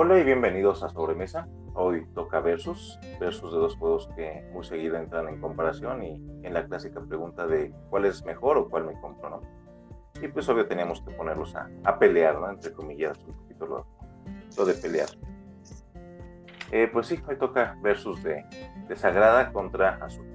Hola 0.00 0.16
y 0.20 0.22
bienvenidos 0.22 0.84
a 0.84 0.90
Sobremesa. 0.90 1.48
Hoy 1.74 2.06
toca 2.14 2.38
Versus, 2.38 3.00
Versus 3.18 3.52
de 3.52 3.58
dos 3.58 3.74
juegos 3.74 4.08
que 4.14 4.48
muy 4.52 4.64
seguido 4.64 4.96
entran 4.96 5.26
en 5.26 5.40
comparación 5.40 6.04
y 6.04 6.24
en 6.44 6.54
la 6.54 6.64
clásica 6.66 7.00
pregunta 7.00 7.48
de 7.48 7.74
cuál 7.90 8.04
es 8.04 8.24
mejor 8.24 8.58
o 8.58 8.68
cuál 8.68 8.84
me 8.84 8.92
compro, 9.00 9.28
¿no? 9.28 9.40
Y 10.22 10.28
pues 10.28 10.48
obvio 10.48 10.68
teníamos 10.68 11.02
que 11.02 11.10
ponerlos 11.10 11.52
a, 11.56 11.98
pelear, 11.98 12.38
¿no? 12.38 12.48
Entre 12.48 12.72
comillas, 12.72 13.18
un 13.24 13.34
poquito 13.34 13.66
lo, 14.56 14.64
de 14.64 14.74
pelear. 14.74 15.08
Eh, 16.70 16.88
pues 16.92 17.08
sí, 17.08 17.20
hoy 17.26 17.36
toca 17.36 17.76
Versus 17.82 18.22
de, 18.22 18.44
de 18.86 18.94
Sagrada 18.94 19.52
contra 19.52 19.96
Azul. 19.96 20.28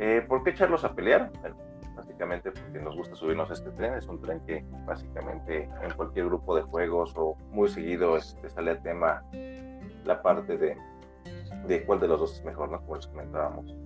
Eh, 0.00 0.24
¿Por 0.26 0.42
qué 0.42 0.50
echarlos 0.50 0.82
a 0.82 0.92
pelear? 0.92 1.30
Bueno, 1.40 1.56
básicamente 2.00 2.50
porque 2.50 2.80
nos 2.80 2.96
gusta 2.96 3.14
subirnos 3.14 3.50
a 3.50 3.52
este 3.52 3.70
tren. 3.72 3.94
Es 3.94 4.08
un 4.08 4.20
tren 4.20 4.40
que 4.46 4.64
básicamente 4.86 5.68
en 5.82 5.94
cualquier 5.96 6.26
grupo 6.26 6.56
de 6.56 6.62
juegos 6.62 7.12
o 7.16 7.36
muy 7.50 7.68
seguido 7.68 8.16
este, 8.16 8.48
sale 8.48 8.72
a 8.72 8.82
tema 8.82 9.22
la 10.04 10.22
parte 10.22 10.56
de, 10.56 10.76
de 11.66 11.84
cuál 11.84 12.00
de 12.00 12.08
los 12.08 12.20
dos 12.20 12.34
es 12.36 12.44
mejor, 12.44 12.70
¿no? 12.70 12.80
Como 12.80 12.96
les 12.96 13.06
comentábamos. 13.06 13.76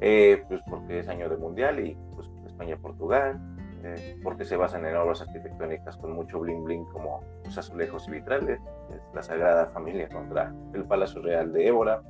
Eh, 0.00 0.44
pues 0.48 0.60
porque 0.68 1.00
es 1.00 1.08
año 1.08 1.28
de 1.28 1.36
mundial 1.36 1.78
y 1.78 1.96
pues 2.14 2.28
España-Portugal, 2.46 3.38
eh, 3.84 4.18
porque 4.24 4.44
se 4.44 4.56
basan 4.56 4.84
en 4.86 4.96
obras 4.96 5.20
arquitectónicas 5.22 5.96
con 5.98 6.12
mucho 6.12 6.40
bling 6.40 6.64
bling 6.64 6.84
como 6.86 7.22
los 7.44 7.56
azulejos 7.56 8.08
y 8.08 8.12
vitrales, 8.12 8.60
es 8.90 9.02
la 9.14 9.22
Sagrada 9.22 9.66
Familia 9.66 10.08
contra 10.08 10.52
el 10.74 10.84
Palacio 10.84 11.22
Real 11.22 11.52
de 11.52 11.68
Évora. 11.68 12.02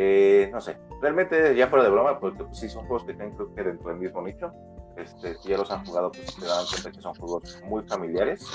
Eh, 0.00 0.48
no 0.52 0.60
sé, 0.60 0.78
realmente 1.02 1.56
ya 1.56 1.66
fuera 1.66 1.84
de 1.84 1.90
broma, 1.90 2.20
porque 2.20 2.44
pues, 2.44 2.60
sí 2.60 2.68
son 2.68 2.86
juegos 2.86 3.04
que 3.04 3.14
tienen 3.14 3.34
creo 3.34 3.52
que 3.52 3.64
dentro 3.64 3.88
del 3.88 3.98
mismo 3.98 4.22
nicho. 4.22 4.52
Este, 4.96 5.34
si 5.34 5.48
ya 5.48 5.58
los 5.58 5.72
han 5.72 5.84
jugado, 5.84 6.12
pues 6.12 6.24
se 6.34 6.46
dan 6.46 6.64
cuenta 6.70 6.92
que 6.92 7.00
son 7.00 7.14
juegos 7.16 7.60
muy 7.64 7.82
familiares. 7.82 8.46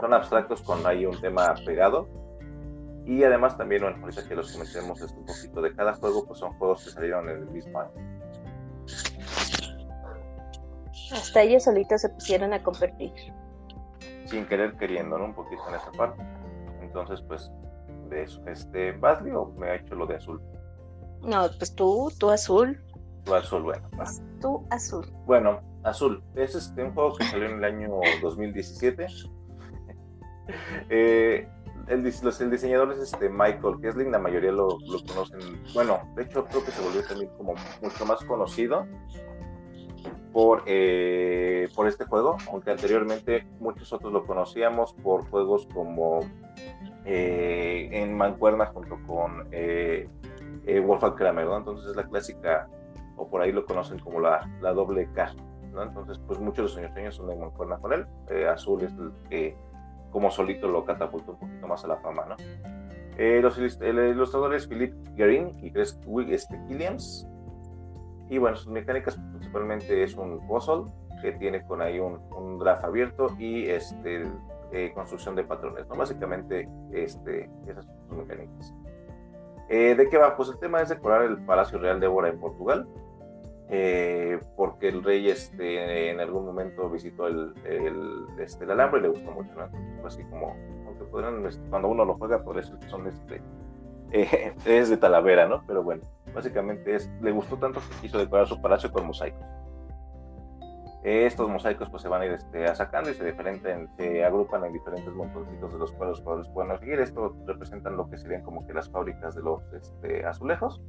Son 0.00 0.12
abstractos 0.12 0.62
con 0.62 0.84
ahí 0.84 1.06
un 1.06 1.20
tema 1.20 1.54
pegado. 1.64 2.08
Y 3.06 3.22
además 3.22 3.56
también, 3.56 3.82
bueno, 3.82 3.98
ahorita 4.02 4.26
que 4.26 4.34
los 4.34 4.50
comentemos 4.50 5.00
es 5.00 5.12
un 5.12 5.26
poquito 5.26 5.62
de 5.62 5.76
cada 5.76 5.94
juego, 5.94 6.26
pues 6.26 6.40
son 6.40 6.54
juegos 6.54 6.84
que 6.84 6.90
salieron 6.90 7.28
en 7.28 7.36
el 7.42 7.46
mismo 7.46 7.78
año. 7.78 7.92
Hasta 11.12 11.42
ellos 11.42 11.62
solitos 11.62 12.00
se 12.00 12.08
pusieron 12.08 12.52
a 12.52 12.60
competir. 12.64 13.12
Sin 14.26 14.44
querer 14.46 14.76
queriendo, 14.76 15.18
¿no? 15.18 15.26
Un 15.26 15.34
poquito 15.34 15.62
en 15.68 15.76
esa 15.76 15.92
parte. 15.92 16.20
Entonces, 16.82 17.22
pues, 17.22 17.48
de. 18.10 18.28
Este, 18.46 18.92
¿Basley 18.92 19.32
o 19.32 19.46
me 19.56 19.70
ha 19.70 19.74
hecho 19.76 19.94
lo 19.94 20.06
de 20.06 20.16
azul? 20.16 20.40
No, 21.22 21.48
pues 21.58 21.74
tú, 21.74 22.10
tú 22.18 22.30
azul. 22.30 22.78
Tú 23.24 23.34
azul, 23.34 23.62
bueno. 23.62 23.88
Pues 23.96 24.22
tú 24.40 24.66
azul. 24.70 25.06
Bueno, 25.26 25.60
azul. 25.84 26.22
Es 26.34 26.54
este, 26.54 26.84
un 26.84 26.94
juego 26.94 27.16
que 27.16 27.24
salió 27.24 27.46
en 27.46 27.58
el 27.58 27.64
año 27.64 27.88
2017. 28.22 29.06
eh, 30.90 31.48
el, 31.88 32.06
el, 32.06 32.50
diseñador 32.50 32.92
es 32.92 32.98
este 32.98 33.28
Michael 33.28 33.80
Kessling, 33.80 34.12
la 34.12 34.18
mayoría 34.18 34.52
lo, 34.52 34.78
lo, 34.80 35.04
conocen. 35.06 35.40
Bueno, 35.74 36.00
de 36.14 36.22
hecho 36.22 36.44
creo 36.44 36.64
que 36.64 36.70
se 36.70 36.82
volvió 36.82 37.02
también 37.04 37.30
como 37.36 37.54
mucho 37.82 38.06
más 38.06 38.24
conocido 38.24 38.86
por, 40.32 40.62
eh, 40.66 41.68
por 41.74 41.88
este 41.88 42.04
juego, 42.04 42.36
aunque 42.50 42.70
anteriormente 42.70 43.46
muchos 43.58 43.92
otros 43.92 44.12
lo 44.12 44.24
conocíamos 44.24 44.94
por 44.94 45.28
juegos 45.28 45.66
como 45.72 46.20
eh, 47.04 47.88
en 47.92 48.16
Mancuerna 48.16 48.66
junto 48.66 48.98
con 49.06 49.48
eh, 49.52 50.08
eh, 50.66 50.80
Wolfgang 50.80 51.14
Kramer, 51.14 51.46
¿no? 51.46 51.56
Entonces 51.56 51.90
es 51.90 51.96
la 51.96 52.04
clásica, 52.04 52.68
o 53.16 53.28
por 53.28 53.42
ahí 53.42 53.52
lo 53.52 53.64
conocen 53.64 53.98
como 53.98 54.20
la, 54.20 54.48
la 54.60 54.72
doble 54.72 55.08
K, 55.12 55.34
¿no? 55.72 55.82
Entonces, 55.82 56.18
pues 56.26 56.38
muchos 56.38 56.74
de 56.76 56.82
los 56.82 56.92
sueños 56.92 57.14
son 57.14 57.28
de 57.28 57.36
mancuerna 57.36 57.78
con 57.78 57.92
él. 57.92 58.06
Eh, 58.28 58.46
Azul 58.46 58.82
es 58.82 58.92
el 58.92 59.12
que, 59.28 59.56
como 60.10 60.30
solito, 60.30 60.68
lo 60.68 60.84
catapultó 60.84 61.32
un 61.32 61.38
poquito 61.38 61.66
más 61.66 61.84
a 61.84 61.88
la 61.88 61.96
fama, 61.96 62.26
¿no? 62.26 62.36
Eh, 63.16 63.40
los 63.42 63.58
ilustradores 63.58 64.66
Philip 64.66 64.94
Guerin 65.14 65.50
y 65.62 65.70
Chris 65.70 65.98
este, 66.28 66.58
Killiams. 66.68 67.26
Y 68.28 68.38
bueno, 68.38 68.56
sus 68.56 68.68
mecánicas 68.68 69.18
principalmente 69.32 70.02
es 70.04 70.14
un 70.14 70.46
puzzle 70.46 70.90
que 71.20 71.32
tiene 71.32 71.62
con 71.64 71.82
ahí 71.82 71.98
un, 71.98 72.20
un 72.34 72.58
draft 72.58 72.84
abierto 72.84 73.26
y 73.38 73.66
este, 73.66 74.24
eh, 74.72 74.92
construcción 74.94 75.34
de 75.34 75.44
patrones, 75.44 75.86
¿no? 75.88 75.96
Básicamente, 75.96 76.68
este, 76.92 77.50
esas 77.66 77.86
son 78.08 78.18
mecánicas. 78.18 78.74
Eh, 79.68 79.94
¿De 79.94 80.08
qué 80.08 80.18
va? 80.18 80.36
Pues 80.36 80.48
el 80.48 80.58
tema 80.58 80.80
es 80.80 80.88
decorar 80.88 81.22
el 81.22 81.38
Palacio 81.44 81.78
Real 81.78 82.00
de 82.00 82.06
Évora 82.06 82.28
en 82.28 82.40
Portugal, 82.40 82.88
eh, 83.68 84.40
porque 84.56 84.88
el 84.88 85.04
rey 85.04 85.28
este, 85.28 86.10
en 86.10 86.20
algún 86.20 86.44
momento 86.44 86.90
visitó 86.90 87.28
el, 87.28 87.54
el, 87.64 88.26
este, 88.40 88.64
el 88.64 88.72
alambre 88.72 88.98
y 88.98 89.02
le 89.04 89.08
gustó 89.10 89.30
mucho, 89.30 89.52
¿no? 89.54 90.06
así 90.06 90.24
como, 90.24 90.56
aunque 90.86 91.04
podrán, 91.04 91.46
este, 91.46 91.62
cuando 91.70 91.88
uno 91.88 92.04
lo 92.04 92.14
juega, 92.14 92.42
por 92.42 92.58
eso 92.58 92.76
son 92.88 93.06
este, 93.06 93.40
eh, 94.10 94.54
es 94.64 94.90
de 94.90 94.96
Talavera, 94.96 95.46
¿no? 95.46 95.62
Pero 95.66 95.84
bueno, 95.84 96.02
básicamente 96.34 96.96
es, 96.96 97.08
le 97.20 97.30
gustó 97.30 97.56
tanto 97.56 97.80
que 97.80 98.02
quiso 98.02 98.18
decorar 98.18 98.48
su 98.48 98.60
palacio 98.60 98.90
con 98.90 99.06
mosaicos 99.06 99.46
estos 101.02 101.48
mosaicos 101.48 101.88
pues 101.88 102.02
se 102.02 102.08
van 102.08 102.20
a 102.20 102.26
ir 102.26 102.32
este, 102.32 102.74
sacando 102.74 103.10
y 103.10 103.14
se, 103.14 103.24
diferenten, 103.24 103.88
se 103.96 104.22
agrupan 104.22 104.64
en 104.64 104.72
diferentes 104.74 105.12
montoncitos 105.14 105.72
de 105.72 105.78
los 105.78 105.92
cuales 105.92 106.18
los 106.18 106.20
jugadores 106.20 106.48
pueden 106.50 106.78
seguir. 106.78 107.00
Esto 107.00 107.34
representan 107.46 107.96
lo 107.96 108.08
que 108.10 108.18
serían 108.18 108.42
como 108.42 108.66
que 108.66 108.74
las 108.74 108.90
fábricas 108.90 109.34
de 109.34 109.42
los 109.42 109.62
este, 109.72 110.26
azulejos. 110.26 110.82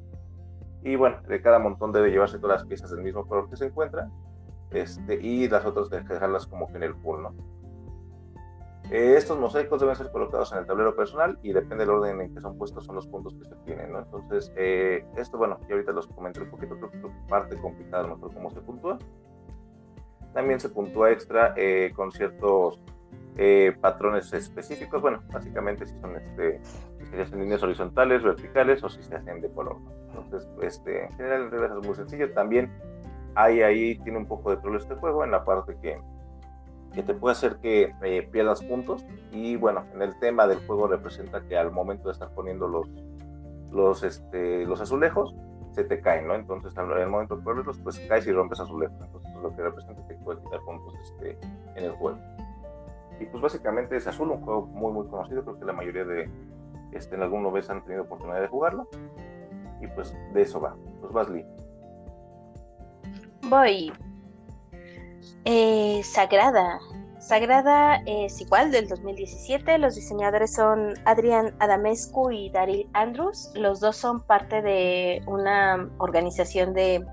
Y 0.84 0.96
bueno, 0.96 1.22
de 1.28 1.42
cada 1.42 1.60
montón 1.60 1.94
debe 1.94 2.12
llevarse 2.12 2.40
todas 2.40 2.62
las 2.62 2.68
piezas 2.68 2.92
del 2.92 3.02
mismo 3.02 3.26
color 3.26 3.50
que 3.50 3.56
se 3.56 3.68
encuentran. 3.68 4.12
Este, 4.72 5.16
y 5.16 5.48
las 5.48 5.66
otras 5.66 5.90
dejarlas 5.90 6.46
como 6.46 6.68
que 6.68 6.78
en 6.78 6.84
el 6.84 6.96
pool, 6.96 7.24
¿no? 7.24 7.34
Eh, 8.90 9.16
estos 9.16 9.40
mosaicos 9.40 9.80
deben 9.80 9.96
ser 9.96 10.12
colocados 10.12 10.52
en 10.52 10.60
el 10.60 10.66
tablero 10.66 10.94
personal 10.96 11.40
y 11.44 11.54
depende 11.54 11.86
del 11.86 11.92
orden 11.92 12.20
en 12.20 12.34
que 12.34 12.42
son 12.42 12.58
puestos 12.58 12.86
son 12.86 12.96
los 12.96 13.08
puntos 13.08 13.34
que 13.36 13.46
se 13.46 13.56
tienen, 13.64 13.94
¿no? 13.94 14.00
Entonces, 14.00 14.52
eh, 14.58 15.06
esto, 15.16 15.38
bueno, 15.38 15.60
y 15.70 15.72
ahorita 15.72 15.94
los 15.94 16.08
comento 16.08 16.42
un 16.42 16.50
poquito, 16.50 16.76
creo 16.76 16.92
que 16.92 17.10
parte 17.30 17.58
complicada, 17.58 18.08
no 18.08 18.20
cómo 18.20 18.50
se 18.50 18.60
puntúa 18.60 18.98
también 20.34 20.60
se 20.60 20.70
puntúa 20.70 21.12
extra 21.12 21.54
eh, 21.58 21.92
con 21.96 22.12
ciertos 22.12 22.80
eh, 23.38 23.76
patrones 23.80 24.32
específicos. 24.34 25.02
Bueno, 25.02 25.22
básicamente 25.32 25.86
si 25.86 25.98
son 26.00 26.16
este, 26.16 26.62
se 27.10 27.22
hacen 27.22 27.40
líneas 27.40 27.64
horizontales, 27.64 28.24
verticales 28.24 28.84
o 28.84 28.90
si 28.90 29.02
se 29.04 29.16
hacen 29.16 29.42
de 29.42 29.52
color. 29.52 29.78
Entonces, 30.08 30.48
este, 30.62 31.06
en 31.06 31.12
general 31.14 31.50
es 31.54 31.88
muy 31.88 31.96
sencillo. 31.96 32.32
También 32.34 32.72
hay 33.36 33.62
ahí, 33.62 33.96
tiene 34.00 34.18
un 34.18 34.26
poco 34.26 34.52
de 34.52 34.58
problema 34.58 34.84
este 34.84 34.96
juego 34.96 35.24
en 35.24 35.32
la 35.32 35.46
parte 35.46 35.78
que, 35.82 36.00
que 36.94 37.04
te 37.04 37.14
puede 37.14 37.34
hacer 37.34 37.58
que 37.58 37.94
eh, 38.04 38.28
pierdas 38.32 38.64
puntos. 38.64 39.06
Y 39.32 39.56
bueno, 39.56 39.86
en 39.94 40.02
el 40.02 40.18
tema 40.20 40.48
del 40.48 40.60
juego 40.66 40.88
representa 40.88 41.42
que 41.48 41.58
al 41.58 41.72
momento 41.72 42.10
de 42.10 42.14
estar 42.14 42.34
poniendo 42.34 42.68
los, 42.68 42.88
los, 43.72 44.04
este, 44.04 44.66
los 44.66 44.82
azulejos, 44.82 45.36
se 45.72 45.84
te 45.84 46.02
caen, 46.02 46.28
¿no? 46.28 46.36
Entonces, 46.36 46.74
en 46.78 47.10
momento 47.10 47.36
de 47.36 47.44
ponerlos, 47.44 47.80
pues 47.80 48.00
caes 48.00 48.28
y 48.28 48.32
rompes 48.32 48.60
azulejos. 48.60 49.00
Entonces, 49.02 49.34
lo 49.42 49.56
que 49.56 49.62
representa 49.62 50.08
que 50.08 50.16
puedes 50.16 50.44
quitar 50.44 50.60
puntos 50.62 50.94
este, 51.02 51.38
en 51.76 51.86
el 51.86 51.92
juego. 51.92 52.20
Y 53.20 53.26
pues 53.26 53.42
básicamente 53.42 53.96
es 53.96 54.08
Azul, 54.08 54.32
un 54.32 54.42
juego 54.42 54.66
muy 54.66 54.92
muy 54.92 55.08
conocido, 55.08 55.44
creo 55.44 55.60
que 55.60 55.66
la 55.66 55.74
mayoría 55.74 56.04
de 56.04 56.30
este, 56.92 57.16
en 57.16 57.22
alguna 57.22 57.50
vez 57.52 57.70
han 57.70 57.84
tenido 57.84 58.04
oportunidad 58.04 58.42
de 58.42 58.48
jugarlo. 58.48 58.88
Y 59.80 59.88
pues 59.88 60.16
de 60.34 60.42
eso 60.42 60.60
va. 60.60 60.76
Pues 61.00 61.14
vas 61.14 61.30
Lee. 61.30 61.46
Voy. 63.50 63.92
Eh, 65.46 66.02
Sagrada. 66.04 66.80
Sagrada 67.22 68.02
es 68.08 68.42
igual 68.42 68.72
del 68.72 68.88
2017. 68.88 69.78
Los 69.78 69.94
diseñadores 69.96 70.54
son 70.56 70.96
Adrian 71.06 71.56
Adamescu 71.60 72.32
y 72.32 72.50
Daryl 72.50 72.90
Andrews. 72.94 73.52
Los 73.54 73.80
dos 73.80 73.96
son 73.96 74.22
parte 74.22 74.64
de 74.64 75.22
una 75.28 75.88
organización 76.00 76.74
de 76.74 77.06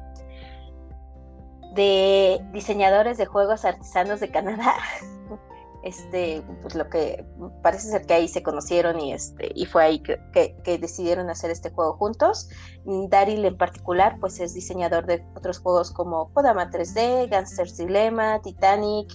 de 1.75 2.41
diseñadores 2.53 3.19
de 3.19 3.27
juegos 3.27 3.65
artesanos 3.65 4.21
de 4.21 4.31
Canadá. 4.31 4.75
Este, 5.85 6.43
pues 6.61 6.75
lo 6.75 6.91
que 6.91 7.25
parece 7.63 7.89
ser 7.89 8.05
que 8.05 8.13
ahí 8.13 8.27
se 8.27 8.43
conocieron 8.43 8.99
y 9.01 9.13
este, 9.13 9.53
y 9.55 9.65
fue 9.65 9.85
ahí 9.85 10.01
que, 10.01 10.19
que, 10.33 10.77
decidieron 10.77 11.31
hacer 11.31 11.53
este 11.53 11.71
juego 11.71 11.97
juntos. 11.97 12.51
Daryl 12.85 13.45
en 13.45 13.57
particular, 13.57 14.17
pues 14.19 14.41
es 14.41 14.55
diseñador 14.55 15.07
de 15.07 15.25
otros 15.37 15.61
juegos 15.61 15.93
como 15.93 16.33
Kodama 16.35 16.69
3D, 16.73 17.31
Gangster's 17.31 17.77
Dilemma, 17.77 18.43
Titanic, 18.43 19.09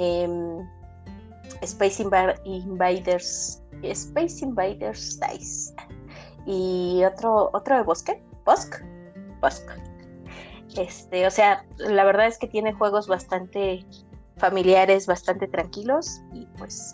em, 0.00 0.66
Space 1.62 2.02
Invaders, 2.02 3.62
Space 3.82 4.44
Invaders 4.44 5.20
Dice 5.20 5.74
y 6.46 7.02
otro, 7.04 7.50
otro 7.52 7.76
de 7.76 7.82
Bosque, 7.82 8.22
Bosk, 8.44 8.82
Bosk, 9.40 9.70
este, 10.76 11.26
o 11.26 11.30
sea, 11.30 11.64
la 11.78 12.04
verdad 12.04 12.26
es 12.26 12.38
que 12.38 12.46
tiene 12.46 12.72
juegos 12.72 13.08
bastante 13.08 13.84
familiares, 14.36 15.06
bastante 15.06 15.48
tranquilos 15.48 16.22
y 16.32 16.46
pues 16.58 16.92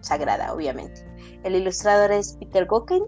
sagrada, 0.00 0.52
obviamente. 0.52 1.06
El 1.44 1.54
ilustrador 1.54 2.10
es 2.10 2.36
Peter 2.40 2.66
Goken 2.66 3.04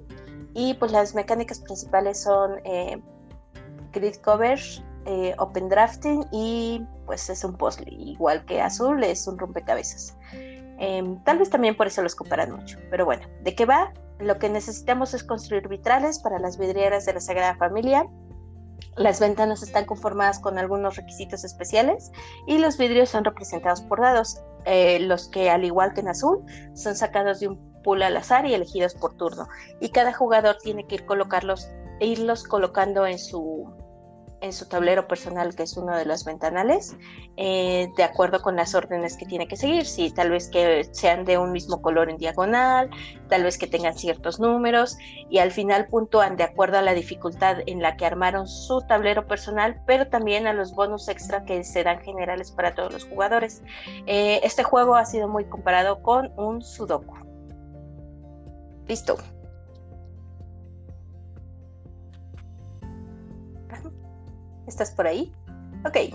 y 0.54 0.74
pues 0.74 0.92
las 0.92 1.14
mecánicas 1.14 1.60
principales 1.60 2.22
son 2.22 2.60
eh, 2.64 3.02
grid 3.92 4.16
cover, 4.16 4.60
eh, 5.06 5.34
open 5.38 5.68
drafting 5.68 6.26
y 6.30 6.84
pues 7.06 7.30
es 7.30 7.42
un 7.44 7.56
puzzle, 7.56 7.90
igual 7.90 8.44
que 8.44 8.60
azul, 8.60 9.02
es 9.02 9.26
un 9.26 9.38
rompecabezas. 9.38 10.16
Em, 10.78 11.22
tal 11.24 11.38
vez 11.38 11.50
también 11.50 11.76
por 11.76 11.86
eso 11.86 12.02
los 12.02 12.14
comparan 12.14 12.52
mucho. 12.52 12.78
Pero 12.90 13.04
bueno, 13.04 13.26
¿de 13.42 13.54
qué 13.54 13.66
va? 13.66 13.92
Lo 14.18 14.38
que 14.38 14.48
necesitamos 14.48 15.12
es 15.14 15.24
construir 15.24 15.68
vitrales 15.68 16.18
para 16.18 16.38
las 16.38 16.58
vidrieras 16.58 17.06
de 17.06 17.14
la 17.14 17.20
Sagrada 17.20 17.56
Familia. 17.56 18.06
Las 18.96 19.20
ventanas 19.20 19.62
están 19.62 19.84
conformadas 19.84 20.38
con 20.38 20.58
algunos 20.58 20.96
requisitos 20.96 21.44
especiales 21.44 22.10
y 22.46 22.58
los 22.58 22.78
vidrios 22.78 23.10
son 23.10 23.24
representados 23.24 23.82
por 23.82 24.00
dados, 24.00 24.42
eh, 24.64 25.00
los 25.00 25.28
que 25.28 25.50
al 25.50 25.64
igual 25.64 25.94
que 25.94 26.00
en 26.00 26.08
azul 26.08 26.42
son 26.74 26.94
sacados 26.94 27.40
de 27.40 27.48
un 27.48 27.82
pool 27.82 28.02
al 28.02 28.16
azar 28.16 28.46
y 28.46 28.54
elegidos 28.54 28.94
por 28.94 29.14
turno. 29.16 29.48
Y 29.80 29.90
cada 29.90 30.12
jugador 30.12 30.58
tiene 30.62 30.86
que 30.86 30.96
ir 30.96 31.06
colocarlos, 31.06 31.70
irlos 32.00 32.44
colocando 32.44 33.06
en 33.06 33.18
su 33.18 33.70
en 34.40 34.52
su 34.52 34.68
tablero 34.68 35.06
personal, 35.06 35.54
que 35.54 35.64
es 35.64 35.76
uno 35.76 35.96
de 35.96 36.04
los 36.04 36.24
ventanales, 36.24 36.96
eh, 37.36 37.88
de 37.96 38.02
acuerdo 38.02 38.40
con 38.42 38.56
las 38.56 38.74
órdenes 38.74 39.16
que 39.16 39.26
tiene 39.26 39.46
que 39.46 39.56
seguir. 39.56 39.86
Si 39.86 40.10
tal 40.10 40.30
vez 40.30 40.48
que 40.48 40.88
sean 40.92 41.24
de 41.24 41.38
un 41.38 41.52
mismo 41.52 41.80
color 41.82 42.10
en 42.10 42.16
diagonal, 42.16 42.90
tal 43.28 43.44
vez 43.44 43.58
que 43.58 43.66
tengan 43.66 43.96
ciertos 43.96 44.40
números 44.40 44.96
y 45.28 45.38
al 45.38 45.50
final 45.50 45.86
puntúan 45.86 46.36
de 46.36 46.44
acuerdo 46.44 46.78
a 46.78 46.82
la 46.82 46.94
dificultad 46.94 47.58
en 47.66 47.82
la 47.82 47.96
que 47.96 48.06
armaron 48.06 48.48
su 48.48 48.80
tablero 48.82 49.26
personal, 49.26 49.80
pero 49.86 50.08
también 50.08 50.46
a 50.46 50.52
los 50.52 50.74
bonus 50.74 51.08
extra 51.08 51.44
que 51.44 51.62
serán 51.64 52.00
generales 52.00 52.50
para 52.50 52.74
todos 52.74 52.92
los 52.92 53.04
jugadores. 53.04 53.62
Eh, 54.06 54.40
este 54.42 54.62
juego 54.62 54.94
ha 54.94 55.04
sido 55.04 55.28
muy 55.28 55.44
comparado 55.44 56.02
con 56.02 56.32
un 56.36 56.62
Sudoku. 56.62 57.14
Listo. 58.86 59.16
¿Estás 64.70 64.92
por 64.92 65.04
ahí? 65.04 65.32
Ok. 65.84 66.14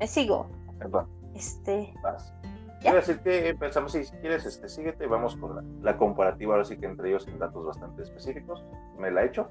Me 0.00 0.08
sigo. 0.08 0.50
Perdón. 0.76 1.06
Este. 1.36 1.94
Vas. 2.02 2.34
Quiero 2.80 2.96
decir 2.96 3.20
que 3.20 3.54
pensamos, 3.54 3.92
si 3.92 4.02
quieres, 4.20 4.44
este, 4.44 4.68
síguete, 4.68 5.06
vamos 5.06 5.36
con 5.36 5.80
la, 5.80 5.96
comparativa, 5.96 6.54
ahora 6.54 6.64
sí 6.64 6.76
que 6.76 6.86
entre 6.86 7.10
ellos 7.10 7.28
en 7.28 7.38
datos 7.38 7.64
bastante 7.64 8.02
específicos. 8.02 8.64
¿Me 8.98 9.12
la 9.12 9.22
he 9.22 9.26
hecho? 9.26 9.48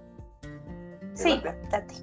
Sí, 1.13 1.41
date. 1.71 1.95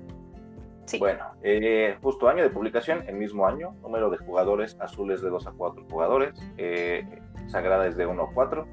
Sí. 0.86 0.98
Bueno, 0.98 1.22
eh, 1.42 1.98
justo 2.02 2.28
año 2.28 2.42
de 2.42 2.50
publicación, 2.50 3.04
el 3.06 3.16
mismo 3.16 3.46
año, 3.46 3.74
número 3.82 4.08
de 4.08 4.16
jugadores 4.16 4.80
azules 4.80 5.20
de 5.20 5.28
2 5.28 5.48
a 5.48 5.52
4 5.52 5.84
jugadores, 5.88 6.34
eh, 6.56 7.06
Sagrada 7.46 7.86
es 7.86 7.98
de 7.98 8.06
1 8.06 8.22
a 8.22 8.32
4, 8.32 8.66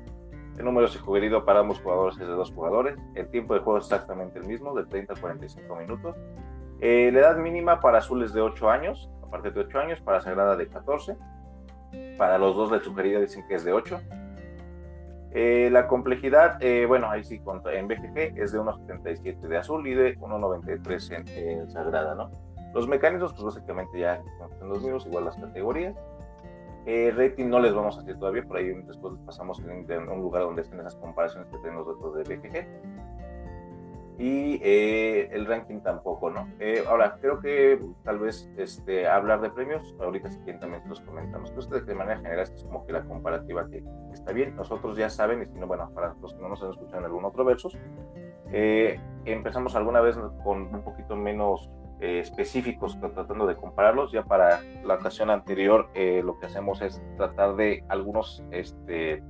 el 0.57 0.65
número 0.65 0.87
sugerido 0.87 1.43
para 1.43 1.59
ambos 1.59 1.79
jugadores 1.81 2.17
es 2.19 2.27
de 2.27 2.33
2 2.33 2.51
jugadores, 2.53 2.97
el 3.15 3.29
tiempo 3.29 3.53
de 3.53 3.59
juego 3.59 3.79
es 3.79 3.85
exactamente 3.85 4.39
el 4.39 4.45
mismo, 4.45 4.73
de 4.73 4.85
30 4.85 5.13
a 5.13 5.15
45 5.21 5.75
minutos, 5.75 6.15
eh, 6.79 7.09
la 7.11 7.19
edad 7.19 7.37
mínima 7.37 7.79
para 7.79 7.99
azul 7.99 8.23
es 8.23 8.33
de 8.33 8.41
8 8.41 8.69
años, 8.69 9.09
aparte 9.23 9.51
de 9.51 9.59
8 9.61 9.79
años, 9.79 10.01
para 10.01 10.21
Sagrada 10.21 10.55
de 10.55 10.67
14. 10.67 11.17
Para 12.17 12.37
los 12.37 12.55
dos 12.55 12.71
de 12.71 12.79
sugerido 12.79 13.21
dicen 13.21 13.47
que 13.47 13.55
es 13.55 13.65
de 13.65 13.73
8. 13.73 13.99
Eh, 15.31 15.69
la 15.71 15.87
complejidad, 15.87 16.61
eh, 16.61 16.85
bueno, 16.85 17.09
ahí 17.09 17.23
sí, 17.23 17.41
en 17.71 17.87
BGG 17.87 18.39
es 18.39 18.51
de 18.51 18.59
1.77 18.59 19.39
de 19.39 19.57
azul 19.57 19.87
y 19.87 19.93
de 19.93 20.17
1.93 20.17 21.27
en, 21.35 21.69
Sagrada, 21.69 22.15
¿no? 22.15 22.31
Los 22.73 22.87
mecanismos, 22.87 23.33
pues 23.33 23.43
básicamente 23.43 23.99
ya 23.99 24.21
son 24.59 24.69
los 24.69 24.81
mismos, 24.81 25.05
igual 25.05 25.25
las 25.25 25.35
categorías. 25.35 25.95
rating 26.85 27.49
no 27.49 27.59
les 27.59 27.73
vamos 27.73 27.97
a 27.97 28.01
hacer 28.01 28.17
todavía, 28.17 28.43
por 28.43 28.57
ahí 28.57 28.73
después 28.85 29.15
pasamos 29.25 29.59
en, 29.59 30.09
un 30.09 30.21
lugar 30.21 30.43
donde 30.43 30.61
estén 30.61 30.79
esas 30.79 30.95
comparaciones 30.95 31.49
que 31.49 31.57
tenemos 31.59 31.87
datos 31.87 32.15
de 32.15 32.35
BGG 32.35 32.96
y 34.19 34.59
eh, 34.63 35.29
el 35.31 35.45
ranking 35.45 35.79
tampoco, 35.81 36.31
¿no? 36.31 36.47
Eh, 36.59 36.83
ahora, 36.87 37.17
creo 37.21 37.39
que 37.39 37.79
tal 38.03 38.17
vez 38.17 38.49
este, 38.57 39.07
hablar 39.07 39.41
de 39.41 39.51
premios, 39.51 39.95
ahorita 39.99 40.29
si 40.31 40.39
quieren 40.39 40.59
también 40.59 40.81
los 40.87 41.01
comentamos, 41.01 41.51
pero 41.51 41.85
de 41.85 41.93
manera 41.93 42.17
general 42.17 42.39
es 42.39 42.63
como 42.63 42.85
que 42.85 42.93
la 42.93 43.03
comparativa 43.03 43.69
que 43.69 43.83
está 44.11 44.31
bien, 44.31 44.55
nosotros 44.55 44.97
ya 44.97 45.09
saben, 45.09 45.43
y 45.43 45.45
si 45.45 45.53
no, 45.59 45.67
bueno, 45.67 45.91
para 45.93 46.15
los 46.19 46.33
que 46.33 46.41
no 46.41 46.49
nos 46.49 46.63
han 46.63 46.71
escuchado 46.71 46.99
en 46.99 47.05
algún 47.05 47.25
otro 47.25 47.45
versus, 47.45 47.77
eh, 48.51 48.99
empezamos 49.25 49.75
alguna 49.75 50.01
vez 50.01 50.17
con 50.43 50.73
un 50.73 50.83
poquito 50.83 51.15
menos 51.15 51.69
específicos 51.99 52.99
tratando 52.99 53.47
de 53.47 53.55
compararlos, 53.55 54.11
ya 54.11 54.23
para 54.23 54.61
la 54.83 54.95
ocasión 54.95 55.31
anterior 55.31 55.89
lo 55.95 56.39
que 56.39 56.45
hacemos 56.45 56.79
es 56.83 57.01
tratar 57.17 57.55
de 57.55 57.83
algunos 57.89 58.43
este, 58.51 59.23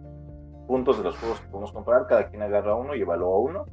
puntos 0.67 0.97
de 0.97 1.05
los 1.05 1.17
juegos 1.17 1.39
que 1.39 1.47
podemos 1.47 1.71
comparar, 1.71 2.07
cada 2.07 2.27
quien 2.27 2.41
agarra 2.41 2.75
uno 2.75 2.93
y 2.93 3.01
evalúa 3.01 3.39
uno, 3.39 3.65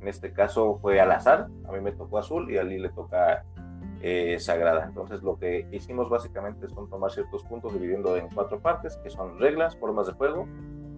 en 0.00 0.08
este 0.08 0.32
caso 0.32 0.78
fue 0.80 1.00
al 1.00 1.10
azar, 1.12 1.48
a 1.68 1.72
mí 1.72 1.80
me 1.80 1.92
tocó 1.92 2.18
azul 2.18 2.50
y 2.50 2.58
a 2.58 2.62
Lee 2.62 2.78
le 2.78 2.90
toca 2.90 3.44
eh, 4.02 4.38
sagrada. 4.38 4.84
Entonces 4.84 5.22
lo 5.22 5.38
que 5.38 5.66
hicimos 5.72 6.08
básicamente 6.08 6.68
son 6.68 6.88
tomar 6.88 7.10
ciertos 7.10 7.42
puntos 7.44 7.72
dividiendo 7.72 8.16
en 8.16 8.28
cuatro 8.28 8.60
partes, 8.60 8.96
que 9.02 9.10
son 9.10 9.38
reglas, 9.38 9.76
formas 9.76 10.06
de 10.06 10.12
juego, 10.12 10.46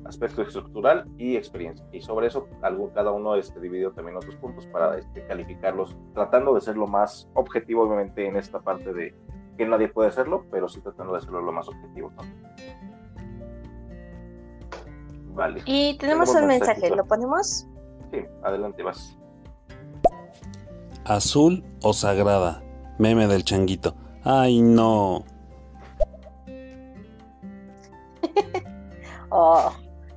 aspecto 0.04 0.42
estructural 0.42 1.06
y 1.16 1.36
experiencia. 1.36 1.86
Y 1.92 2.00
sobre 2.00 2.26
eso 2.26 2.48
algún, 2.62 2.90
cada 2.90 3.12
uno 3.12 3.36
este, 3.36 3.60
dividió 3.60 3.92
también 3.92 4.16
otros 4.16 4.36
puntos 4.36 4.66
para 4.66 4.98
este, 4.98 5.24
calificarlos, 5.26 5.96
tratando 6.14 6.54
de 6.54 6.60
ser 6.60 6.76
lo 6.76 6.86
más 6.86 7.28
objetivo, 7.34 7.82
obviamente, 7.84 8.26
en 8.26 8.36
esta 8.36 8.60
parte 8.60 8.92
de 8.92 9.14
que 9.56 9.66
nadie 9.66 9.88
puede 9.88 10.08
hacerlo, 10.08 10.44
pero 10.50 10.68
sí 10.68 10.80
tratando 10.80 11.12
de 11.12 11.18
hacerlo 11.18 11.40
lo 11.40 11.52
más 11.52 11.68
objetivo. 11.68 12.12
Vale. 15.34 15.62
Y 15.66 15.96
tenemos 15.98 16.34
un 16.34 16.46
mensaje, 16.46 16.90
¿lo 16.90 17.04
ponemos? 17.04 17.68
Sí, 18.10 18.24
adelante, 18.42 18.82
vas. 18.82 19.16
Azul 21.04 21.64
o 21.82 21.92
sagrada. 21.92 22.62
Meme 22.98 23.26
del 23.26 23.44
changuito. 23.44 23.94
Ay, 24.24 24.60
no. 24.60 25.24
oh, 29.30 29.72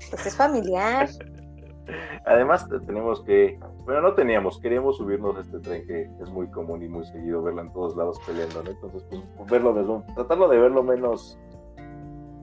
pues 0.09 0.25
es 0.25 0.35
familiar. 0.35 1.09
Además, 2.25 2.67
tenemos 2.85 3.21
que. 3.23 3.59
Bueno, 3.85 4.01
no 4.01 4.13
teníamos, 4.13 4.59
queríamos 4.59 4.97
subirnos 4.97 5.37
a 5.37 5.41
este 5.41 5.59
tren 5.59 5.85
que 5.87 6.09
es 6.21 6.29
muy 6.29 6.49
común 6.51 6.83
y 6.83 6.87
muy 6.87 7.03
seguido 7.05 7.41
verlo 7.41 7.61
en 7.61 7.73
todos 7.73 7.95
lados 7.95 8.19
peleando, 8.25 8.63
¿no? 8.63 8.69
Entonces, 8.69 9.03
pues, 9.09 9.49
verlo 9.49 9.73
desde 9.73 9.89
un, 9.89 10.05
tratarlo 10.13 10.47
de 10.47 10.59
verlo 10.59 10.83
menos 10.83 11.39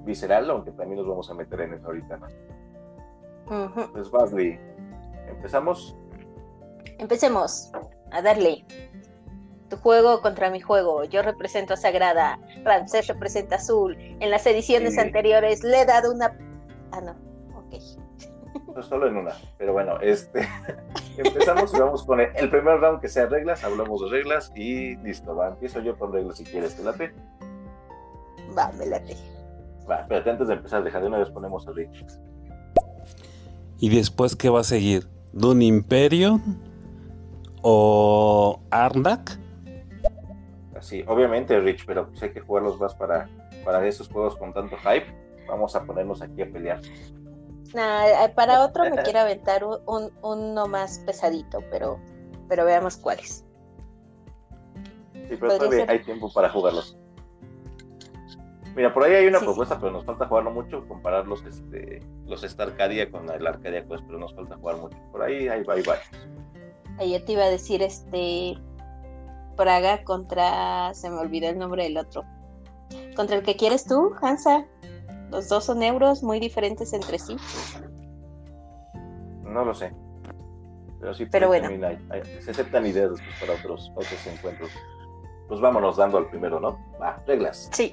visceral, 0.05 0.51
aunque 0.51 0.73
también 0.73 0.99
nos 0.99 1.09
vamos 1.09 1.31
a 1.31 1.35
meter 1.35 1.61
en 1.61 1.75
eso 1.75 1.87
ahorita, 1.87 2.19
¿no? 2.19 2.27
Pues 3.93 4.11
vas, 4.11 4.33
¿Empezamos? 5.29 5.97
Empecemos 6.99 7.71
a 8.11 8.23
darle. 8.23 8.65
Tu 9.69 9.77
juego 9.77 10.21
contra 10.23 10.51
mi 10.51 10.61
juego. 10.61 11.05
Yo 11.05 11.23
represento 11.23 11.75
a 11.75 11.77
Sagrada. 11.77 12.39
Ramsés 12.65 13.07
representa 13.07 13.57
Azul. 13.57 13.97
En 14.21 14.31
las 14.31 14.47
ediciones 14.47 14.99
anteriores 14.99 15.63
le 15.63 15.83
he 15.83 15.87
dado 15.87 16.13
una. 16.13 16.37
Ah, 16.93 17.01
no. 17.01 17.13
Ok. 17.57 17.75
No 18.75 18.83
solo 18.83 19.09
en 19.09 19.17
una. 19.17 19.33
Pero 19.57 19.73
bueno, 19.73 20.01
este. 20.01 20.49
Empezamos 21.17 21.75
y 21.75 21.81
vamos 21.81 22.05
con 22.05 22.21
el, 22.21 22.49
primer 22.49 22.79
round 22.79 23.01
que 23.01 23.09
sea 23.09 23.27
reglas. 23.27 23.65
Hablamos 23.65 24.01
de 24.03 24.09
reglas 24.09 24.53
y 24.55 24.97
listo. 24.97 25.35
Va, 25.35 25.49
empiezo 25.49 25.81
yo 25.81 25.99
con 25.99 26.13
reglas 26.13 26.39
si 26.39 26.45
quieres. 26.45 26.77
¿Te 26.77 26.85
late? 26.85 27.13
Va, 28.57 28.71
me 28.73 28.87
late. 28.87 29.17
Va, 29.89 30.01
espérate, 30.01 30.31
antes 30.31 30.49
de 30.49 30.55
empezar, 30.55 30.85
deja 30.85 31.01
de 31.01 31.07
una 31.07 31.19
vez 31.19 31.31
ponemos 31.31 31.67
a 31.67 31.73
Rich. 31.73 32.05
¿Y 33.79 33.95
después 33.95 34.37
qué 34.37 34.49
va 34.49 34.61
a 34.61 34.65
seguir? 34.65 35.09
Dun 35.33 35.63
Imperio 35.63 36.41
o 37.63 38.61
Arnak. 38.71 39.39
Sí, 40.81 41.05
obviamente, 41.07 41.59
Rich, 41.61 41.85
pero 41.87 42.09
sé 42.15 42.33
que 42.33 42.41
jugarlos 42.41 42.79
más 42.79 42.95
para, 42.95 43.29
para 43.65 43.87
esos 43.87 44.09
juegos 44.09 44.37
con 44.37 44.53
tanto 44.53 44.77
hype. 44.79 45.07
Vamos 45.49 45.75
a 45.75 45.85
ponernos 45.85 46.23
aquí 46.23 46.43
a 46.43 46.51
pelear. 46.51 46.81
Para 48.35 48.65
otro 48.65 48.85
me 48.89 48.97
quiero 49.03 49.21
aventar 49.21 49.65
un, 49.65 50.13
uno 50.23 50.67
más 50.67 51.01
pesadito, 51.01 51.59
pero, 51.71 52.01
pero 52.49 52.65
veamos 52.65 52.97
cuáles. 52.97 53.45
Sí, 55.13 55.37
pero 55.39 55.59
todavía 55.59 55.87
hay 55.89 56.01
tiempo 56.01 56.33
para 56.33 56.49
jugarlos. 56.49 56.97
Mira, 58.79 58.95
por 58.95 59.03
ahí 59.03 59.13
hay 59.13 59.27
una 59.27 59.41
propuesta, 59.41 59.77
pero 59.81 59.91
nos 59.91 60.05
falta 60.05 60.29
jugarlo 60.29 60.53
mucho, 60.53 60.87
comparar 60.87 61.27
los, 61.27 61.45
este, 61.45 62.01
los 62.27 62.43
Starcadia 62.43 63.11
con 63.11 63.29
el 63.29 63.45
Arcadia 63.45 63.85
Quest, 63.85 64.05
pero 64.07 64.21
nos 64.21 64.33
falta 64.37 64.55
jugar 64.55 64.77
mucho. 64.77 64.97
Por 65.11 65.21
ahí 65.21 65.49
hay, 65.49 65.65
hay 65.69 65.83
varios. 65.83 66.09
Yo 67.05 67.25
te 67.25 67.33
iba 67.33 67.43
a 67.43 67.51
decir, 67.51 67.83
este, 67.83 68.57
Praga 69.57 70.05
contra, 70.05 70.95
se 70.95 71.11
me 71.11 71.17
olvidó 71.17 71.49
el 71.49 71.59
nombre 71.59 71.83
del 71.83 71.97
otro. 71.97 72.23
Contra 73.17 73.39
el 73.39 73.43
que 73.43 73.57
quieres 73.57 73.85
tú, 73.85 74.15
Hansa. 74.23 74.65
Los 75.33 75.49
dos 75.49 75.65
son 75.65 75.83
euros 75.83 76.23
muy 76.23 76.39
diferentes 76.39 76.93
entre 76.93 77.19
sí. 77.19 77.37
No 79.43 79.65
lo 79.65 79.75
sé. 79.75 79.93
Pero 81.01 81.15
sí, 81.15 81.27
pero 81.27 81.49
bueno. 81.49 81.69
se 82.45 82.51
aceptan 82.53 82.87
ideas 82.87 83.11
después 83.11 83.41
para 83.41 83.55
otros, 83.55 83.91
otros 83.97 84.25
encuentros. 84.29 84.71
Pues 85.49 85.61
vámonos 85.61 85.97
dando 85.97 86.19
al 86.19 86.31
primero, 86.31 86.61
¿no? 86.61 86.79
Va, 87.03 87.21
reglas. 87.27 87.69
Sí. 87.73 87.93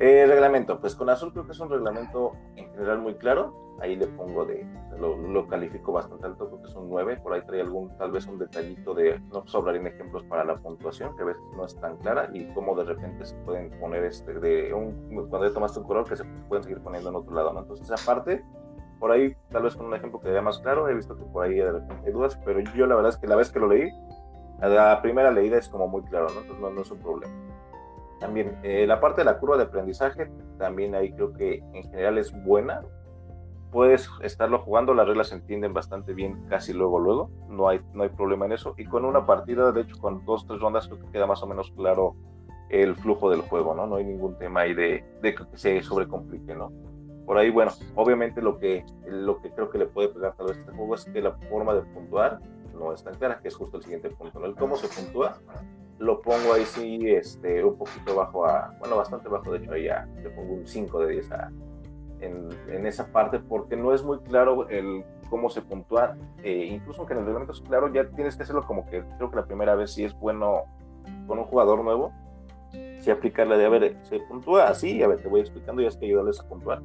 Eh, 0.00 0.26
reglamento, 0.26 0.80
pues 0.80 0.94
con 0.94 1.10
azul 1.10 1.32
creo 1.32 1.44
que 1.44 1.52
es 1.52 1.58
un 1.58 1.70
reglamento 1.70 2.32
en 2.54 2.70
general 2.70 3.00
muy 3.00 3.14
claro. 3.14 3.76
Ahí 3.80 3.96
le 3.96 4.06
pongo 4.06 4.44
de, 4.44 4.66
lo, 4.98 5.46
califico 5.46 5.92
bastante 5.92 6.26
alto, 6.26 6.48
creo 6.48 6.62
que 6.62 6.68
es 6.68 6.76
un 6.76 6.88
9. 6.88 7.20
Por 7.22 7.32
ahí 7.32 7.42
trae 7.42 7.60
algún, 7.60 7.96
tal 7.96 8.12
vez 8.12 8.26
un 8.26 8.38
detallito 8.38 8.94
de, 8.94 9.20
no 9.32 9.46
sobrarían 9.46 9.86
ejemplos 9.86 10.24
para 10.24 10.44
la 10.44 10.56
puntuación, 10.56 11.16
que 11.16 11.22
a 11.22 11.26
veces 11.26 11.42
no 11.56 11.64
es 11.64 11.76
tan 11.80 11.96
clara, 11.98 12.30
y 12.32 12.46
cómo 12.54 12.76
de 12.76 12.84
repente 12.84 13.24
se 13.24 13.36
pueden 13.38 13.70
poner 13.80 14.04
este, 14.04 14.34
de 14.34 14.72
un, 14.72 15.26
cuando 15.28 15.48
ya 15.48 15.54
tomaste 15.54 15.80
un 15.80 15.86
color, 15.86 16.08
que 16.08 16.16
se 16.16 16.24
pueden 16.48 16.62
seguir 16.62 16.80
poniendo 16.80 17.10
en 17.10 17.16
otro 17.16 17.34
lado, 17.34 17.52
¿no? 17.52 17.60
Entonces, 17.60 17.88
esa 17.88 18.04
parte, 18.04 18.44
por 18.98 19.12
ahí, 19.12 19.36
tal 19.50 19.62
vez 19.62 19.76
con 19.76 19.86
un 19.86 19.94
ejemplo 19.94 20.20
que 20.20 20.28
vea 20.28 20.42
más 20.42 20.58
claro, 20.58 20.88
he 20.88 20.94
visto 20.94 21.16
que 21.16 21.24
por 21.24 21.44
ahí 21.44 21.54
de 21.54 21.72
repente 21.72 22.06
hay 22.06 22.12
dudas, 22.12 22.38
pero 22.44 22.60
yo 22.60 22.86
la 22.86 22.96
verdad 22.96 23.10
es 23.10 23.16
que 23.16 23.28
la 23.28 23.36
vez 23.36 23.50
que 23.50 23.60
lo 23.60 23.68
leí, 23.68 23.88
la 24.60 25.00
primera 25.02 25.30
leída 25.30 25.56
es 25.56 25.68
como 25.68 25.86
muy 25.86 26.02
claro, 26.02 26.26
¿no? 26.34 26.40
Entonces, 26.40 26.60
no, 26.60 26.70
no 26.70 26.82
es 26.82 26.90
un 26.90 26.98
problema. 26.98 27.32
También 28.20 28.58
eh, 28.62 28.86
la 28.86 29.00
parte 29.00 29.20
de 29.20 29.26
la 29.26 29.38
curva 29.38 29.56
de 29.56 29.64
aprendizaje, 29.64 30.30
también 30.58 30.94
ahí 30.94 31.12
creo 31.12 31.32
que 31.32 31.62
en 31.72 31.82
general 31.84 32.18
es 32.18 32.32
buena. 32.44 32.82
Puedes 33.70 34.08
estarlo 34.22 34.60
jugando, 34.60 34.94
las 34.94 35.06
reglas 35.06 35.28
se 35.28 35.34
entienden 35.34 35.74
bastante 35.74 36.14
bien 36.14 36.46
casi 36.48 36.72
luego, 36.72 36.98
luego. 36.98 37.30
No 37.48 37.68
hay, 37.68 37.80
no 37.92 38.02
hay 38.02 38.08
problema 38.08 38.46
en 38.46 38.52
eso. 38.52 38.74
Y 38.76 38.86
con 38.86 39.04
una 39.04 39.26
partida, 39.26 39.72
de 39.72 39.82
hecho, 39.82 39.96
con 39.98 40.24
dos, 40.24 40.46
tres 40.46 40.60
rondas, 40.60 40.88
creo 40.88 41.00
que 41.00 41.12
queda 41.12 41.26
más 41.26 41.42
o 41.42 41.46
menos 41.46 41.70
claro 41.72 42.16
el 42.70 42.96
flujo 42.96 43.30
del 43.30 43.42
juego, 43.42 43.74
¿no? 43.74 43.86
No 43.86 43.96
hay 43.96 44.04
ningún 44.04 44.36
tema 44.38 44.60
ahí 44.60 44.74
de, 44.74 45.04
que 45.22 45.36
se 45.54 45.82
sobrecomplique, 45.82 46.54
¿no? 46.54 46.72
Por 47.24 47.36
ahí, 47.38 47.50
bueno, 47.50 47.72
obviamente 47.94 48.40
lo 48.40 48.58
que, 48.58 48.84
lo 49.06 49.40
que 49.40 49.50
creo 49.50 49.70
que 49.70 49.78
le 49.78 49.86
puede 49.86 50.08
pegar 50.08 50.34
tal 50.34 50.46
vez 50.46 50.58
este 50.58 50.72
juego 50.72 50.94
es 50.94 51.04
que 51.04 51.20
la 51.20 51.32
forma 51.32 51.74
de 51.74 51.82
puntuar 51.82 52.40
no 52.74 52.92
es 52.92 53.04
tan 53.04 53.14
clara, 53.14 53.40
que 53.40 53.48
es 53.48 53.54
justo 53.54 53.76
el 53.76 53.82
siguiente 53.82 54.10
punto, 54.10 54.40
¿no? 54.40 54.46
El 54.46 54.54
cómo 54.54 54.76
se 54.76 54.88
puntúa 54.88 55.38
lo 55.98 56.20
pongo 56.22 56.52
ahí 56.54 56.64
sí 56.64 57.00
este, 57.10 57.64
un 57.64 57.76
poquito 57.76 58.14
bajo 58.14 58.46
a, 58.46 58.74
bueno, 58.78 58.96
bastante 58.96 59.28
bajo, 59.28 59.52
de 59.52 59.58
hecho 59.58 59.72
ahí 59.72 59.84
ya 59.84 60.06
le 60.22 60.30
pongo 60.30 60.54
un 60.54 60.66
5 60.66 61.00
de 61.00 61.12
10 61.12 61.32
a, 61.32 61.50
en, 62.20 62.48
en, 62.68 62.86
esa 62.86 63.06
parte 63.12 63.38
porque 63.40 63.76
no 63.76 63.92
es 63.92 64.02
muy 64.02 64.18
claro 64.20 64.68
el 64.68 65.04
cómo 65.28 65.50
se 65.50 65.60
puntúa, 65.60 66.16
eh, 66.42 66.68
incluso 66.70 67.00
aunque 67.00 67.14
en 67.14 67.20
el 67.20 67.26
reglamento 67.26 67.52
es 67.52 67.60
claro, 67.60 67.92
ya 67.92 68.08
tienes 68.10 68.36
que 68.36 68.44
hacerlo 68.44 68.62
como 68.66 68.86
que 68.86 69.04
creo 69.16 69.30
que 69.30 69.36
la 69.36 69.46
primera 69.46 69.74
vez 69.74 69.92
sí 69.92 70.04
es 70.04 70.14
bueno 70.18 70.62
con 71.26 71.38
un 71.38 71.44
jugador 71.44 71.82
nuevo, 71.82 72.12
si 73.00 73.10
aplicarle 73.10 73.56
de, 73.56 73.66
a 73.66 73.68
ver, 73.68 73.96
se 74.02 74.20
puntúa 74.20 74.68
así, 74.68 75.02
a 75.02 75.08
ver, 75.08 75.22
te 75.22 75.28
voy 75.28 75.40
explicando 75.40 75.82
y 75.82 75.86
es 75.86 75.96
que 75.96 76.06
ayudarles 76.06 76.40
a 76.40 76.48
puntuar, 76.48 76.82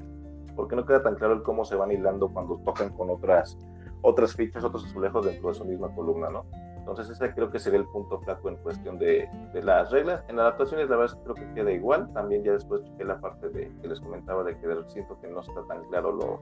porque 0.55 0.75
no 0.75 0.85
queda 0.85 1.01
tan 1.01 1.15
claro 1.15 1.33
el 1.33 1.43
cómo 1.43 1.65
se 1.65 1.75
van 1.75 1.91
hilando 1.91 2.29
cuando 2.29 2.57
tocan 2.57 2.89
con 2.89 3.09
otras, 3.09 3.57
otras 4.03 4.35
fichas, 4.35 4.63
otros 4.63 4.85
azulejos 4.85 5.25
dentro 5.25 5.49
de 5.49 5.55
su 5.55 5.65
misma 5.65 5.93
columna, 5.95 6.29
¿no? 6.29 6.45
Entonces 6.77 7.09
ese 7.09 7.33
creo 7.33 7.49
que 7.49 7.59
sería 7.59 7.79
el 7.79 7.87
punto 7.87 8.19
flaco 8.19 8.49
en 8.49 8.57
cuestión 8.57 8.99
de, 8.99 9.27
de 9.53 9.63
las 9.63 9.89
reglas. 9.89 10.23
En 10.27 10.37
adaptaciones 10.37 10.89
la 10.89 10.97
verdad 10.97 11.17
creo 11.23 11.35
que 11.35 11.53
queda 11.53 11.71
igual. 11.71 12.11
También 12.13 12.43
ya 12.43 12.51
después 12.51 12.83
chequé 12.83 13.05
la 13.05 13.19
parte 13.19 13.49
de, 13.49 13.71
que 13.81 13.87
les 13.87 13.99
comentaba 14.01 14.43
de 14.43 14.57
que 14.57 14.67
siento 14.87 15.19
que 15.21 15.29
no 15.29 15.39
está 15.39 15.63
tan 15.65 15.83
claro 15.85 16.11
lo, 16.11 16.41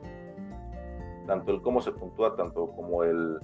tanto 1.28 1.52
el 1.52 1.62
cómo 1.62 1.82
se 1.82 1.92
puntúa, 1.92 2.36
tanto 2.36 2.72
como 2.72 3.04
el, 3.04 3.40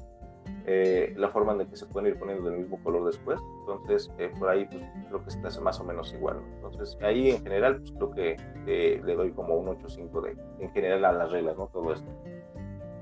eh, 0.66 1.14
la 1.16 1.30
forma 1.30 1.54
en 1.54 1.60
la 1.60 1.66
que 1.66 1.78
se 1.78 1.86
pueden 1.86 2.12
ir 2.12 2.20
poniendo 2.20 2.50
del 2.50 2.60
mismo 2.60 2.82
color 2.84 3.06
después. 3.06 3.40
Entonces, 3.62 4.12
eh, 4.18 4.32
por 4.38 4.50
ahí 4.50 4.66
pues, 4.66 4.84
creo 5.08 5.24
que 5.24 5.30
está 5.30 5.62
más 5.62 5.80
o 5.80 5.84
menos 5.84 6.14
igual. 6.14 6.42
Entonces, 6.56 6.98
ahí 7.02 7.32
en 7.32 7.44
general, 7.44 7.78
pues, 7.78 7.92
creo 7.92 8.12
que 8.12 8.36
eh, 8.66 9.02
le 9.04 9.16
doy 9.16 9.32
como 9.32 9.56
un 9.56 9.68
8.5 9.68 10.22
de, 10.22 10.38
en 10.60 10.72
general 10.72 11.06
a 11.06 11.12
las 11.14 11.32
reglas, 11.32 11.58
¿no? 11.58 11.68
Todo 11.68 11.94
esto. 11.94 12.10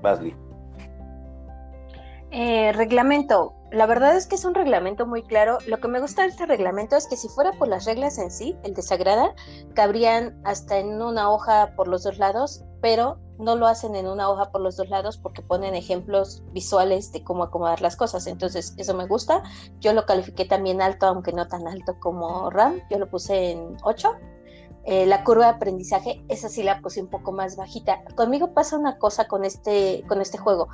Basley. 0.02 0.36
Eh, 2.38 2.70
reglamento. 2.74 3.54
La 3.72 3.86
verdad 3.86 4.14
es 4.14 4.26
que 4.26 4.34
es 4.34 4.44
un 4.44 4.54
reglamento 4.54 5.06
muy 5.06 5.22
claro. 5.22 5.56
Lo 5.66 5.78
que 5.78 5.88
me 5.88 6.00
gusta 6.00 6.20
de 6.20 6.28
este 6.28 6.44
reglamento 6.44 6.94
es 6.94 7.06
que 7.06 7.16
si 7.16 7.28
fuera 7.30 7.52
por 7.52 7.66
las 7.66 7.86
reglas 7.86 8.18
en 8.18 8.30
sí, 8.30 8.54
el 8.62 8.74
desagrada, 8.74 9.34
cabrían 9.72 10.38
hasta 10.44 10.76
en 10.76 11.00
una 11.00 11.30
hoja 11.30 11.72
por 11.76 11.88
los 11.88 12.02
dos 12.02 12.18
lados, 12.18 12.62
pero 12.82 13.18
no 13.38 13.56
lo 13.56 13.66
hacen 13.66 13.96
en 13.96 14.06
una 14.06 14.28
hoja 14.28 14.50
por 14.52 14.60
los 14.60 14.76
dos 14.76 14.90
lados 14.90 15.16
porque 15.16 15.40
ponen 15.40 15.74
ejemplos 15.74 16.44
visuales 16.52 17.10
de 17.10 17.24
cómo 17.24 17.44
acomodar 17.44 17.80
las 17.80 17.96
cosas. 17.96 18.26
Entonces, 18.26 18.74
eso 18.76 18.92
me 18.92 19.06
gusta. 19.06 19.42
Yo 19.80 19.94
lo 19.94 20.04
califiqué 20.04 20.44
también 20.44 20.82
alto, 20.82 21.06
aunque 21.06 21.32
no 21.32 21.48
tan 21.48 21.66
alto 21.66 21.98
como 22.00 22.50
RAM. 22.50 22.82
Yo 22.90 22.98
lo 22.98 23.08
puse 23.08 23.52
en 23.52 23.78
8. 23.82 24.12
Eh, 24.88 25.04
la 25.04 25.24
curva 25.24 25.46
de 25.46 25.50
aprendizaje, 25.52 26.22
esa 26.28 26.48
sí 26.48 26.62
la 26.62 26.80
puse 26.80 27.00
un 27.00 27.08
poco 27.08 27.32
más 27.32 27.56
bajita. 27.56 28.04
Conmigo 28.14 28.52
pasa 28.54 28.76
una 28.78 28.98
cosa 28.98 29.26
con 29.26 29.44
este, 29.44 30.04
con 30.06 30.20
este 30.20 30.38
juego 30.38 30.68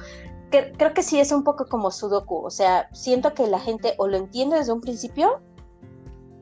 creo 0.52 0.94
que 0.94 1.02
sí 1.02 1.18
es 1.18 1.32
un 1.32 1.44
poco 1.44 1.66
como 1.66 1.90
Sudoku, 1.90 2.44
o 2.44 2.50
sea, 2.50 2.88
siento 2.92 3.34
que 3.34 3.46
la 3.46 3.58
gente 3.58 3.94
o 3.98 4.06
lo 4.06 4.16
entiende 4.16 4.56
desde 4.56 4.72
un 4.72 4.80
principio 4.80 5.40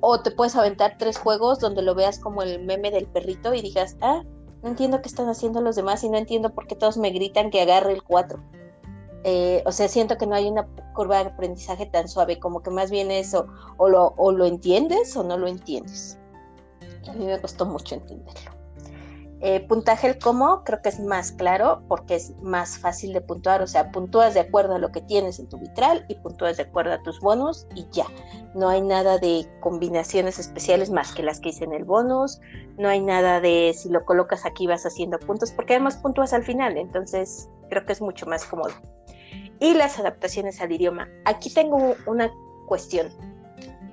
o 0.00 0.20
te 0.20 0.30
puedes 0.30 0.56
aventar 0.56 0.96
tres 0.98 1.18
juegos 1.18 1.58
donde 1.58 1.82
lo 1.82 1.94
veas 1.94 2.18
como 2.18 2.42
el 2.42 2.64
meme 2.64 2.90
del 2.90 3.06
perrito 3.06 3.54
y 3.54 3.62
digas, 3.62 3.96
ah, 4.00 4.22
no 4.62 4.68
entiendo 4.68 5.00
qué 5.00 5.08
están 5.08 5.28
haciendo 5.28 5.60
los 5.60 5.76
demás 5.76 6.02
y 6.04 6.08
no 6.08 6.18
entiendo 6.18 6.54
por 6.54 6.66
qué 6.66 6.74
todos 6.74 6.96
me 6.96 7.10
gritan 7.10 7.50
que 7.50 7.60
agarre 7.60 7.92
el 7.92 8.02
4. 8.02 8.42
Eh, 9.24 9.62
o 9.66 9.72
sea, 9.72 9.88
siento 9.88 10.16
que 10.16 10.26
no 10.26 10.34
hay 10.34 10.48
una 10.48 10.66
curva 10.94 11.22
de 11.22 11.30
aprendizaje 11.30 11.86
tan 11.86 12.08
suave, 12.08 12.38
como 12.38 12.62
que 12.62 12.70
más 12.70 12.90
bien 12.90 13.10
eso, 13.10 13.46
o 13.76 13.88
lo, 13.88 14.14
o 14.16 14.32
lo 14.32 14.46
entiendes 14.46 15.16
o 15.16 15.22
no 15.22 15.36
lo 15.36 15.46
entiendes. 15.46 16.18
A 17.08 17.12
mí 17.12 17.26
me 17.26 17.40
costó 17.40 17.66
mucho 17.66 17.94
entenderlo. 17.94 18.59
Eh, 19.42 19.60
puntaje 19.66 20.06
el 20.06 20.18
cómo 20.18 20.64
creo 20.64 20.82
que 20.82 20.90
es 20.90 21.00
más 21.00 21.32
claro 21.32 21.82
porque 21.88 22.16
es 22.16 22.36
más 22.42 22.76
fácil 22.76 23.14
de 23.14 23.22
puntuar, 23.22 23.62
o 23.62 23.66
sea, 23.66 23.90
puntúas 23.90 24.34
de 24.34 24.40
acuerdo 24.40 24.74
a 24.74 24.78
lo 24.78 24.92
que 24.92 25.00
tienes 25.00 25.38
en 25.38 25.48
tu 25.48 25.56
vitral 25.56 26.04
y 26.08 26.14
puntúas 26.16 26.58
de 26.58 26.64
acuerdo 26.64 26.92
a 26.92 27.02
tus 27.02 27.20
bonos 27.20 27.66
y 27.74 27.86
ya. 27.90 28.04
No 28.54 28.68
hay 28.68 28.82
nada 28.82 29.16
de 29.16 29.46
combinaciones 29.60 30.38
especiales 30.38 30.90
más 30.90 31.14
que 31.14 31.22
las 31.22 31.40
que 31.40 31.48
hice 31.48 31.64
en 31.64 31.72
el 31.72 31.84
bonus, 31.84 32.38
no 32.76 32.90
hay 32.90 33.00
nada 33.00 33.40
de 33.40 33.72
si 33.74 33.88
lo 33.88 34.04
colocas 34.04 34.44
aquí 34.44 34.66
vas 34.66 34.84
haciendo 34.84 35.18
puntos, 35.18 35.52
porque 35.52 35.72
además 35.74 35.96
puntúas 35.96 36.34
al 36.34 36.44
final, 36.44 36.76
entonces 36.76 37.48
creo 37.70 37.86
que 37.86 37.94
es 37.94 38.02
mucho 38.02 38.26
más 38.26 38.44
cómodo. 38.44 38.74
Y 39.58 39.72
las 39.72 39.98
adaptaciones 39.98 40.60
al 40.60 40.72
idioma. 40.72 41.08
Aquí 41.24 41.52
tengo 41.52 41.94
una 42.06 42.30
cuestión. 42.66 43.08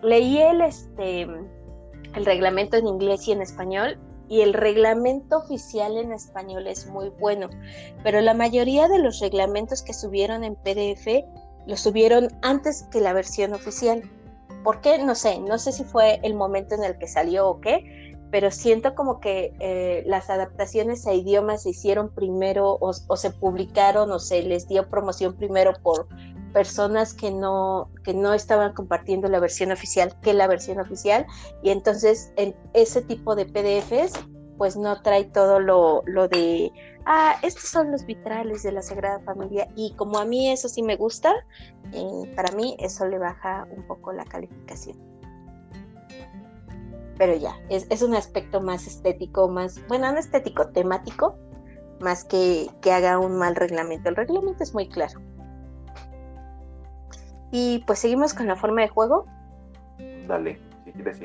Leí 0.02 0.40
el, 0.40 0.60
este, 0.60 1.22
el 1.22 2.26
reglamento 2.26 2.76
en 2.76 2.88
inglés 2.88 3.28
y 3.30 3.32
en 3.32 3.42
español 3.42 3.98
y 4.30 4.42
el 4.42 4.54
reglamento 4.54 5.38
oficial 5.38 5.98
en 5.98 6.12
español 6.12 6.68
es 6.68 6.88
muy 6.88 7.10
bueno, 7.10 7.50
pero 8.04 8.22
la 8.22 8.34
mayoría 8.34 8.88
de 8.88 9.00
los 9.00 9.20
reglamentos 9.20 9.82
que 9.82 9.94
subieron 9.94 10.44
en 10.44 10.56
PDF 10.56 11.26
los 11.66 11.82
subieron 11.82 12.30
antes 12.42 12.84
que 12.92 13.02
la 13.02 13.14
versión 13.14 13.54
oficial. 13.54 14.10
¿Por 14.64 14.82
qué? 14.82 14.98
No 15.00 15.16
sé, 15.16 15.40
no 15.40 15.58
sé 15.60 15.72
si 15.72 15.84
fue 15.84 16.20
el 16.24 16.34
momento 16.34 16.76
en 16.76 16.84
el 16.84 16.98
que 16.98 17.08
salió 17.08 17.48
o 17.48 17.62
qué, 17.62 18.16
pero 18.32 18.52
siento 18.52 18.96
como 18.96 19.20
que 19.20 19.54
eh, 19.60 20.04
las 20.06 20.30
adaptaciones 20.30 21.08
a 21.08 21.14
idiomas 21.14 21.64
se 21.64 21.70
hicieron 21.70 22.10
primero 22.10 22.78
o, 22.80 22.94
se 22.94 23.32
publicaron 23.32 24.12
o 24.12 24.20
se 24.20 24.44
les 24.44 24.68
dio 24.68 24.90
promoción 24.90 25.36
primero 25.36 25.74
por 25.82 26.08
personas 26.58 27.14
que 27.14 27.30
no, 27.30 27.92
que 28.04 28.16
no 28.16 28.34
estaban 28.34 28.74
compartiendo 28.74 29.28
la 29.28 29.40
versión 29.40 29.72
oficial 29.72 30.20
que 30.24 30.34
la 30.34 30.48
versión 30.48 30.80
oficial 30.80 31.28
y 31.62 31.70
entonces 31.70 32.34
en 32.36 32.56
ese 32.74 33.04
tipo 33.04 33.36
de 33.36 33.46
PDFs 33.46 34.14
pues 34.58 34.76
no 34.76 35.00
trae 35.04 35.26
todo 35.26 35.60
lo, 35.60 36.02
lo 36.08 36.28
de, 36.28 36.72
ah, 37.06 37.36
estos 37.44 37.70
son 37.70 37.92
los 37.92 38.08
vitrales 38.08 38.64
de 38.64 38.72
la 38.72 38.82
Sagrada 38.82 39.20
Familia 39.20 39.68
y 39.76 39.94
como 39.98 40.18
a 40.18 40.26
mí 40.26 40.50
eso 40.50 40.68
sí 40.68 40.82
me 40.82 40.96
gusta, 40.96 41.32
eh, 41.94 42.34
para 42.36 42.52
mí 42.56 42.76
eso 42.80 43.06
le 43.06 43.20
baja 43.20 43.68
un 43.70 43.86
poco 43.86 44.12
la 44.12 44.26
calificación. 44.26 44.98
Pero 47.20 47.36
ya, 47.36 47.56
es, 47.70 47.86
es 47.92 48.02
un 48.02 48.16
aspecto 48.16 48.62
más 48.62 48.88
estético, 48.88 49.48
más, 49.48 49.80
bueno, 49.88 50.12
no 50.12 50.18
estético, 50.18 50.70
temático, 50.70 51.38
más 52.00 52.24
que, 52.24 52.68
que 52.82 52.92
haga 52.92 53.20
un 53.20 53.38
mal 53.38 53.56
reglamento. 53.56 54.10
El 54.10 54.16
reglamento 54.16 54.64
es 54.64 54.74
muy 54.74 54.90
claro. 54.90 55.22
Y 57.52 57.84
pues 57.88 58.00
seguimos 58.00 58.34
con 58.34 58.48
la 58.48 58.56
forma 58.56 58.82
de 58.82 58.90
juego. 58.90 59.26
Dale, 60.28 60.60
si 60.86 60.92
quieres, 60.92 61.20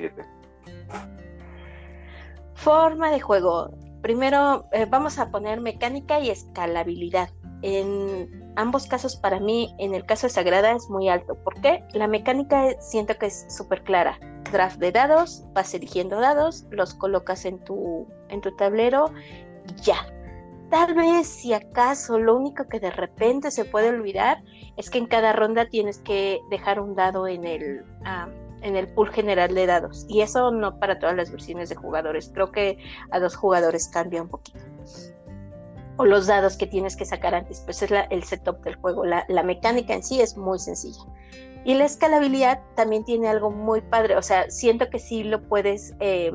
Forma 2.54 3.10
de 3.10 3.20
juego. 3.20 3.70
Primero 4.02 4.66
eh, 4.72 4.86
vamos 4.88 5.18
a 5.18 5.30
poner 5.30 5.60
mecánica 5.60 6.20
y 6.20 6.30
escalabilidad. 6.30 7.30
En 7.62 8.52
ambos 8.56 8.86
casos 8.86 9.16
para 9.16 9.40
mí, 9.40 9.74
en 9.78 9.94
el 9.94 10.04
caso 10.04 10.26
de 10.26 10.32
Sagrada 10.32 10.72
es 10.72 10.88
muy 10.88 11.08
alto. 11.08 11.34
¿Por 11.42 11.60
qué? 11.60 11.84
La 11.92 12.06
mecánica 12.06 12.80
siento 12.80 13.16
que 13.18 13.26
es 13.26 13.46
súper 13.48 13.82
clara. 13.82 14.18
Draft 14.52 14.78
de 14.78 14.92
dados, 14.92 15.44
vas 15.54 15.72
eligiendo 15.74 16.20
dados, 16.20 16.66
los 16.70 16.94
colocas 16.94 17.44
en 17.44 17.58
tu, 17.64 18.06
en 18.28 18.40
tu 18.40 18.54
tablero 18.56 19.06
y 19.68 19.80
ya 19.80 20.06
Tal 20.72 20.94
vez, 20.94 21.26
si 21.26 21.52
acaso, 21.52 22.18
lo 22.18 22.34
único 22.34 22.66
que 22.66 22.80
de 22.80 22.90
repente 22.90 23.50
se 23.50 23.66
puede 23.66 23.90
olvidar 23.90 24.42
es 24.78 24.88
que 24.88 24.96
en 24.96 25.04
cada 25.04 25.34
ronda 25.34 25.68
tienes 25.68 25.98
que 25.98 26.40
dejar 26.48 26.80
un 26.80 26.94
dado 26.94 27.28
en 27.28 27.44
el, 27.44 27.84
ah, 28.06 28.26
en 28.62 28.76
el 28.76 28.88
pool 28.88 29.10
general 29.10 29.54
de 29.54 29.66
dados. 29.66 30.06
Y 30.08 30.22
eso 30.22 30.50
no 30.50 30.78
para 30.78 30.98
todas 30.98 31.14
las 31.14 31.30
versiones 31.30 31.68
de 31.68 31.74
jugadores. 31.74 32.30
Creo 32.32 32.52
que 32.52 32.78
a 33.10 33.20
dos 33.20 33.36
jugadores 33.36 33.86
cambia 33.88 34.22
un 34.22 34.30
poquito. 34.30 34.60
O 35.98 36.06
los 36.06 36.26
dados 36.26 36.56
que 36.56 36.66
tienes 36.66 36.96
que 36.96 37.04
sacar 37.04 37.34
antes, 37.34 37.60
pues 37.66 37.82
es 37.82 37.92
el 38.08 38.24
setup 38.24 38.64
del 38.64 38.76
juego. 38.76 39.04
La, 39.04 39.42
mecánica 39.42 39.92
en 39.92 40.02
sí 40.02 40.22
es 40.22 40.38
muy 40.38 40.58
sencilla. 40.58 41.04
Y 41.66 41.74
la 41.74 41.84
escalabilidad 41.84 42.62
también 42.76 43.04
tiene 43.04 43.28
algo 43.28 43.50
muy 43.50 43.82
padre. 43.82 44.16
O 44.16 44.22
sea, 44.22 44.50
siento 44.50 44.88
que 44.88 44.98
sí 44.98 45.22
lo 45.22 45.46
puedes... 45.46 45.94
Eh, 46.00 46.32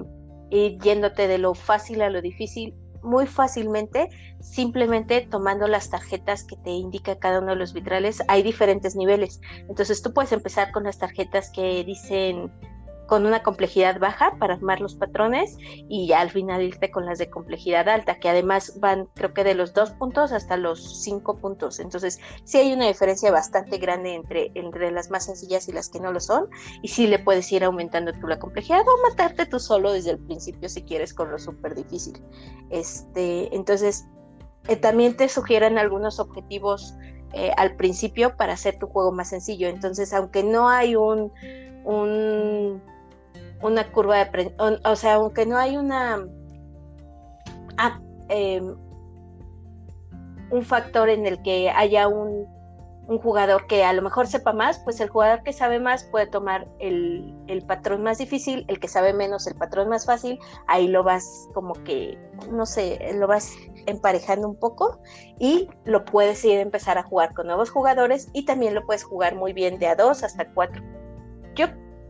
ir 0.49 0.79
yéndote 0.79 1.27
de 1.27 1.37
lo 1.37 1.53
fácil 1.53 2.01
a 2.01 2.09
lo 2.09 2.21
difícil 2.21 2.73
muy 3.07 3.25
fácilmente, 3.25 4.09
simplemente 4.39 5.21
tomando 5.21 5.67
las 5.67 5.89
tarjetas 5.89 6.43
que 6.43 6.55
te 6.57 6.71
indica 6.71 7.17
cada 7.17 7.39
uno 7.39 7.51
de 7.51 7.55
los 7.55 7.73
vitrales. 7.73 8.21
Hay 8.27 8.43
diferentes 8.43 8.95
niveles. 8.95 9.41
Entonces 9.69 10.01
tú 10.01 10.13
puedes 10.13 10.31
empezar 10.31 10.71
con 10.71 10.83
las 10.83 10.99
tarjetas 10.99 11.49
que 11.49 11.83
dicen 11.83 12.51
con 13.07 13.25
una 13.25 13.41
complejidad 13.41 13.99
baja 13.99 14.37
para 14.37 14.55
armar 14.55 14.81
los 14.81 14.95
patrones 14.95 15.57
y 15.59 16.07
ya 16.07 16.19
al 16.19 16.29
final 16.29 16.61
irte 16.61 16.91
con 16.91 17.05
las 17.05 17.17
de 17.17 17.29
complejidad 17.29 17.89
alta, 17.89 18.19
que 18.19 18.29
además 18.29 18.79
van 18.79 19.07
creo 19.15 19.33
que 19.33 19.43
de 19.43 19.55
los 19.55 19.73
dos 19.73 19.91
puntos 19.91 20.31
hasta 20.31 20.57
los 20.57 21.01
cinco 21.01 21.37
puntos. 21.37 21.79
Entonces 21.79 22.19
sí 22.43 22.57
hay 22.57 22.73
una 22.73 22.87
diferencia 22.87 23.31
bastante 23.31 23.77
grande 23.77 24.13
entre, 24.13 24.51
entre 24.53 24.91
las 24.91 25.09
más 25.09 25.25
sencillas 25.25 25.67
y 25.67 25.71
las 25.71 25.89
que 25.89 25.99
no 25.99 26.11
lo 26.11 26.19
son 26.19 26.49
y 26.81 26.89
sí 26.89 27.07
le 27.07 27.19
puedes 27.19 27.51
ir 27.51 27.63
aumentando 27.63 28.13
tú 28.13 28.27
la 28.27 28.39
complejidad 28.39 28.81
o 28.81 29.09
matarte 29.09 29.45
tú 29.45 29.59
solo 29.59 29.91
desde 29.91 30.11
el 30.11 30.19
principio 30.19 30.69
si 30.69 30.83
quieres 30.83 31.13
con 31.13 31.31
lo 31.31 31.39
súper 31.39 31.75
difícil. 31.75 32.21
Este, 32.69 33.55
entonces 33.55 34.05
eh, 34.67 34.75
también 34.75 35.15
te 35.15 35.29
sugieren 35.29 35.77
algunos 35.77 36.19
objetivos 36.19 36.93
eh, 37.33 37.51
al 37.57 37.75
principio 37.75 38.35
para 38.35 38.53
hacer 38.53 38.79
tu 38.79 38.87
juego 38.87 39.11
más 39.11 39.29
sencillo. 39.29 39.67
Entonces 39.67 40.13
aunque 40.13 40.43
no 40.43 40.69
hay 40.69 40.95
un, 40.95 41.31
un 41.85 42.81
una 43.61 43.91
curva 43.91 44.25
de 44.25 44.55
o, 44.59 44.89
o 44.89 44.95
sea, 44.95 45.15
aunque 45.15 45.45
no 45.45 45.57
hay 45.57 45.77
una 45.77 46.25
em, 48.29 48.75
un 50.49 50.63
factor 50.63 51.09
en 51.09 51.25
el 51.25 51.41
que 51.41 51.69
haya 51.69 52.07
un, 52.07 52.45
un, 53.07 53.19
jugador 53.19 53.67
que 53.67 53.83
a 53.83 53.93
lo 53.93 54.01
mejor 54.01 54.27
sepa 54.27 54.53
más, 54.53 54.79
pues 54.79 54.99
el 55.01 55.09
jugador 55.09 55.43
que 55.43 55.53
sabe 55.53 55.79
más 55.79 56.03
puede 56.05 56.27
tomar 56.27 56.67
el, 56.79 57.33
el, 57.47 57.65
patrón 57.65 58.03
más 58.03 58.17
difícil, 58.17 58.65
el 58.67 58.79
que 58.79 58.87
sabe 58.87 59.13
menos 59.13 59.47
el 59.47 59.55
patrón 59.55 59.89
más 59.89 60.05
fácil, 60.05 60.39
ahí 60.67 60.87
lo 60.87 61.03
vas 61.03 61.49
como 61.53 61.73
que, 61.83 62.17
no 62.51 62.65
sé, 62.65 63.13
lo 63.15 63.27
vas 63.27 63.53
emparejando 63.87 64.47
un 64.47 64.55
poco 64.55 64.99
y 65.39 65.69
lo 65.85 66.05
puedes 66.05 66.43
ir 66.45 66.59
a 66.59 66.61
empezar 66.61 66.97
a 66.97 67.03
jugar 67.03 67.33
con 67.33 67.47
nuevos 67.47 67.69
jugadores 67.69 68.29
y 68.33 68.45
también 68.45 68.73
lo 68.73 68.85
puedes 68.85 69.03
jugar 69.03 69.35
muy 69.35 69.53
bien 69.53 69.79
de 69.79 69.87
a 69.87 69.95
dos 69.95 70.23
hasta 70.23 70.51
cuatro. 70.53 70.81
Yo 71.55 71.67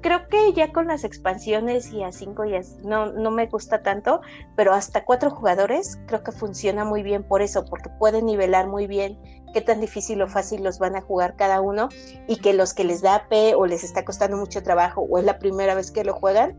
creo 0.08 0.30
que 0.30 0.54
ya 0.54 0.72
con 0.72 0.88
las 0.88 1.04
expansiones 1.04 1.92
y 1.92 2.02
a 2.02 2.14
cinco 2.14 2.46
ya 2.46 2.62
no, 2.82 3.08
no 3.12 3.30
me 3.30 3.48
gusta 3.48 3.84
tanto, 3.84 4.22
pero 4.56 4.72
hasta 4.72 5.04
cuatro 5.04 5.30
jugadores 5.30 6.00
creo 6.08 6.24
que 6.24 6.32
funciona 6.32 6.86
muy 6.86 7.04
bien 7.04 7.24
por 7.24 7.42
eso, 7.42 7.66
porque 7.66 7.90
pueden 8.00 8.26
nivelar 8.26 8.68
muy 8.68 8.88
bien 8.88 9.20
qué 9.54 9.60
tan 9.60 9.82
difícil 9.82 10.22
o 10.22 10.30
fácil 10.30 10.64
los 10.64 10.80
van 10.80 10.96
a 10.96 11.02
jugar 11.02 11.36
cada 11.36 11.60
uno 11.60 11.90
y 12.26 12.38
que 12.38 12.54
los 12.54 12.74
que 12.74 12.86
les 12.86 13.02
da 13.02 13.28
P 13.28 13.54
o 13.56 13.66
les 13.66 13.84
está 13.84 14.06
costando 14.06 14.38
mucho 14.38 14.64
trabajo 14.64 15.02
o 15.02 15.18
es 15.18 15.26
la 15.26 15.40
primera 15.40 15.76
vez 15.76 15.92
que 15.92 16.06
lo 16.06 16.14
juegan, 16.14 16.58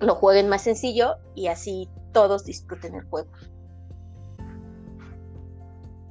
lo 0.00 0.14
jueguen 0.14 0.48
más 0.48 0.62
sencillo 0.62 1.16
y 1.34 1.48
así 1.48 1.90
todos 2.12 2.46
disfruten 2.46 2.94
el 2.94 3.04
juego. 3.10 3.28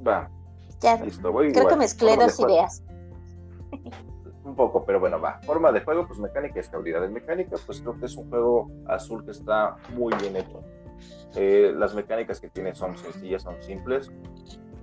Va. 0.08 0.30
Ya, 0.82 1.00
creo 1.00 1.68
que 1.68 1.76
mezclé 1.78 2.16
dos 2.16 2.40
ideas. 2.40 2.84
un 4.46 4.56
poco, 4.56 4.86
pero 4.86 5.00
bueno, 5.00 5.20
va. 5.20 5.40
Forma 5.44 5.72
de 5.72 5.82
juego, 5.82 6.08
pues 6.08 6.20
mecánica 6.20 6.56
y 6.58 6.60
estabilidad. 6.60 7.02
de 7.02 7.10
mecánica, 7.10 7.58
pues 7.66 7.82
creo 7.82 7.98
que 8.00 8.06
es 8.06 8.16
un 8.16 8.30
juego 8.30 8.72
azul 8.88 9.24
que 9.26 9.32
está 9.32 9.78
muy 9.96 10.14
bien 10.22 10.36
hecho. 10.36 10.62
Eh, 11.36 11.74
las 11.76 11.96
mecánicas 11.96 12.40
que 12.40 12.50
tiene 12.50 12.76
son 12.76 12.98
sencillas, 12.98 13.42
son 13.42 13.62
simples, 13.62 14.12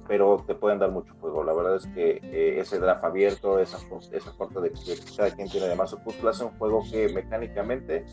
pero 0.08 0.42
te 0.46 0.54
pueden 0.54 0.78
dar 0.78 0.90
mucho 0.90 1.14
juego. 1.20 1.44
La 1.44 1.52
verdad 1.52 1.76
es 1.76 1.86
que 1.86 2.20
eh, 2.22 2.58
ese 2.58 2.78
draft 2.78 3.04
abierto, 3.04 3.58
esa, 3.58 3.78
esa 4.12 4.32
corta 4.36 4.60
de 4.60 4.72
que 4.72 4.96
cada 5.16 5.30
quien 5.30 5.48
tiene 5.48 5.66
además 5.66 5.90
su 5.90 5.98
cúpula, 6.02 6.30
hace 6.30 6.44
un 6.44 6.58
juego 6.58 6.82
que 6.90 7.08
mecánicamente 7.12 8.04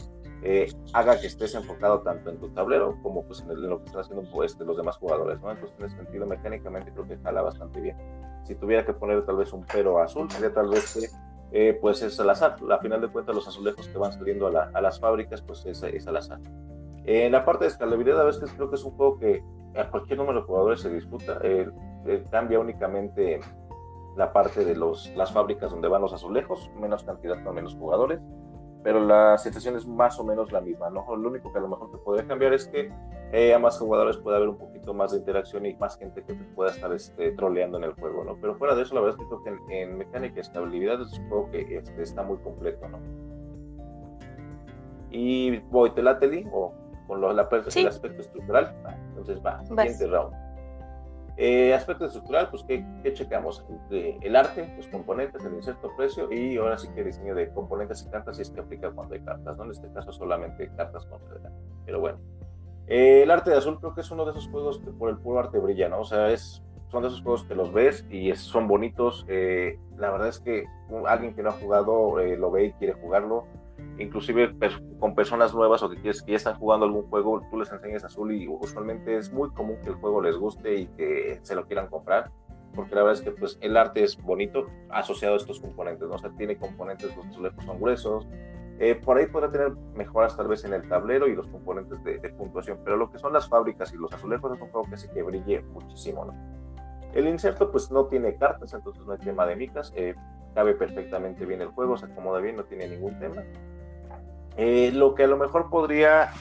eh, 0.43 0.71
haga 0.93 1.19
que 1.19 1.27
estés 1.27 1.55
enfocado 1.55 2.01
tanto 2.01 2.29
en 2.29 2.37
tu 2.37 2.49
tablero 2.49 2.99
como 3.01 3.25
pues 3.25 3.41
en, 3.41 3.67
lo 3.67 3.79
que 3.79 3.85
están 3.85 4.01
haciendo 4.01 4.29
pues, 4.31 4.55
los 4.59 4.77
demás 4.77 4.97
jugadores, 4.97 5.41
¿no? 5.41 5.51
Entonces 5.51 5.75
en 5.79 5.85
ese 5.85 5.97
sentido 5.97 6.27
mecánicamente 6.27 6.91
creo 6.91 7.07
que 7.07 7.17
jala 7.17 7.41
bastante 7.41 7.81
bien. 7.81 7.97
Si 8.43 8.53
tuviera 8.55 8.85
que 8.85 8.93
poner 8.93 9.25
tal 9.25 9.37
vez 9.37 9.51
un 9.51 9.65
pero 9.65 9.99
azul, 9.99 10.29
sería 10.29 10.53
tal 10.53 10.69
vez 10.69 10.93
que 10.93 11.07
eh, 11.51 11.77
pues 11.79 12.01
es 12.01 12.19
al 12.19 12.29
azar. 12.29 12.55
A 12.69 12.77
final 12.79 13.01
de 13.01 13.07
cuentas, 13.07 13.35
los 13.35 13.47
azulejos 13.47 13.87
que 13.87 13.97
van 13.97 14.11
saliendo 14.11 14.47
a, 14.47 14.81
las 14.81 14.99
fábricas, 14.99 15.41
pues 15.41 15.65
es, 15.65 15.81
es, 15.83 16.07
al 16.07 16.17
azar. 16.17 16.39
En 17.05 17.31
la 17.31 17.45
parte 17.45 17.65
de 17.65 17.71
escalabilidad, 17.71 18.21
a 18.21 18.25
veces 18.25 18.51
creo 18.53 18.69
que 18.69 18.75
es 18.75 18.83
un 18.83 18.91
juego 18.91 19.17
que 19.17 19.43
a 19.75 19.89
cualquier 19.89 20.17
número 20.17 20.41
de 20.41 20.45
jugadores 20.45 20.81
se 20.81 20.89
disputa. 20.89 21.39
Eh, 21.43 21.69
eh, 22.05 22.23
cambia 22.29 22.59
únicamente 22.59 23.39
la 24.15 24.33
parte 24.33 24.65
de 24.65 24.75
los, 24.75 25.11
las 25.15 25.31
fábricas 25.31 25.71
donde 25.71 25.87
van 25.87 26.01
los 26.01 26.13
azulejos, 26.13 26.71
menos 26.79 27.03
cantidad 27.03 27.43
con 27.43 27.55
menos 27.55 27.75
jugadores 27.75 28.19
pero 28.83 28.99
la 29.05 29.37
situación 29.37 29.75
es 29.75 29.85
más 29.85 30.19
o 30.19 30.23
menos 30.23 30.51
la 30.51 30.61
misma, 30.61 30.89
¿no? 30.89 31.03
Lo 31.15 31.29
único 31.29 31.51
que 31.51 31.57
a 31.57 31.61
lo 31.61 31.67
mejor 31.67 31.91
te 31.91 31.97
podría 31.97 32.27
cambiar 32.27 32.53
es 32.53 32.67
que 32.67 32.91
eh, 33.33 33.53
a 33.53 33.59
más 33.59 33.77
jugadores 33.77 34.17
puede 34.17 34.37
haber 34.37 34.49
un 34.49 34.57
poquito 34.57 34.93
más 34.93 35.11
de 35.11 35.17
interacción 35.17 35.65
y 35.65 35.75
más 35.75 35.97
gente 35.97 36.23
que 36.23 36.33
te 36.33 36.43
pueda 36.55 36.71
estar 36.71 36.91
este, 36.93 37.31
troleando 37.33 37.77
en 37.77 37.83
el 37.83 37.93
juego, 37.93 38.23
¿no? 38.23 38.37
Pero 38.39 38.55
fuera 38.55 38.75
de 38.75 38.83
eso, 38.83 38.95
la 38.95 39.01
verdad 39.01 39.17
es 39.19 39.23
que 39.23 39.29
creo 39.29 39.59
que 39.67 39.81
en, 39.81 39.97
mecánica 39.97 40.37
y 40.37 40.39
estabilidad 40.39 41.01
es 41.01 41.19
un 41.19 41.27
juego 41.27 41.51
que 41.51 41.77
este, 41.77 42.01
está 42.01 42.23
muy 42.23 42.37
completo, 42.37 42.87
¿no? 42.87 42.99
Y 45.11 45.59
voy, 45.69 45.91
¿te 45.91 46.01
o 46.51 46.73
con 47.07 47.21
lo, 47.21 47.33
la, 47.33 47.47
el 47.75 47.87
aspecto 47.87 48.21
estructural? 48.21 48.75
entonces 49.09 49.41
va, 49.45 49.65
siguiente 49.65 50.07
round. 50.07 50.46
Eh, 51.39 51.71
aspecto 51.71 52.05
estructural, 52.05 52.49
pues, 52.49 52.63
¿qué, 52.63 52.83
qué 53.03 53.13
el 54.23 54.35
arte, 54.35 54.73
los 54.75 54.87
componentes, 54.87 55.45
el 55.45 55.53
inserto 55.53 55.91
precio 55.95 56.31
y 56.33 56.57
ahora 56.57 56.79
sí 56.79 56.87
que 56.95 57.03
diseño 57.03 57.35
de 57.35 57.51
componentes 57.51 58.03
y 58.03 58.09
cartas, 58.09 58.37
si 58.37 58.41
es 58.41 58.49
que 58.49 58.59
aplica 58.59 58.89
cuando 58.89 59.13
hay 59.13 59.21
cartas, 59.21 59.55
¿no? 59.55 59.65
En 59.65 59.71
este 59.71 59.87
caso 59.93 60.11
solamente 60.11 60.71
cartas 60.75 61.05
con 61.05 61.19
Pero 61.85 61.99
bueno, 61.99 62.17
eh, 62.87 63.21
el 63.21 63.29
arte 63.29 63.51
de 63.51 63.57
azul 63.57 63.79
creo 63.79 63.93
que 63.93 64.01
es 64.01 64.09
uno 64.09 64.25
de 64.25 64.31
esos 64.31 64.47
juegos 64.47 64.79
que 64.79 64.89
por 64.89 65.11
el 65.11 65.17
puro 65.17 65.37
arte 65.39 65.59
brilla, 65.59 65.89
¿no? 65.89 65.99
O 65.99 66.05
sea, 66.05 66.31
es, 66.31 66.63
son 66.89 67.03
de 67.03 67.09
esos 67.09 67.21
juegos 67.21 67.43
que 67.43 67.53
los 67.53 67.71
ves 67.71 68.03
y 68.09 68.33
son 68.33 68.67
bonitos. 68.67 69.23
Eh, 69.27 69.77
la 69.95 70.09
verdad 70.09 70.29
es 70.29 70.39
que 70.39 70.65
alguien 71.05 71.35
que 71.35 71.43
no 71.43 71.49
ha 71.49 71.53
jugado 71.53 72.17
lo 72.17 72.49
ve 72.49 72.65
y 72.65 72.73
quiere 72.73 72.93
jugarlo 72.93 73.45
inclusive 73.99 74.55
con 74.99 75.15
personas 75.15 75.53
nuevas 75.53 75.83
o 75.83 75.89
que, 75.89 76.01
que 76.01 76.11
ya 76.11 76.35
están 76.35 76.57
jugando 76.57 76.85
algún 76.85 77.03
juego, 77.09 77.41
tú 77.49 77.57
les 77.57 77.71
enseñas 77.71 78.03
azul 78.03 78.31
y 78.33 78.47
usualmente 78.47 79.17
es 79.17 79.31
muy 79.31 79.49
común 79.51 79.77
que 79.83 79.89
el 79.89 79.95
juego 79.95 80.21
les 80.21 80.37
guste 80.37 80.75
y 80.75 80.87
que 80.87 81.39
se 81.43 81.55
lo 81.55 81.65
quieran 81.65 81.87
comprar, 81.87 82.31
porque 82.75 82.95
la 82.95 83.03
verdad 83.03 83.19
es 83.19 83.21
que 83.21 83.31
pues, 83.31 83.57
el 83.61 83.77
arte 83.77 84.03
es 84.03 84.21
bonito 84.21 84.67
asociado 84.89 85.35
a 85.35 85.37
estos 85.37 85.59
componentes, 85.59 86.07
¿no? 86.07 86.15
o 86.15 86.17
sea, 86.17 86.29
tiene 86.31 86.57
componentes, 86.57 87.15
los 87.15 87.25
azulejos 87.25 87.65
son 87.65 87.79
gruesos, 87.79 88.27
eh, 88.79 88.93
por 88.93 89.17
ahí 89.17 89.25
podrá 89.25 89.49
tener 89.49 89.71
mejoras 89.95 90.37
tal 90.37 90.47
vez 90.47 90.63
en 90.63 90.73
el 90.73 90.87
tablero 90.87 91.27
y 91.27 91.35
los 91.35 91.47
componentes 91.47 92.03
de, 92.03 92.19
puntuación, 92.29 92.79
pero 92.83 92.95
lo 92.95 93.09
que 93.09 93.17
son 93.17 93.33
las 93.33 93.49
fábricas 93.49 93.91
y 93.91 93.97
los 93.97 94.13
azulejos 94.13 94.55
es 94.55 94.61
un 94.61 94.69
juego 94.69 94.87
que 94.87 94.95
hace 94.95 95.11
que 95.11 95.23
brille 95.23 95.61
muchísimo. 95.63 96.27
El 97.13 97.27
inserto 97.27 97.71
pues 97.71 97.89
no 97.89 98.05
tiene 98.05 98.35
cartas, 98.35 98.73
entonces 98.73 99.03
no 99.03 99.13
hay 99.13 99.19
tema 99.19 99.47
de 99.47 99.55
micas, 99.55 99.91
eh, 99.95 100.13
cabe 100.53 100.75
perfectamente 100.75 101.45
bien 101.45 101.61
el 101.61 101.69
juego, 101.69 101.97
se 101.97 102.05
acomoda 102.05 102.39
bien, 102.39 102.57
no 102.57 102.65
tiene 102.65 102.87
ningún 102.87 103.17
tema. 103.19 103.43
Eh, 104.57 104.91
lo 104.93 105.15
que 105.15 105.23
a 105.23 105.27
lo 105.27 105.37
mejor 105.37 105.69
podría 105.69 106.31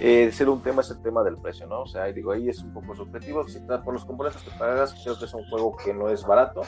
eh, 0.00 0.30
ser 0.30 0.48
un 0.48 0.62
tema 0.62 0.82
es 0.82 0.90
el 0.90 1.00
tema 1.00 1.22
del 1.22 1.38
precio, 1.38 1.66
¿no? 1.66 1.82
O 1.82 1.86
sea, 1.86 2.04
digo, 2.04 2.32
ahí 2.32 2.48
es 2.48 2.62
un 2.62 2.74
poco 2.74 2.94
subjetivo. 2.94 3.48
Si 3.48 3.60
por 3.60 3.94
los 3.94 4.04
componentes 4.04 4.42
que 4.42 4.50
pagas, 4.58 4.94
creo 5.02 5.18
que 5.18 5.24
es 5.24 5.34
un 5.34 5.48
juego 5.48 5.74
que 5.76 5.94
no 5.94 6.10
es 6.10 6.26
barato, 6.26 6.62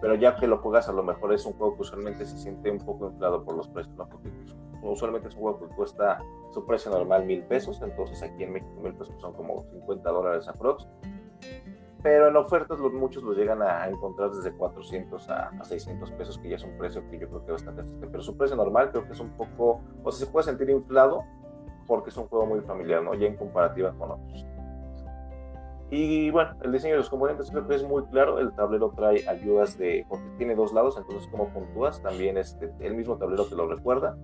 pero 0.00 0.14
ya 0.14 0.36
que 0.36 0.46
lo 0.46 0.58
juegas, 0.58 0.88
a 0.88 0.92
lo 0.92 1.02
mejor 1.02 1.32
es 1.32 1.46
un 1.46 1.54
juego 1.54 1.76
que 1.76 1.82
usualmente 1.82 2.26
se 2.26 2.36
siente 2.36 2.70
un 2.70 2.78
poco 2.78 3.10
inflado 3.10 3.42
por 3.44 3.56
los 3.56 3.68
precios, 3.68 3.96
¿no? 3.96 4.08
Porque 4.08 4.28
pues, 4.28 4.54
usualmente 4.82 5.28
es 5.28 5.34
un 5.34 5.42
juego 5.42 5.60
que 5.60 5.74
cuesta 5.74 6.22
su 6.52 6.66
precio 6.66 6.90
normal 6.90 7.24
mil 7.24 7.42
pesos, 7.44 7.80
entonces 7.80 8.22
aquí 8.22 8.42
en 8.42 8.52
México 8.52 8.80
mil 8.82 8.94
pesos 8.94 9.14
son 9.20 9.32
como 9.32 9.62
50 9.72 10.10
dólares 10.10 10.48
aprox 10.48 10.86
pero 12.08 12.28
en 12.28 12.36
ofertas 12.36 12.78
los, 12.78 12.90
muchos 12.94 13.22
los 13.22 13.36
llegan 13.36 13.60
a 13.60 13.86
encontrar 13.86 14.30
desde 14.30 14.50
400 14.52 15.28
a, 15.28 15.50
600 15.62 16.10
pesos, 16.12 16.38
que 16.38 16.48
ya 16.48 16.56
es 16.56 16.64
un 16.64 16.78
precio 16.78 17.06
que 17.10 17.18
yo 17.18 17.28
creo 17.28 17.44
que 17.44 17.54
es 17.54 17.62
bastante 17.62 18.06
pero 18.06 18.22
su 18.22 18.34
precio 18.34 18.56
normal 18.56 18.90
creo 18.90 19.04
que 19.04 19.12
es 19.12 19.20
un 19.20 19.28
poco, 19.36 19.82
o 20.02 20.10
sea, 20.10 20.24
se 20.24 20.32
puede 20.32 20.44
sentir 20.44 20.70
inflado 20.70 21.22
porque 21.86 22.08
es 22.08 22.16
un 22.16 22.26
juego 22.28 22.46
muy 22.46 22.62
familiar, 22.62 23.02
¿no? 23.02 23.12
Ya 23.12 23.26
en 23.26 23.36
comparativa 23.36 23.92
con 23.92 24.12
otros. 24.12 24.46
Y 25.90 26.30
bueno, 26.30 26.56
el 26.62 26.72
diseño 26.72 26.94
de 26.94 26.98
los 26.98 27.10
componentes 27.10 27.50
creo 27.50 27.68
que 27.68 27.74
es 27.74 27.82
muy 27.82 28.04
claro. 28.06 28.38
El 28.38 28.52
tablero 28.52 28.90
trae 28.96 29.28
ayudas 29.28 29.76
de, 29.76 30.06
porque 30.08 30.24
tiene 30.38 30.54
dos 30.54 30.72
lados, 30.72 30.96
entonces 30.96 31.28
como 31.30 31.48
puntúas, 31.48 32.02
también 32.02 32.38
este, 32.38 32.72
el 32.80 32.94
mismo 32.94 33.18
tablero 33.18 33.44
te 33.44 33.54
lo 33.54 33.66
recuerda. 33.66 34.16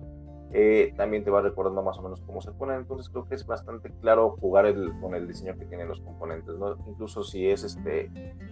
Eh, 0.57 0.93
también 0.95 1.25
te 1.25 1.29
va 1.29 1.41
recordando 1.41 1.83
más 1.83 1.97
o 1.97 2.01
menos 2.01 2.21
cómo 2.21 2.39
se 2.39 2.49
ponen. 2.53 2.77
Entonces 2.77 3.09
creo 3.09 3.27
que 3.27 3.35
es 3.35 3.45
bastante 3.45 3.91
claro 3.99 4.37
jugar 4.39 4.73
con 5.01 5.13
el 5.13 5.27
diseño 5.27 5.53
que 5.57 5.65
tienen 5.65 5.89
los 5.89 5.99
componentes, 5.99 6.55
¿no? 6.55 6.77
Incluso 6.87 7.25
si 7.25 7.49
es 7.49 7.65
este, 7.65 8.09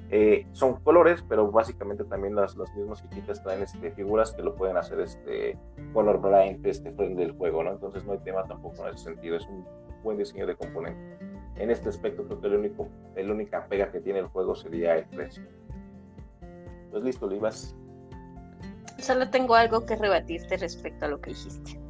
eh, 0.10 0.46
son 0.52 0.82
colores, 0.82 1.24
pero 1.30 1.50
básicamente 1.50 2.04
también 2.04 2.36
las, 2.36 2.58
las 2.58 2.76
mismas 2.76 3.02
fichitas 3.04 3.42
traen 3.42 3.64
este, 3.64 3.90
figuras 3.92 4.34
que 4.34 4.42
lo 4.42 4.54
pueden 4.54 4.76
hacer 4.76 5.00
este 5.00 5.58
color 5.94 6.20
blind, 6.20 6.66
este 6.66 6.92
frente 6.92 7.22
del 7.22 7.38
juego, 7.38 7.64
¿no? 7.64 7.72
Entonces 7.72 8.04
no 8.04 8.12
hay 8.12 8.20
tema 8.20 8.44
tampoco 8.44 8.86
en 8.86 8.94
ese 8.94 9.06
sentido. 9.06 9.38
Es 9.38 9.48
un 9.48 9.66
buen 10.04 10.18
diseño 10.18 10.46
de 10.46 10.58
componentes. 10.58 11.22
En 11.56 11.72
este 11.72 11.88
aspecto 11.88 12.26
creo 12.26 12.42
que 12.42 12.48
el 12.48 12.56
único, 12.56 12.90
la 13.16 13.32
única 13.32 13.66
pega 13.68 13.90
que 13.94 14.02
tiene 14.02 14.20
el 14.20 14.28
juego 14.28 14.56
sería 14.56 14.98
el 14.98 15.06
precio. 15.06 15.46
Pues 16.92 17.02
listo, 17.02 17.30
Livas. 17.30 17.78
Solo 19.00 19.30
tengo 19.30 19.56
algo 19.56 19.86
que 19.86 19.96
rebatirte 19.96 20.58
respecto 20.58 21.06
a 21.06 21.08
lo 21.08 21.22
que 21.22 21.30
dijiste. 21.30 21.83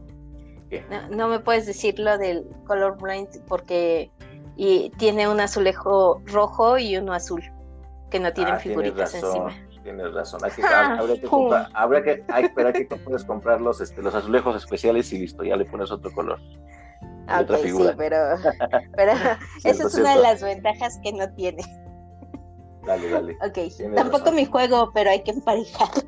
No, 1.10 1.28
me 1.28 1.40
puedes 1.40 1.66
decir 1.66 2.00
lo 2.00 2.18
del 2.18 2.48
colorblind 2.66 3.28
porque 3.48 4.12
y 4.56 4.92
tiene 4.98 5.28
un 5.28 5.40
azulejo 5.40 6.22
rojo 6.26 6.78
y 6.78 6.98
uno 6.98 7.14
azul 7.14 7.42
que 8.12 8.20
no 8.20 8.32
tienen 8.32 8.56
ah, 8.56 8.60
figuritas 8.60 9.14
encima. 9.16 9.52
Tienes 9.84 10.14
razón, 10.14 10.40
hay 10.44 10.52
que, 10.52 10.64
habría 10.64 11.20
que, 11.20 11.28
comprar, 11.28 12.04
que, 12.04 12.24
hay, 12.30 12.50
pero 12.56 12.68
hay 12.70 12.88
que 12.88 12.96
puedes 13.04 13.26
comprar 13.26 13.60
los, 13.60 13.82
este, 13.82 14.02
los 14.02 14.16
azulejos 14.16 14.56
especiales 14.56 15.12
y 15.12 15.20
listo, 15.20 15.44
ya 15.44 15.58
le 15.58 15.66
pones 15.66 15.92
otro 15.92 16.12
color. 16.14 16.40
Ah, 17.28 17.44
sí, 17.62 17.74
pero, 17.98 18.18
pero 18.96 19.12
esa 19.64 19.88
es 19.88 19.96
una 19.96 20.16
de 20.16 20.22
las 20.22 20.42
ventajas 20.42 21.00
que 21.04 21.12
no 21.14 21.30
tiene. 21.34 21.64
Dale, 22.86 23.10
dale. 23.10 23.38
Ok, 23.42 23.96
tampoco 23.96 24.32
mi 24.32 24.46
juego, 24.46 24.92
pero 24.94 25.10
hay 25.10 25.24
que 25.24 25.32
emparejarlo. 25.32 26.04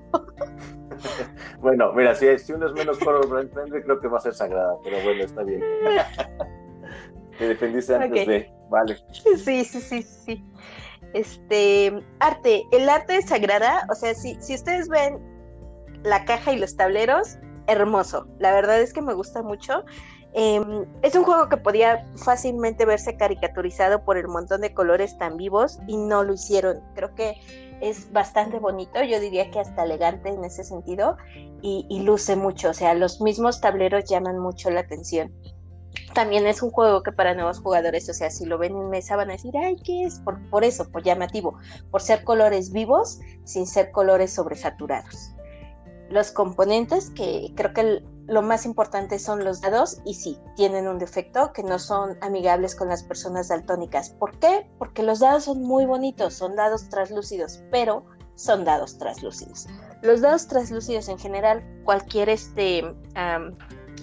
bueno, 1.59 1.93
mira, 1.93 2.15
si, 2.15 2.37
si 2.39 2.53
uno 2.53 2.67
es 2.67 2.73
menos 2.73 2.97
color 2.99 3.27
friendly, 3.27 3.81
creo 3.81 3.99
que 3.99 4.07
va 4.07 4.17
a 4.17 4.21
ser 4.21 4.33
sagrada, 4.33 4.75
pero 4.83 5.01
bueno, 5.03 5.23
está 5.23 5.43
bien. 5.43 5.61
Te 7.37 7.47
defendiste 7.49 7.95
antes 7.95 8.27
de. 8.27 8.51
Vale. 8.69 8.97
Sí, 9.11 9.63
sí, 9.63 9.63
sí, 9.63 10.01
sí. 10.01 10.43
Este, 11.13 12.03
arte, 12.19 12.63
el 12.71 12.89
arte 12.89 13.17
es 13.17 13.27
sagrada, 13.27 13.85
o 13.89 13.95
sea, 13.95 14.13
si, 14.13 14.35
si 14.41 14.55
ustedes 14.55 14.89
ven 14.89 15.19
la 16.03 16.25
caja 16.25 16.53
y 16.53 16.59
los 16.59 16.75
tableros, 16.75 17.37
hermoso. 17.67 18.27
La 18.39 18.53
verdad 18.53 18.79
es 18.81 18.93
que 18.93 19.01
me 19.01 19.13
gusta 19.13 19.41
mucho. 19.41 19.83
Em, 20.33 20.85
es 21.01 21.15
un 21.15 21.23
juego 21.23 21.47
que 21.47 21.55
podía 21.55 22.05
fácilmente 22.17 22.85
verse 22.85 23.15
caricaturizado 23.15 24.03
por 24.03 24.17
el 24.17 24.27
montón 24.27 24.61
de 24.61 24.73
colores 24.73 25.17
tan 25.17 25.37
vivos 25.37 25.79
y 25.87 25.95
no 25.95 26.23
lo 26.23 26.33
hicieron. 26.33 26.81
Creo 26.93 27.15
que 27.15 27.35
es 27.81 28.11
bastante 28.11 28.59
bonito, 28.59 29.03
yo 29.03 29.19
diría 29.19 29.51
que 29.51 29.59
hasta 29.59 29.83
elegante 29.83 30.29
en 30.29 30.43
ese 30.43 30.63
sentido 30.63 31.17
y, 31.61 32.01
luce 32.03 32.35
mucho, 32.35 32.69
o 32.69 32.73
sea, 32.73 32.93
los 32.93 33.21
mismos 33.21 33.59
tableros 33.59 34.05
llaman 34.05 34.37
mucho 34.37 34.69
la 34.69 34.81
atención. 34.81 35.33
También 36.13 36.45
es 36.45 36.61
un 36.61 36.71
juego 36.71 37.01
que 37.03 37.11
para 37.11 37.33
nuevos 37.33 37.59
jugadores, 37.59 38.07
o 38.09 38.13
sea, 38.13 38.29
si 38.29 38.45
lo 38.45 38.57
ven 38.57 38.75
en 38.75 38.89
mesa 38.89 39.15
van 39.15 39.29
a 39.29 39.33
decir, 39.33 39.53
ay, 39.57 39.75
¿qué 39.83 40.03
es? 40.03 40.19
Por, 40.19 40.39
por 40.49 40.63
eso, 40.63 40.89
por 40.91 41.03
llamativo, 41.03 41.57
por 41.91 42.01
ser 42.01 42.23
colores 42.23 42.71
vivos 42.71 43.19
sin 43.43 43.65
ser 43.65 43.91
colores 43.91 44.33
sobresaturados. 44.33 45.34
Los 46.15 46.31
componentes, 46.31 47.09
que 47.09 47.51
creo 47.57 47.73
que 47.73 48.01
lo 48.25 48.41
más 48.41 48.65
importante 48.65 49.19
son 49.19 49.43
los 49.43 49.59
dados 49.59 49.99
y 50.05 50.13
sí, 50.13 50.39
tienen 50.55 50.87
un 50.87 50.97
defecto 50.97 51.51
que 51.51 51.61
no 51.61 51.77
son 51.77 52.17
amigables 52.21 52.73
con 52.73 52.87
las 52.87 53.03
personas 53.03 53.49
daltónicas. 53.49 54.11
¿Por 54.11 54.39
qué? 54.39 54.65
Porque 54.79 55.03
los 55.03 55.19
dados 55.19 55.43
son 55.43 55.61
muy 55.63 55.85
bonitos, 55.85 56.33
son 56.33 56.55
dados 56.55 56.87
translúcidos, 56.87 57.61
pero 57.69 58.05
son 58.35 58.63
dados 58.63 58.97
translúcidos. 58.97 59.67
Los 60.03 60.21
dados 60.21 60.47
translúcidos 60.47 61.09
en 61.09 61.19
general, 61.19 61.61
cualquier 61.83 62.29
este 62.29 62.95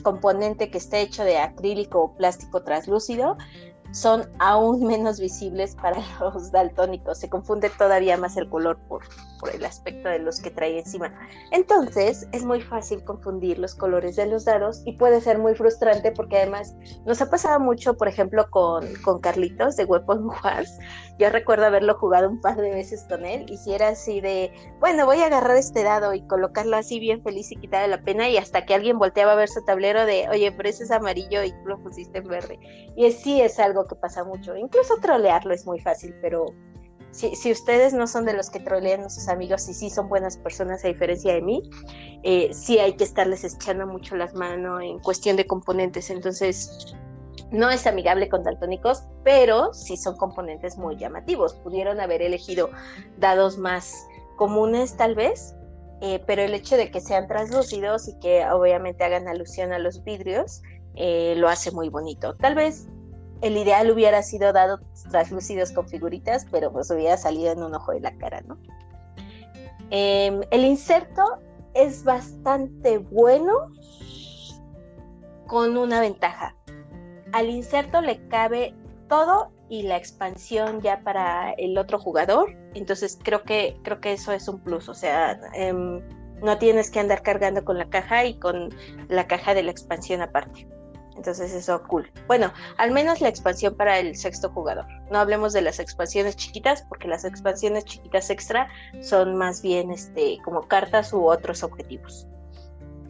componente 0.02 0.70
que 0.70 0.76
esté 0.76 1.00
hecho 1.00 1.24
de 1.24 1.38
acrílico 1.38 2.02
o 2.02 2.14
plástico 2.14 2.62
translúcido, 2.62 3.38
son 3.92 4.28
aún 4.38 4.86
menos 4.86 5.20
visibles 5.20 5.76
para 5.76 6.02
los 6.20 6.50
daltónicos. 6.50 7.18
Se 7.18 7.30
confunde 7.30 7.70
todavía 7.70 8.16
más 8.16 8.36
el 8.36 8.48
color 8.48 8.78
por, 8.88 9.02
por 9.38 9.50
el 9.54 9.64
aspecto 9.64 10.08
de 10.08 10.18
los 10.18 10.40
que 10.40 10.50
trae 10.50 10.78
encima. 10.78 11.12
Entonces 11.50 12.26
es 12.32 12.44
muy 12.44 12.60
fácil 12.60 13.04
confundir 13.04 13.58
los 13.58 13.74
colores 13.74 14.16
de 14.16 14.26
los 14.26 14.44
dados 14.44 14.82
y 14.84 14.92
puede 14.92 15.20
ser 15.20 15.38
muy 15.38 15.54
frustrante 15.54 16.12
porque 16.12 16.38
además 16.38 16.74
nos 17.06 17.20
ha 17.20 17.30
pasado 17.30 17.60
mucho, 17.60 17.94
por 17.94 18.08
ejemplo, 18.08 18.48
con, 18.50 18.86
con 19.04 19.20
Carlitos 19.20 19.76
de 19.76 19.84
Weapon 19.84 20.26
Wars. 20.26 20.78
Yo 21.18 21.30
recuerdo 21.30 21.66
haberlo 21.66 21.94
jugado 21.98 22.28
un 22.28 22.40
par 22.40 22.56
de 22.56 22.70
veces 22.70 23.04
con 23.08 23.24
él 23.24 23.46
y 23.48 23.58
si 23.58 23.72
era 23.72 23.88
así 23.88 24.20
de, 24.20 24.52
bueno, 24.80 25.06
voy 25.06 25.18
a 25.18 25.26
agarrar 25.26 25.56
este 25.56 25.84
dado 25.84 26.14
y 26.14 26.22
colocarlo 26.26 26.76
así 26.76 26.98
bien 26.98 27.22
feliz 27.22 27.52
y 27.52 27.56
quitarle 27.56 27.88
la 27.88 28.02
pena 28.02 28.28
y 28.28 28.38
hasta 28.38 28.64
que 28.64 28.74
alguien 28.74 28.98
volteaba 28.98 29.32
a 29.32 29.36
ver 29.36 29.48
su 29.48 29.62
tablero 29.64 30.06
de, 30.06 30.28
oye, 30.30 30.50
pero 30.52 30.68
ese 30.68 30.84
es 30.84 30.90
amarillo 30.90 31.44
y 31.44 31.52
lo 31.64 31.78
pusiste 31.82 32.18
en 32.18 32.28
verde. 32.28 32.58
Y 32.96 33.10
sí 33.12 33.40
es 33.40 33.58
algo 33.58 33.81
que 33.86 33.94
pasa 33.94 34.24
mucho. 34.24 34.56
Incluso 34.56 34.96
trolearlo 35.00 35.54
es 35.54 35.66
muy 35.66 35.80
fácil, 35.80 36.14
pero 36.20 36.46
si, 37.12 37.52
ustedes 37.52 37.92
no 37.92 38.06
son 38.06 38.24
de 38.24 38.32
los 38.32 38.48
que 38.48 38.58
trolean 38.58 39.02
a 39.02 39.10
sus 39.10 39.28
amigos 39.28 39.68
y 39.68 39.74
sí 39.74 39.90
son 39.90 40.08
buenas 40.08 40.38
personas 40.38 40.82
a 40.84 40.88
diferencia 40.88 41.34
de 41.34 41.42
mí, 41.42 41.62
eh, 42.22 42.50
sí 42.54 42.78
hay 42.78 42.94
que 42.94 43.04
estarles 43.04 43.44
echando 43.44 43.86
mucho 43.86 44.16
las 44.16 44.34
manos 44.34 44.82
en 44.82 44.98
cuestión 44.98 45.36
de 45.36 45.46
componentes. 45.46 46.08
Entonces, 46.08 46.94
no 47.50 47.68
es 47.68 47.86
amigable 47.86 48.30
con 48.30 48.42
daltónicos, 48.42 49.04
pero 49.24 49.74
sí 49.74 49.98
son 49.98 50.16
componentes 50.16 50.78
muy 50.78 50.96
llamativos. 50.96 51.54
Pudieron 51.56 52.00
haber 52.00 52.22
elegido 52.22 52.70
dados 53.18 53.58
más 53.58 54.06
comunes 54.36 54.96
tal 54.96 55.14
vez, 55.14 55.54
eh, 56.00 56.22
pero 56.26 56.42
el 56.42 56.54
hecho 56.54 56.78
de 56.78 56.90
que 56.90 57.00
sean 57.00 57.28
translúcidos 57.28 58.08
y 58.08 58.18
que 58.20 58.44
obviamente 58.50 59.04
hagan 59.04 59.28
alusión 59.28 59.72
a 59.72 59.78
los 59.78 60.02
vidrios, 60.02 60.62
eh, 60.94 61.34
lo 61.36 61.48
hace 61.48 61.70
muy 61.70 61.90
bonito. 61.90 62.34
Tal 62.36 62.54
vez 62.54 62.88
el 63.42 63.56
ideal 63.56 63.90
hubiera 63.90 64.22
sido 64.22 64.52
dado 64.52 64.80
translúcidos 65.10 65.72
con 65.72 65.88
figuritas, 65.88 66.46
pero 66.50 66.72
pues 66.72 66.90
hubiera 66.90 67.16
salido 67.16 67.52
en 67.52 67.62
un 67.62 67.74
ojo 67.74 67.92
de 67.92 68.00
la 68.00 68.16
cara, 68.16 68.40
¿no? 68.42 68.56
Em, 69.90 70.40
el 70.50 70.64
inserto 70.64 71.22
es 71.74 72.04
bastante 72.04 72.98
bueno 72.98 73.72
con 75.48 75.76
una 75.76 76.00
ventaja. 76.00 76.56
Al 77.32 77.50
inserto 77.50 78.00
le 78.00 78.26
cabe 78.28 78.74
todo 79.08 79.50
y 79.68 79.82
la 79.82 79.96
expansión 79.96 80.80
ya 80.80 81.00
para 81.02 81.52
el 81.52 81.76
otro 81.76 81.98
jugador. 81.98 82.56
Entonces 82.74 83.18
creo 83.22 83.42
que, 83.42 83.76
creo 83.82 84.00
que 84.00 84.12
eso 84.12 84.32
es 84.32 84.46
un 84.46 84.60
plus. 84.60 84.88
O 84.88 84.94
sea, 84.94 85.38
em, 85.54 86.00
no 86.42 86.58
tienes 86.58 86.90
que 86.90 87.00
andar 87.00 87.22
cargando 87.22 87.64
con 87.64 87.76
la 87.76 87.90
caja 87.90 88.24
y 88.24 88.38
con 88.38 88.70
la 89.08 89.26
caja 89.26 89.52
de 89.52 89.64
la 89.64 89.72
expansión 89.72 90.22
aparte. 90.22 90.68
Entonces 91.16 91.52
eso 91.52 91.82
cool. 91.84 92.10
Bueno, 92.26 92.52
al 92.78 92.90
menos 92.90 93.20
la 93.20 93.28
expansión 93.28 93.74
para 93.76 93.98
el 93.98 94.16
sexto 94.16 94.50
jugador. 94.50 94.86
No 95.10 95.18
hablemos 95.18 95.52
de 95.52 95.62
las 95.62 95.78
expansiones 95.78 96.36
chiquitas, 96.36 96.82
porque 96.88 97.08
las 97.08 97.24
expansiones 97.24 97.84
chiquitas 97.84 98.30
extra 98.30 98.68
son 99.00 99.36
más 99.36 99.62
bien 99.62 99.90
este, 99.90 100.38
como 100.44 100.62
cartas 100.62 101.12
u 101.12 101.24
otros 101.26 101.62
objetivos. 101.62 102.26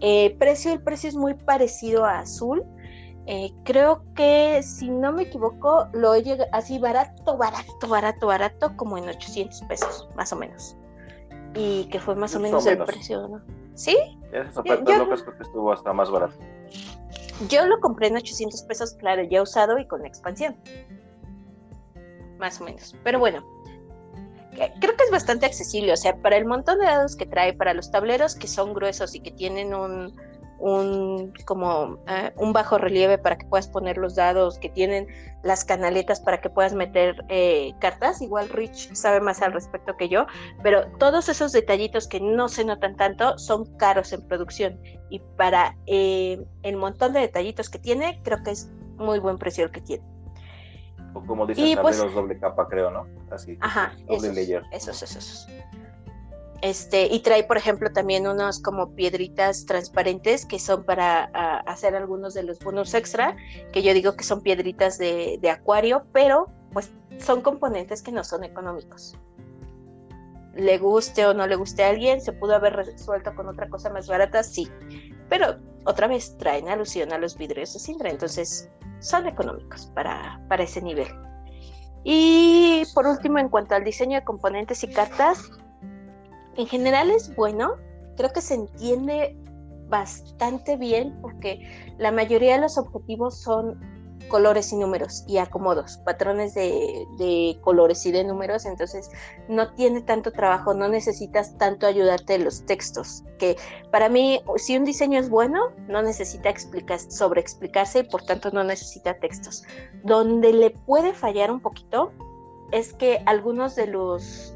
Eh, 0.01 0.37
precio, 0.39 0.73
el 0.73 0.83
precio 0.83 1.09
es 1.09 1.15
muy 1.15 1.35
parecido 1.35 2.05
a 2.05 2.19
azul. 2.19 2.65
Eh, 3.27 3.53
creo 3.65 4.03
que, 4.17 4.61
si 4.65 4.91
no 4.91 5.13
me 5.13 5.23
equivoco, 5.23 5.89
lo 5.93 6.17
llega 6.17 6.47
así 6.51 6.81
barato, 6.81 7.37
barato, 7.37 7.89
barato, 7.89 8.27
barato, 8.27 8.77
como 8.77 8.99
en 8.99 9.09
800 9.09 9.63
pesos, 9.63 10.09
más 10.17 10.33
o 10.33 10.37
menos. 10.37 10.77
Y 11.55 11.85
que 11.85 12.01
fue 12.01 12.17
más, 12.17 12.35
o 12.35 12.41
menos, 12.41 12.67
el 12.67 12.79
precio, 12.83 13.29
¿no? 13.29 13.41
¿Sí? 13.75 13.97
Esas 14.33 14.57
ofertas 14.57 14.99
locas 14.99 15.23
creo 15.23 15.37
que 15.37 15.43
estuvo 15.45 15.73
hasta 15.73 15.93
más 15.93 16.11
barato. 16.11 16.35
Yo 17.49 17.67
lo 17.67 17.81
compré 17.81 18.09
en 18.09 18.17
800 18.17 18.63
pesos, 18.63 18.95
claro, 18.95 19.23
ya 19.23 19.43
usado 19.43 19.79
y 19.79 19.87
con 19.87 20.05
expansión. 20.07 20.57
Más 22.39 22.61
o 22.61 22.65
menos. 22.65 22.95
Pero 23.05 23.19
bueno, 23.19 23.45
creo 24.53 24.97
que 24.97 25.05
es 25.05 25.11
bastante 25.11 25.47
accesible. 25.47 25.93
O 25.93 25.97
sea, 25.97 26.17
para 26.17 26.37
el 26.37 26.45
montón 26.45 26.79
de 26.79 26.87
dados 26.87 27.17
que 27.17 27.27
trae, 27.27 27.53
para 27.55 27.75
los 27.75 27.91
tableros 27.91 28.35
que 28.35 28.47
son 28.47 28.75
gruesos 28.75 29.15
y 29.15 29.21
que 29.21 29.31
tienen 29.31 29.75
un, 29.75 30.15
un 30.63 31.33
como 31.45 31.99
eh, 32.07 32.33
un 32.37 32.53
bajo 32.53 32.79
relieve 32.79 33.19
para 33.19 33.37
que 33.37 33.45
puedas 33.47 33.67
poner 33.67 33.99
los 33.99 34.15
dados, 34.15 34.59
que 34.59 34.69
tienen 34.69 35.09
las 35.43 35.65
canaletas 35.65 36.21
para 36.21 36.41
que 36.41 36.49
puedas 36.49 36.73
meter 36.73 37.25
eh, 37.29 37.75
cartas. 37.81 38.23
Igual 38.23 38.49
Rich 38.49 38.95
sabe 38.95 39.21
más 39.21 39.43
al 39.43 39.53
respecto 39.53 39.97
que 39.97 40.09
yo, 40.09 40.27
pero 40.63 40.87
todos 40.99 41.29
esos 41.29 41.53
detallitos 41.53 42.07
que 42.07 42.21
no 42.21 42.49
se 42.49 42.65
notan 42.65 42.97
tanto 42.97 43.37
son 43.39 43.77
caros 43.77 44.13
en 44.13 44.27
producción 44.29 44.81
y 45.11 45.19
para 45.37 45.77
eh, 45.87 46.41
el 46.63 46.77
montón 46.77 47.13
de 47.13 47.21
detallitos 47.21 47.69
que 47.69 47.79
tiene, 47.79 48.21
creo 48.23 48.43
que 48.45 48.53
es 48.53 48.71
muy 48.97 49.19
buen 49.19 49.39
precio 49.39 49.65
el 49.65 49.73
que 49.73 49.81
tiene. 49.81 50.05
O 51.15 51.21
como 51.27 51.45
dicen, 51.47 51.77
pues, 51.83 51.99
doble 51.99 52.39
capa, 52.39 52.69
creo, 52.69 52.91
¿no? 52.91 53.07
Así. 53.31 53.59
Ajá, 53.61 53.93
doble 54.07 54.33
layer. 54.33 54.63
Esos, 54.71 55.03
esos, 55.03 55.17
esos. 55.17 55.49
Este, 56.63 57.07
y 57.07 57.19
trae, 57.21 57.43
por 57.43 57.57
ejemplo, 57.57 57.93
también 57.93 58.25
unos 58.29 58.61
como 58.61 58.95
piedritas 58.95 59.67
transparentes 59.67 60.47
que 60.47 60.61
son 60.61 60.85
para 60.85 61.25
hacer 61.67 61.97
algunos 61.97 62.35
de 62.35 62.45
los 62.45 62.61
bonos 62.61 62.95
extra, 62.95 63.37
que 63.73 63.83
yo 63.83 63.93
digo 63.93 64.15
que 64.15 64.23
son 64.23 64.43
piedritas 64.43 64.97
de, 64.97 65.41
acuario, 65.51 66.05
pero 66.13 66.47
pues 66.73 66.93
son 67.19 67.43
componentes 67.43 68.01
que 68.01 68.13
no 68.13 68.23
son 68.23 68.45
económicos. 68.45 69.19
Le 70.55 70.79
guste 70.79 71.27
o 71.27 71.35
no 71.35 71.49
le 71.49 71.57
guste 71.57 71.83
a 71.83 71.89
alguien, 71.89 72.21
se 72.21 72.33
pudo 72.33 72.55
haber 72.55 72.77
resuelto 72.77 73.35
con 73.35 73.49
otra 73.49 73.69
cosa 73.69 73.91
más 73.91 74.07
barata, 74.07 74.45
sí. 74.45 74.71
Pero 75.29 75.57
otra 75.85 76.07
vez 76.07 76.39
traen 76.39 76.69
alusión 76.69 77.13
a 77.13 77.19
los 77.19 77.37
vidrios 77.37 77.73
de 77.73 77.81
Sindra, 77.81 78.09
entonces 78.09 78.71
son 79.01 79.27
económicos 79.27 79.87
para, 79.97 80.41
para 80.49 80.63
ese 80.63 80.81
nivel. 80.81 81.09
Y 82.05 82.85
por 82.95 83.07
último, 83.07 83.39
en 83.39 83.49
cuanto 83.49 83.75
al 83.75 83.83
diseño 83.83 84.21
de 84.21 84.25
componentes 84.25 84.85
y 84.85 84.89
cartas, 84.89 85.51
en 86.57 86.67
general 86.67 87.11
es 87.11 87.35
bueno, 87.35 87.77
creo 88.17 88.31
que 88.31 88.41
se 88.41 88.55
entiende 88.55 89.37
bastante 89.89 90.77
bien 90.77 91.19
porque 91.21 91.61
la 91.99 92.11
mayoría 92.11 92.55
de 92.55 92.63
los 92.63 92.79
objetivos 92.79 93.39
son 93.39 93.79
colores 94.29 94.73
y 94.73 94.77
números 94.77 95.25
y 95.27 95.39
acomodos, 95.39 95.99
patrones 95.99 96.55
de, 96.55 97.59
colores 97.61 98.07
y 98.07 98.13
de 98.13 98.25
números, 98.25 98.65
entonces 98.65 99.11
no 99.49 99.75
tiene 99.75 100.01
tanto 100.01 100.33
trabajo, 100.33 100.75
no 100.75 100.89
necesitas 100.89 101.57
tanto 101.59 101.87
ayudarte 101.87 102.35
de 102.35 102.45
los 102.45 102.65
textos, 102.65 103.25
que 103.39 103.57
para 103.91 104.09
mí 104.09 104.41
si 104.57 104.77
un 104.77 104.85
diseño 104.85 105.19
es 105.19 105.29
bueno, 105.29 105.71
no 105.89 106.03
necesita 106.03 106.49
explicar, 106.49 107.01
sobre 107.01 107.41
explicarse 107.41 108.01
y 108.01 108.03
por 108.05 108.23
tanto 108.23 108.51
no 108.51 108.65
necesita 108.65 109.19
textos. 109.19 109.65
Donde 110.05 110.53
le 110.53 110.71
puede 110.71 111.13
fallar 111.13 111.51
un 111.51 111.61
poquito 111.61 112.13
es 112.71 112.95
que 112.95 113.23
algunos 113.27 113.75
de 113.77 113.89
los 113.89 114.55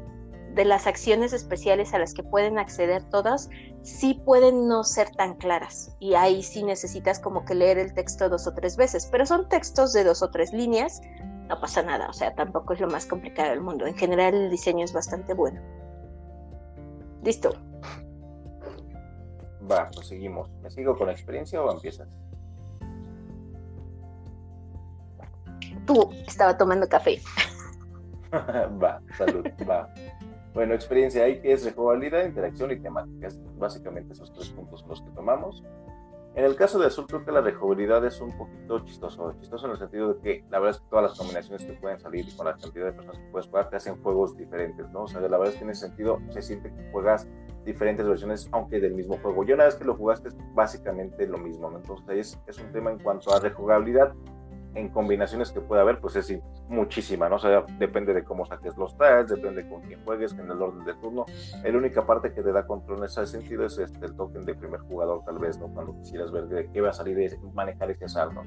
de 0.57 0.65
las 0.65 0.87
acciones 0.87 1.31
especiales 1.33 1.93
a 1.93 1.99
las 1.99 2.13
que 2.13 2.23
pueden 2.23 2.57
acceder 2.57 3.03
todas 3.03 3.49
sí 3.83 4.19
pueden 4.25 4.67
no 4.67 4.83
ser 4.83 5.11
tan 5.11 5.35
claras 5.35 5.95
y 5.99 6.15
ahí 6.15 6.41
sí 6.43 6.63
necesitas 6.63 7.19
como 7.19 7.45
que 7.45 7.55
leer 7.55 7.77
el 7.77 7.93
texto 7.93 8.27
dos 8.27 8.47
o 8.47 8.53
tres 8.53 8.75
veces, 8.75 9.07
pero 9.09 9.25
son 9.25 9.47
textos 9.47 9.93
de 9.93 10.03
dos 10.03 10.21
o 10.23 10.31
tres 10.31 10.51
líneas, 10.51 10.99
no 11.47 11.61
pasa 11.61 11.83
nada, 11.83 12.09
o 12.09 12.13
sea, 12.13 12.33
tampoco 12.33 12.73
es 12.73 12.81
lo 12.81 12.87
más 12.87 13.05
complicado 13.05 13.51
del 13.51 13.61
mundo. 13.61 13.85
En 13.85 13.95
general 13.95 14.33
el 14.33 14.49
diseño 14.49 14.83
es 14.83 14.91
bastante 14.91 15.33
bueno. 15.33 15.61
Listo. 17.23 17.53
Va, 19.69 19.89
pues 19.93 20.07
seguimos. 20.07 20.49
¿Me 20.61 20.71
sigo 20.71 20.97
con 20.97 21.07
la 21.07 21.13
experiencia 21.13 21.61
o 21.61 21.71
empiezas? 21.71 22.07
Tú 25.85 26.09
estaba 26.25 26.57
tomando 26.57 26.89
café. 26.89 27.21
va, 28.83 28.99
salud, 29.17 29.45
va. 29.69 29.87
Bueno, 30.57 30.73
experiencia 30.73 31.23
ahí 31.23 31.39
que 31.39 31.51
es 31.51 31.63
rejugabilidad, 31.63 32.25
interacción 32.25 32.71
y 32.71 32.79
temáticas. 32.79 33.39
Básicamente 33.59 34.13
esos 34.13 34.33
tres 34.33 34.49
puntos 34.49 34.83
los 34.87 35.03
que 35.03 35.11
tomamos. 35.11 35.63
En 36.33 36.45
el 36.45 36.55
caso 36.55 36.79
de 36.79 36.87
Azul 36.87 37.05
creo 37.05 37.23
que 37.23 37.31
la 37.31 37.41
rejugabilidad 37.41 38.03
es 38.03 38.19
un 38.21 38.35
poquito 38.35 38.79
chistoso. 38.79 39.35
Chistoso 39.39 39.67
en 39.67 39.73
el 39.73 39.77
sentido 39.77 40.15
de 40.15 40.19
que 40.19 40.45
la 40.49 40.57
verdad 40.57 40.77
es 40.77 40.81
que 40.81 40.89
todas 40.89 41.11
las 41.11 41.19
combinaciones 41.19 41.63
que 41.63 41.73
pueden 41.73 41.99
salir 41.99 42.27
y 42.27 42.35
con 42.35 42.47
la 42.47 42.57
cantidad 42.57 42.85
de 42.85 42.93
personas 42.93 43.19
que 43.19 43.27
puedes 43.31 43.45
jugar 43.45 43.69
te 43.69 43.75
hacen 43.75 44.01
juegos 44.01 44.35
diferentes, 44.35 44.89
¿no? 44.89 45.03
O 45.03 45.07
sea, 45.07 45.21
la 45.21 45.37
verdad 45.37 45.53
es 45.53 45.59
que 45.59 45.63
en 45.63 45.69
ese 45.69 45.85
sentido 45.85 46.19
se 46.29 46.41
siente 46.41 46.73
que 46.73 46.91
juegas 46.91 47.27
diferentes 47.63 48.07
versiones, 48.07 48.49
aunque 48.51 48.79
del 48.79 48.95
mismo 48.95 49.19
juego. 49.19 49.43
Yo 49.43 49.53
una 49.53 49.65
vez 49.65 49.75
que 49.75 49.85
lo 49.85 49.93
jugaste 49.93 50.29
es 50.29 50.37
básicamente 50.55 51.27
lo 51.27 51.37
mismo, 51.37 51.69
¿no? 51.69 51.77
Entonces 51.77 52.17
es, 52.17 52.39
es 52.47 52.57
un 52.65 52.71
tema 52.71 52.89
en 52.89 52.97
cuanto 52.97 53.31
a 53.31 53.39
rejugabilidad 53.39 54.11
en 54.77 54.89
combinaciones 54.89 55.51
que 55.51 55.59
puede 55.59 55.81
haber, 55.81 55.99
pues 55.99 56.15
es 56.15 56.31
muchísima, 56.69 57.27
¿no? 57.27 57.37
O 57.37 57.39
sea, 57.39 57.65
depende 57.79 58.13
de 58.13 58.23
cómo 58.23 58.45
saques 58.45 58.77
los 58.77 58.95
tags, 58.95 59.31
depende 59.31 59.67
con 59.67 59.81
quién 59.81 60.03
juegues, 60.05 60.33
en 60.33 60.51
el 60.51 60.61
orden 60.61 60.85
de 60.85 60.93
turno. 60.95 61.25
La 61.63 61.77
única 61.77 62.05
parte 62.05 62.31
que 62.31 62.43
te 62.43 62.51
da 62.51 62.65
control 62.67 62.99
en 62.99 63.05
ese 63.05 63.25
sentido 63.25 63.65
es 63.65 63.77
este, 63.79 64.05
el 64.05 64.15
token 64.15 64.45
de 64.45 64.53
primer 64.53 64.81
jugador, 64.81 65.23
tal 65.25 65.39
vez, 65.39 65.59
¿no? 65.59 65.67
Cuando 65.67 65.95
quisieras 65.97 66.31
ver 66.31 66.45
de 66.45 66.69
qué 66.71 66.81
va 66.81 66.89
a 66.89 66.93
salir 66.93 67.17
y 67.19 67.55
manejar 67.55 67.89
ese 67.89 68.05
¿no? 68.33 68.43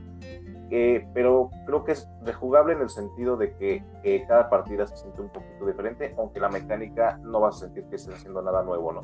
Eh, 0.70 1.04
pero 1.12 1.50
creo 1.66 1.82
que 1.82 1.92
es 1.92 2.08
rejugable 2.22 2.74
en 2.74 2.82
el 2.82 2.90
sentido 2.90 3.36
de 3.36 3.56
que 3.56 3.84
cada 4.28 4.48
partida 4.48 4.86
se 4.86 4.96
siente 4.96 5.20
un 5.20 5.30
poquito 5.30 5.66
diferente, 5.66 6.14
aunque 6.16 6.38
la 6.38 6.48
mecánica 6.48 7.18
no 7.22 7.40
vas 7.40 7.56
a 7.56 7.66
sentir 7.66 7.84
que 7.86 7.96
estés 7.96 8.14
haciendo 8.14 8.40
nada 8.40 8.62
nuevo, 8.62 8.92
¿no? 8.92 9.02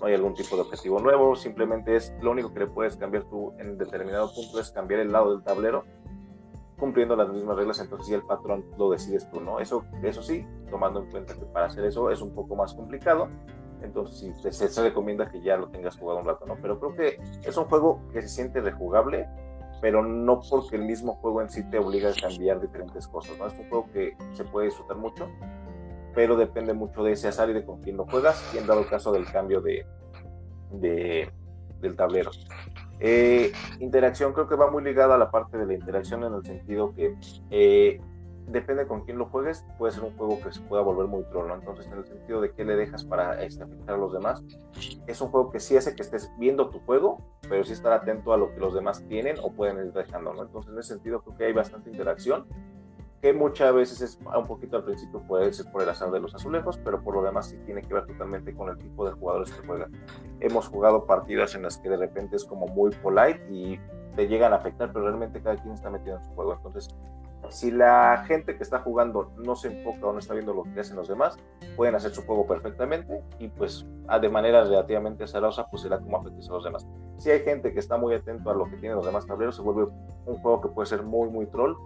No 0.00 0.06
hay 0.06 0.14
algún 0.14 0.34
tipo 0.34 0.56
de 0.56 0.62
objetivo 0.62 1.00
nuevo, 1.00 1.34
simplemente 1.36 1.96
es 1.96 2.12
lo 2.20 2.30
único 2.30 2.52
que 2.52 2.60
le 2.60 2.66
puedes 2.66 2.96
cambiar 2.96 3.24
tú 3.24 3.52
en 3.58 3.78
determinado 3.78 4.32
punto 4.32 4.60
es 4.60 4.70
cambiar 4.70 5.00
el 5.00 5.12
lado 5.12 5.34
del 5.34 5.44
tablero 5.44 5.84
cumpliendo 6.78 7.16
las 7.16 7.28
mismas 7.28 7.56
reglas, 7.56 7.80
entonces 7.80 8.06
si 8.06 8.14
el 8.14 8.22
patrón 8.22 8.64
lo 8.78 8.90
decides 8.90 9.28
tú, 9.30 9.40
¿no? 9.40 9.58
Eso, 9.58 9.84
eso 10.02 10.22
sí, 10.22 10.46
tomando 10.70 11.00
en 11.02 11.10
cuenta 11.10 11.34
que 11.34 11.44
para 11.46 11.66
hacer 11.66 11.84
eso 11.84 12.10
es 12.10 12.20
un 12.20 12.32
poco 12.34 12.54
más 12.54 12.72
complicado, 12.74 13.28
entonces 13.82 14.34
sí, 14.40 14.52
se, 14.52 14.82
recomienda 14.82 15.28
que 15.30 15.40
ya 15.40 15.56
lo 15.56 15.68
tengas 15.68 15.96
jugado 15.96 16.20
un 16.20 16.26
rato, 16.26 16.46
¿no? 16.46 16.56
Pero 16.60 16.78
creo 16.78 16.94
que 16.94 17.20
es 17.44 17.56
un 17.56 17.64
juego 17.64 18.00
que 18.12 18.22
se 18.22 18.28
siente 18.28 18.60
rejugable, 18.60 19.28
pero 19.80 20.02
no 20.02 20.40
porque 20.48 20.76
el 20.76 20.82
mismo 20.82 21.14
juego 21.16 21.42
en 21.42 21.50
sí 21.50 21.68
te 21.68 21.78
obliga 21.78 22.10
a 22.10 22.14
cambiar 22.14 22.60
diferentes 22.60 23.06
cosas, 23.08 23.36
¿no? 23.38 23.46
Es 23.46 23.58
un 23.58 23.68
juego 23.68 23.86
que 23.92 24.16
se 24.32 24.44
puede 24.44 24.66
disfrutar 24.66 24.96
mucho, 24.96 25.28
pero 26.18 26.34
depende 26.34 26.74
mucho 26.74 27.04
de 27.04 27.12
ese 27.12 27.28
azar 27.28 27.48
y 27.48 27.52
de 27.52 27.64
con 27.64 27.80
quién 27.80 27.96
lo 27.96 28.04
juegas 28.04 28.52
y 28.52 28.58
en 28.58 28.66
dado 28.66 28.84
caso 28.88 29.12
del 29.12 29.24
cambio 29.30 29.60
de, 29.60 29.86
de 30.72 31.30
del 31.80 31.94
tablero. 31.94 32.32
Eh, 32.98 33.52
interacción 33.78 34.32
creo 34.32 34.48
que 34.48 34.56
va 34.56 34.68
muy 34.68 34.82
ligada 34.82 35.14
a 35.14 35.18
la 35.18 35.30
parte 35.30 35.56
de 35.56 35.64
la 35.64 35.74
interacción 35.74 36.24
en 36.24 36.34
el 36.34 36.44
sentido 36.44 36.92
que 36.92 37.14
eh, 37.50 38.00
depende 38.48 38.88
con 38.88 39.04
quién 39.04 39.16
lo 39.16 39.26
juegues, 39.26 39.64
puede 39.78 39.92
ser 39.92 40.02
un 40.02 40.16
juego 40.16 40.40
que 40.42 40.50
se 40.50 40.60
pueda 40.62 40.82
volver 40.82 41.06
muy 41.06 41.22
troll, 41.30 41.52
Entonces, 41.52 41.86
en 41.86 41.98
el 41.98 42.04
sentido 42.04 42.40
de 42.40 42.50
qué 42.50 42.64
le 42.64 42.74
dejas 42.74 43.04
para 43.04 43.40
este, 43.44 43.62
afectar 43.62 43.94
a 43.94 43.98
los 43.98 44.12
demás, 44.12 44.42
es 45.06 45.20
un 45.20 45.28
juego 45.28 45.52
que 45.52 45.60
sí 45.60 45.76
hace 45.76 45.94
que 45.94 46.02
estés 46.02 46.32
viendo 46.36 46.68
tu 46.70 46.80
juego, 46.80 47.18
pero 47.48 47.62
sí 47.62 47.74
estar 47.74 47.92
atento 47.92 48.32
a 48.32 48.36
lo 48.36 48.52
que 48.52 48.58
los 48.58 48.74
demás 48.74 49.04
tienen 49.06 49.36
o 49.40 49.52
pueden 49.52 49.76
ir 49.86 49.92
dejando, 49.92 50.34
¿no? 50.34 50.42
Entonces, 50.42 50.72
en 50.72 50.80
ese 50.80 50.94
sentido, 50.94 51.22
creo 51.22 51.36
que 51.36 51.44
hay 51.44 51.52
bastante 51.52 51.90
interacción 51.90 52.44
que 53.20 53.32
muchas 53.32 53.74
veces 53.74 54.00
es 54.00 54.18
un 54.36 54.46
poquito 54.46 54.76
al 54.76 54.84
principio 54.84 55.20
puede 55.26 55.52
ser 55.52 55.70
por 55.72 55.82
el 55.82 55.88
azar 55.88 56.10
de 56.10 56.20
los 56.20 56.34
azulejos, 56.34 56.78
pero 56.84 57.02
por 57.02 57.14
lo 57.14 57.22
demás 57.22 57.48
sí 57.48 57.56
tiene 57.66 57.82
que 57.82 57.92
ver 57.92 58.06
totalmente 58.06 58.54
con 58.54 58.68
el 58.68 58.78
tipo 58.78 59.06
de 59.06 59.12
jugadores 59.12 59.52
que 59.52 59.66
juegan. 59.66 59.92
Hemos 60.40 60.68
jugado 60.68 61.04
partidas 61.04 61.54
en 61.54 61.62
las 61.62 61.78
que 61.78 61.88
de 61.88 61.96
repente 61.96 62.36
es 62.36 62.44
como 62.44 62.66
muy 62.66 62.90
polite 62.90 63.44
y 63.50 63.80
te 64.14 64.28
llegan 64.28 64.52
a 64.52 64.56
afectar, 64.56 64.92
pero 64.92 65.06
realmente 65.06 65.42
cada 65.42 65.56
quien 65.56 65.74
está 65.74 65.90
metido 65.90 66.16
en 66.16 66.24
su 66.24 66.30
juego. 66.30 66.54
Entonces, 66.54 66.94
si 67.50 67.70
la 67.70 68.24
gente 68.26 68.56
que 68.56 68.62
está 68.62 68.80
jugando 68.80 69.32
no 69.36 69.56
se 69.56 69.68
enfoca 69.68 70.06
o 70.06 70.12
no 70.12 70.18
está 70.18 70.34
viendo 70.34 70.52
lo 70.52 70.64
que 70.64 70.80
hacen 70.80 70.96
los 70.96 71.08
demás, 71.08 71.36
pueden 71.76 71.94
hacer 71.94 72.12
su 72.12 72.22
juego 72.22 72.46
perfectamente 72.46 73.22
y 73.38 73.48
pues 73.48 73.86
de 74.20 74.28
manera 74.28 74.64
relativamente 74.64 75.24
azarosa 75.24 75.66
pues 75.70 75.82
será 75.82 75.98
como 75.98 76.18
afecta 76.18 76.46
a 76.46 76.52
los 76.52 76.64
demás. 76.64 76.86
Si 77.16 77.30
hay 77.30 77.40
gente 77.40 77.72
que 77.72 77.78
está 77.78 77.96
muy 77.96 78.14
atento 78.14 78.50
a 78.50 78.54
lo 78.54 78.64
que 78.64 78.76
tienen 78.76 78.96
los 78.96 79.06
demás 79.06 79.26
tableros, 79.26 79.56
se 79.56 79.62
vuelve 79.62 79.90
un 80.26 80.38
juego 80.38 80.60
que 80.60 80.68
puede 80.68 80.86
ser 80.86 81.02
muy 81.02 81.30
muy 81.30 81.46
troll 81.46 81.76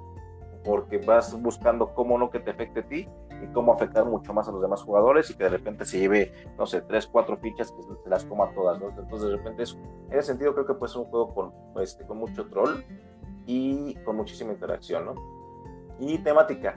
porque 0.64 0.98
vas 0.98 1.40
buscando 1.40 1.94
cómo 1.94 2.18
no 2.18 2.30
que 2.30 2.40
te 2.40 2.50
afecte 2.50 2.80
a 2.80 2.86
ti 2.86 3.08
y 3.42 3.46
cómo 3.52 3.72
afectar 3.72 4.04
mucho 4.04 4.32
más 4.32 4.48
a 4.48 4.52
los 4.52 4.62
demás 4.62 4.82
jugadores 4.82 5.30
y 5.30 5.34
que 5.34 5.44
de 5.44 5.50
repente 5.50 5.84
se 5.84 5.98
lleve, 5.98 6.32
no 6.56 6.66
sé, 6.66 6.82
tres, 6.82 7.06
cuatro 7.06 7.36
fichas 7.38 7.72
que 7.72 7.82
se 7.82 8.08
las 8.08 8.24
coma 8.24 8.52
todas. 8.54 8.80
Entonces 8.80 9.30
de 9.30 9.36
repente 9.36 9.62
es, 9.64 9.76
en 10.10 10.18
ese 10.18 10.28
sentido 10.28 10.54
creo 10.54 10.66
que 10.66 10.74
puede 10.74 10.92
ser 10.92 11.02
un 11.02 11.08
juego 11.08 11.34
con, 11.34 11.82
este, 11.82 12.06
con 12.06 12.18
mucho 12.18 12.46
troll 12.48 12.82
y 13.46 13.94
con 14.04 14.16
muchísima 14.16 14.52
interacción, 14.52 15.06
¿no? 15.06 15.14
Y 15.98 16.18
temática. 16.18 16.76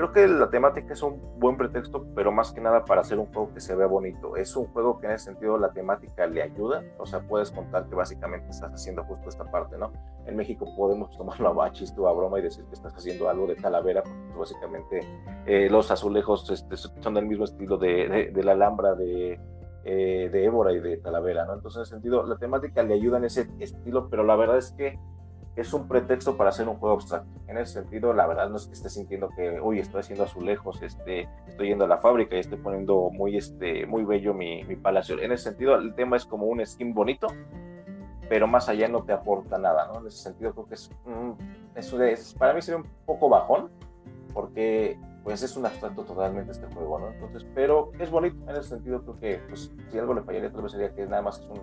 Creo 0.00 0.12
que 0.12 0.26
la 0.26 0.48
temática 0.48 0.94
es 0.94 1.02
un 1.02 1.20
buen 1.38 1.58
pretexto, 1.58 2.06
pero 2.14 2.32
más 2.32 2.52
que 2.52 2.62
nada 2.62 2.86
para 2.86 3.02
hacer 3.02 3.18
un 3.18 3.26
juego 3.26 3.52
que 3.52 3.60
se 3.60 3.76
vea 3.76 3.86
bonito. 3.86 4.34
Es 4.34 4.56
un 4.56 4.64
juego 4.68 4.98
que 4.98 5.06
en 5.06 5.12
ese 5.12 5.26
sentido 5.26 5.58
la 5.58 5.74
temática 5.74 6.26
le 6.26 6.40
ayuda, 6.40 6.82
o 6.96 7.04
sea, 7.04 7.20
puedes 7.20 7.50
contar 7.50 7.86
que 7.86 7.94
básicamente 7.94 8.48
estás 8.48 8.72
haciendo 8.72 9.04
justo 9.04 9.28
esta 9.28 9.44
parte, 9.50 9.76
¿no? 9.76 9.92
En 10.24 10.36
México 10.36 10.64
podemos 10.74 11.14
tomarlo 11.18 11.62
a 11.62 11.70
chiste 11.72 12.00
o 12.00 12.08
a 12.08 12.14
broma 12.14 12.38
y 12.38 12.42
decir 12.44 12.64
que 12.64 12.72
estás 12.76 12.94
haciendo 12.94 13.28
algo 13.28 13.46
de 13.46 13.56
Talavera, 13.56 14.02
porque 14.02 14.20
pues, 14.34 14.38
básicamente 14.38 15.00
eh, 15.44 15.68
los 15.68 15.90
azulejos 15.90 16.50
este, 16.50 16.78
son 16.78 17.12
del 17.12 17.26
mismo 17.26 17.44
estilo 17.44 17.76
de, 17.76 18.30
de, 18.32 18.42
la 18.42 18.52
Alhambra 18.52 18.94
de, 18.94 19.38
eh, 19.84 20.30
de 20.32 20.44
Évora 20.46 20.72
y 20.72 20.80
de 20.80 20.96
Talavera, 20.96 21.44
¿no? 21.44 21.52
Entonces, 21.52 21.76
en 21.76 21.82
ese 21.82 21.90
sentido, 21.90 22.22
la 22.22 22.38
temática 22.38 22.82
le 22.82 22.94
ayuda 22.94 23.18
en 23.18 23.24
ese 23.24 23.50
estilo, 23.58 24.08
pero 24.08 24.24
la 24.24 24.36
verdad 24.36 24.56
es 24.56 24.72
que 24.78 24.98
es 25.60 25.72
un 25.74 25.88
pretexto 25.88 26.36
para 26.36 26.50
hacer 26.50 26.68
un 26.68 26.76
juego 26.76 26.94
abstracto. 26.94 27.28
En 27.46 27.58
ese 27.58 27.74
sentido, 27.74 28.12
la 28.12 28.26
verdad 28.26 28.48
no 28.48 28.56
es 28.56 28.66
que 28.66 28.72
esté 28.72 28.88
sintiendo 28.88 29.28
que, 29.28 29.60
uy, 29.60 29.78
estoy 29.78 30.00
haciendo 30.00 30.24
azulejos, 30.24 30.82
este, 30.82 31.28
estoy 31.46 31.68
yendo 31.68 31.84
a 31.84 31.88
la 31.88 31.98
fábrica 31.98 32.36
y 32.36 32.40
estoy 32.40 32.58
poniendo 32.58 33.10
muy, 33.10 33.36
este, 33.36 33.86
muy 33.86 34.04
bello 34.04 34.32
mi, 34.32 34.64
mi 34.64 34.76
palacio. 34.76 35.20
En 35.20 35.32
ese 35.32 35.44
sentido, 35.50 35.74
el 35.76 35.94
tema 35.94 36.16
es 36.16 36.24
como 36.24 36.46
un 36.46 36.64
skin 36.64 36.94
bonito, 36.94 37.26
pero 38.28 38.46
más 38.46 38.68
allá 38.68 38.88
no 38.88 39.02
te 39.02 39.12
aporta 39.12 39.58
nada, 39.58 39.88
¿no? 39.92 40.00
En 40.00 40.06
ese 40.06 40.18
sentido, 40.18 40.52
creo 40.52 40.66
que 40.66 40.74
es, 40.74 40.90
es, 41.74 42.34
para 42.34 42.54
mí 42.54 42.62
sería 42.62 42.78
un 42.78 42.86
poco 43.04 43.28
bajón, 43.28 43.68
porque 44.32 44.98
pues 45.24 45.42
es 45.42 45.56
un 45.56 45.66
abstracto 45.66 46.04
totalmente 46.04 46.52
este 46.52 46.66
juego, 46.68 46.98
¿no? 46.98 47.10
Entonces, 47.10 47.46
pero 47.54 47.90
es 47.98 48.10
bonito, 48.10 48.36
en 48.48 48.56
ese 48.56 48.70
sentido 48.70 49.02
creo 49.02 49.18
que, 49.18 49.42
pues, 49.48 49.70
si 49.90 49.98
algo 49.98 50.14
le 50.14 50.22
fallaría, 50.22 50.50
tal 50.50 50.62
vez 50.62 50.72
sería 50.72 50.94
que 50.94 51.06
nada 51.06 51.22
más 51.22 51.40
es 51.40 51.48
un, 51.48 51.60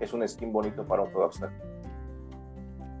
es 0.00 0.12
un 0.12 0.26
skin 0.26 0.52
bonito 0.52 0.84
para 0.84 1.02
un 1.02 1.10
juego 1.10 1.26
abstracto. 1.26 1.75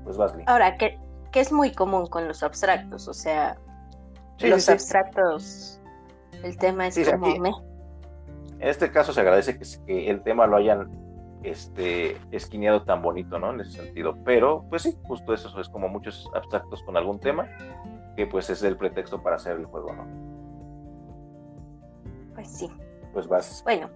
Pues 0.06 0.18
Ahora, 0.46 0.76
que, 0.76 1.00
que 1.32 1.40
es 1.40 1.50
muy 1.50 1.72
común 1.72 2.06
con 2.06 2.28
los 2.28 2.44
abstractos, 2.44 3.08
o 3.08 3.14
sea, 3.14 3.58
los 4.38 4.68
abstractos, 4.68 5.80
el 6.44 6.56
tema 6.56 6.86
es 6.86 7.10
como... 7.10 7.64
En 8.58 8.68
este 8.68 8.90
caso 8.92 9.12
se 9.12 9.20
agradece 9.20 9.58
que, 9.58 10.08
el 10.08 10.22
tema 10.22 10.46
lo 10.46 10.56
hayan 10.58 10.88
este, 11.42 12.16
esquineado 12.30 12.84
tan 12.84 13.02
bonito, 13.02 13.38
¿no? 13.40 13.50
En 13.50 13.60
ese 13.60 13.82
sentido. 13.82 14.16
Pero, 14.24 14.64
pues 14.70 14.82
sí, 14.82 14.96
justo 15.02 15.34
eso 15.34 15.60
es 15.60 15.68
como 15.68 15.88
muchos 15.88 16.30
abstractos 16.34 16.84
con 16.84 16.96
algún 16.96 17.18
tema, 17.18 17.48
que 18.14 18.26
pues 18.28 18.48
es 18.48 18.62
el 18.62 18.76
pretexto 18.76 19.20
para 19.22 19.36
hacer 19.36 19.56
el 19.56 19.66
juego, 19.66 19.92
¿no? 19.92 20.06
Pues 22.34 22.48
sí. 22.48 22.70
Pues 23.12 23.26
vas. 23.26 23.62
Bueno, 23.64 23.90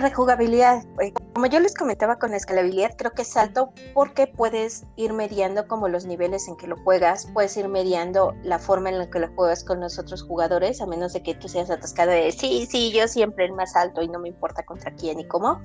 rejugabilidad. 0.00 0.84
Eh, 1.00 1.12
como 1.34 1.46
yo 1.46 1.60
les 1.60 1.74
comentaba 1.74 2.18
con 2.18 2.30
la 2.30 2.36
escalabilidad, 2.36 2.96
creo 2.96 3.12
que 3.12 3.22
es 3.22 3.36
alto 3.36 3.72
porque 3.94 4.26
puedes 4.26 4.84
ir 4.96 5.12
mediando 5.12 5.66
como 5.68 5.88
los 5.88 6.06
niveles 6.06 6.48
en 6.48 6.56
que 6.56 6.66
lo 6.66 6.76
juegas, 6.78 7.28
puedes 7.32 7.56
ir 7.56 7.68
mediando 7.68 8.34
la 8.42 8.58
forma 8.58 8.88
en 8.88 8.98
la 8.98 9.10
que 9.10 9.20
lo 9.20 9.28
juegas 9.34 9.64
con 9.64 9.80
los 9.80 9.98
otros 9.98 10.22
jugadores, 10.22 10.80
a 10.80 10.86
menos 10.86 11.12
de 11.12 11.22
que 11.22 11.34
tú 11.34 11.48
seas 11.48 11.70
atascado 11.70 12.10
de 12.10 12.32
sí, 12.32 12.66
sí, 12.70 12.92
yo 12.92 13.06
siempre 13.08 13.44
el 13.44 13.52
más 13.52 13.76
alto 13.76 14.02
y 14.02 14.08
no 14.08 14.18
me 14.18 14.28
importa 14.28 14.64
contra 14.64 14.92
quién 14.92 15.20
y 15.20 15.24
cómo. 15.26 15.60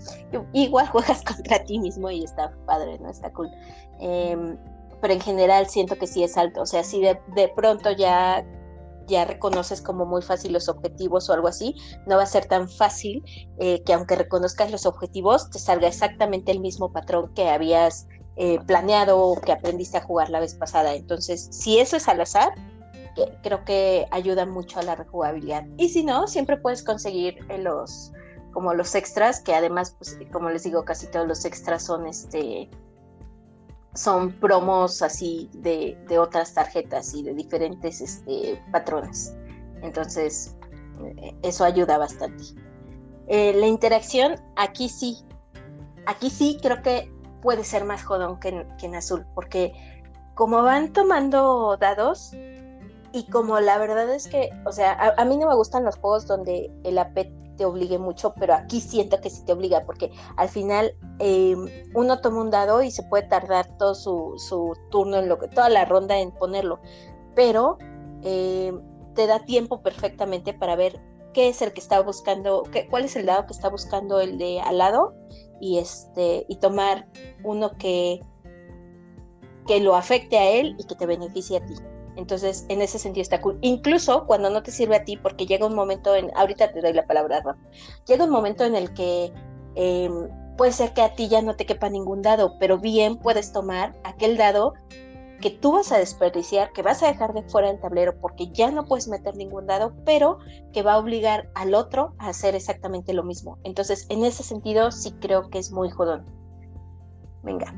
Igual 0.54 0.88
juegas 0.91 1.24
contra 1.24 1.63
ti 1.63 1.80
mismo 1.80 2.10
y 2.12 2.24
está 2.24 2.54
padre, 2.65 3.00
¿no? 3.00 3.10
Está 3.10 3.32
cool. 3.32 3.50
Em, 4.00 4.58
pero 5.02 5.13
en 5.13 5.21
general 5.21 5.67
siento 5.67 5.98
que 5.98 6.08
sí 6.08 6.24
es 6.24 6.38
alto. 6.38 6.62
O 6.62 6.65
sea, 6.65 6.84
si 6.84 7.02
de, 7.02 7.19
de 7.36 7.48
pronto 7.50 7.91
ya 7.91 8.45
ya 9.08 9.26
reconoces 9.26 9.82
como 9.82 10.06
muy 10.06 10.22
fácil 10.22 10.54
los 10.54 10.70
objetivos 10.70 11.30
o 11.30 11.34
algo 11.34 11.48
así, 11.48 11.76
no 12.06 12.18
va 12.18 12.24
a 12.24 12.28
ser 12.28 12.46
tan 12.46 12.70
fácil 12.70 13.24
eh, 13.60 13.82
que 13.84 13.94
aunque 13.94 14.15
reconozcas 14.15 14.72
los 14.72 14.86
objetivos, 14.86 15.50
te 15.50 15.60
salga 15.60 15.88
exactamente 15.88 16.52
el 16.52 16.60
mismo 16.60 16.91
patrón 16.91 17.34
que 17.34 17.50
habías 17.50 18.08
eh, 18.38 18.60
planeado 18.68 19.20
o 19.20 19.39
que 19.39 19.52
aprendiste 19.52 19.98
a 19.98 20.02
jugar 20.02 20.30
la 20.30 20.39
vez 20.39 20.56
pasada. 20.56 20.94
Entonces, 20.94 21.48
si 21.52 21.80
eso 21.80 21.96
es 21.98 22.08
al 22.08 22.22
azar, 22.22 22.54
creo 23.44 23.63
que 23.63 24.08
ayuda 24.12 24.46
mucho 24.46 24.80
a 24.80 24.84
la 24.84 24.96
rejugabilidad. 24.96 25.65
Y 25.78 25.89
si 25.89 26.04
no, 26.04 26.28
siempre 26.28 26.58
puedes 26.58 26.84
conseguir 26.84 27.38
eh, 27.50 27.58
los 27.58 28.12
como 28.52 28.74
los 28.74 28.96
extras, 28.96 29.41
que 29.41 29.54
además, 29.54 29.98
pues, 29.98 30.18
como 30.32 30.50
les 30.50 30.63
digo, 30.63 30.86
casi 30.86 31.08
todos 31.08 31.28
los 31.28 31.44
extras 31.44 31.84
son 31.84 32.08
este 32.08 32.70
son 33.95 34.34
promos 34.34 35.01
así 35.01 35.49
de, 35.53 35.97
otras 36.19 36.53
tarjetas 36.53 37.13
y 37.13 37.23
de 37.23 37.34
diferentes 37.34 38.01
este, 38.01 38.62
patrones. 38.71 39.36
Entonces, 39.81 40.55
eh, 41.03 41.36
eso 41.41 41.63
ayuda 41.63 41.97
bastante. 41.97 42.43
Eh, 43.27 43.53
la 43.53 43.67
interacción, 43.67 44.36
aquí 44.55 44.89
sí, 44.89 45.25
aquí 46.05 46.29
sí 46.29 46.60
creo 46.62 46.81
que 46.81 47.12
puede 47.41 47.63
ser 47.63 47.86
más 47.86 48.03
jodón 48.03 48.39
que 48.39 48.65
en, 48.81 48.95
azul, 48.95 49.25
porque 49.34 49.73
como 50.36 50.62
van 50.62 50.91
tomando 50.91 51.77
dados 51.77 52.31
y 53.13 53.25
como 53.31 53.60
la 53.60 53.77
verdad 53.77 54.13
es 54.13 54.27
que, 54.27 54.49
o 54.65 54.71
sea, 54.71 54.91
a, 54.93 55.21
a 55.21 55.25
mí 55.25 55.38
no 55.38 55.47
me 55.47 55.55
gustan 55.55 55.86
los 55.86 55.95
juegos 55.97 56.27
donde 56.27 56.69
el 56.84 56.97
AP 56.97 57.27
te 57.58 57.65
obligue 57.65 57.98
mucho, 57.98 58.34
pero 58.39 58.54
aquí 58.54 58.82
siento 58.82 59.20
que 59.22 59.30
sí 59.30 59.44
te 59.46 59.54
obliga, 59.54 59.86
porque 59.86 60.12
al 60.38 60.50
final 60.50 60.96
em, 61.20 61.68
uno 61.94 62.20
toma 62.22 62.41
un 62.41 62.52
dado 62.52 62.84
y 62.84 62.91
se 62.91 63.04
puede 63.04 63.24
tardar 63.24 63.78
todo 63.78 63.96
su, 63.96 64.74
turno 64.91 65.18
en 65.18 65.30
lo 65.30 65.39
que, 65.39 65.48
toda 65.48 65.70
la 65.70 65.86
ronda 65.86 66.20
en 66.20 66.32
ponerlo, 66.32 66.80
pero 67.36 67.78
em, 68.24 68.82
te 69.13 69.28
da 69.28 69.39
tiempo 69.46 69.82
perfectamente 69.82 70.54
para 70.54 70.76
ver 70.76 71.02
qué 71.34 71.50
es 71.50 71.62
el 71.62 71.74
que 71.74 71.82
está 71.82 72.02
buscando, 72.02 72.63
qué, 72.72 72.88
cuál 72.88 73.06
es 73.06 73.15
el 73.15 73.26
dado 73.26 73.46
que 73.46 73.54
está 73.54 73.70
buscando 73.70 74.22
el 74.22 74.38
de 74.38 74.62
al 74.62 74.78
lado 74.78 75.13
y 75.60 75.78
este 75.78 76.46
y 76.48 76.58
tomar 76.58 77.08
uno 77.44 77.72
que 77.78 78.22
que 79.68 79.80
lo 79.80 79.96
afecte 79.96 80.38
a 80.38 80.50
él 80.50 80.76
y 80.78 80.86
que 80.86 80.96
te 80.96 81.06
beneficie 81.06 81.58
a 81.58 81.65
ti. 81.65 81.76
Entonces, 82.15 82.65
en 82.69 82.82
ese 82.82 82.99
sentido 82.99 83.21
está 83.21 83.41
cool. 83.41 83.58
Incluso 83.62 84.25
cuando 84.25 84.49
no 84.49 84.63
te 84.63 84.71
sirve 84.71 84.95
a 84.95 85.04
ti, 85.04 85.17
porque 85.17 85.45
llega 85.45 85.65
un 85.65 85.75
momento 85.75 86.15
en, 86.15 86.32
ahorita 86.36 86.71
te 86.71 86.82
doy 86.82 86.93
la 86.93 87.06
palabra, 87.06 87.41
Rafa, 87.41 87.58
llega 88.08 88.23
un 88.23 88.32
momento 88.32 88.63
en 88.63 88.75
el 88.75 88.93
que 88.93 89.34
em, 89.75 90.30
puede 90.58 90.71
ser 90.71 90.93
que 90.93 91.01
a 91.01 91.13
ti 91.13 91.28
ya 91.28 91.41
no 91.41 91.56
te 91.56 91.65
quepa 91.65 91.89
ningún 91.89 92.21
dado, 92.21 92.58
pero 92.60 92.78
bien 92.78 93.17
puedes 93.17 93.51
tomar 93.51 93.93
aquel 94.04 94.38
dado 94.38 94.73
que 95.41 95.49
tú 95.49 95.73
vas 95.73 95.91
a 95.91 95.97
desperdiciar, 95.97 96.71
que 96.71 96.82
vas 96.82 97.04
a 97.04 97.08
dejar 97.08 97.34
de 97.34 97.43
fuera 97.43 97.67
del 97.67 97.80
tablero 97.80 98.19
porque 98.19 98.47
ya 98.47 98.71
no 98.71 98.86
puedes 98.86 99.08
meter 99.08 99.36
ningún 99.36 99.67
dado, 99.67 99.93
pero 100.06 100.39
que 100.71 100.82
va 100.82 100.93
a 100.93 100.97
obligar 100.97 101.49
al 101.56 101.75
otro 101.75 102.15
a 102.19 102.30
hacer 102.30 102.56
exactamente 102.56 103.13
lo 103.13 103.23
mismo. 103.23 103.58
Entonces, 103.63 104.06
en 104.10 104.23
ese 104.23 104.43
sentido, 104.43 104.91
sí 104.91 105.12
creo 105.19 105.49
que 105.49 105.60
es 105.60 105.71
muy 105.71 105.89
jodón. 105.89 106.25
Venga. 107.43 107.73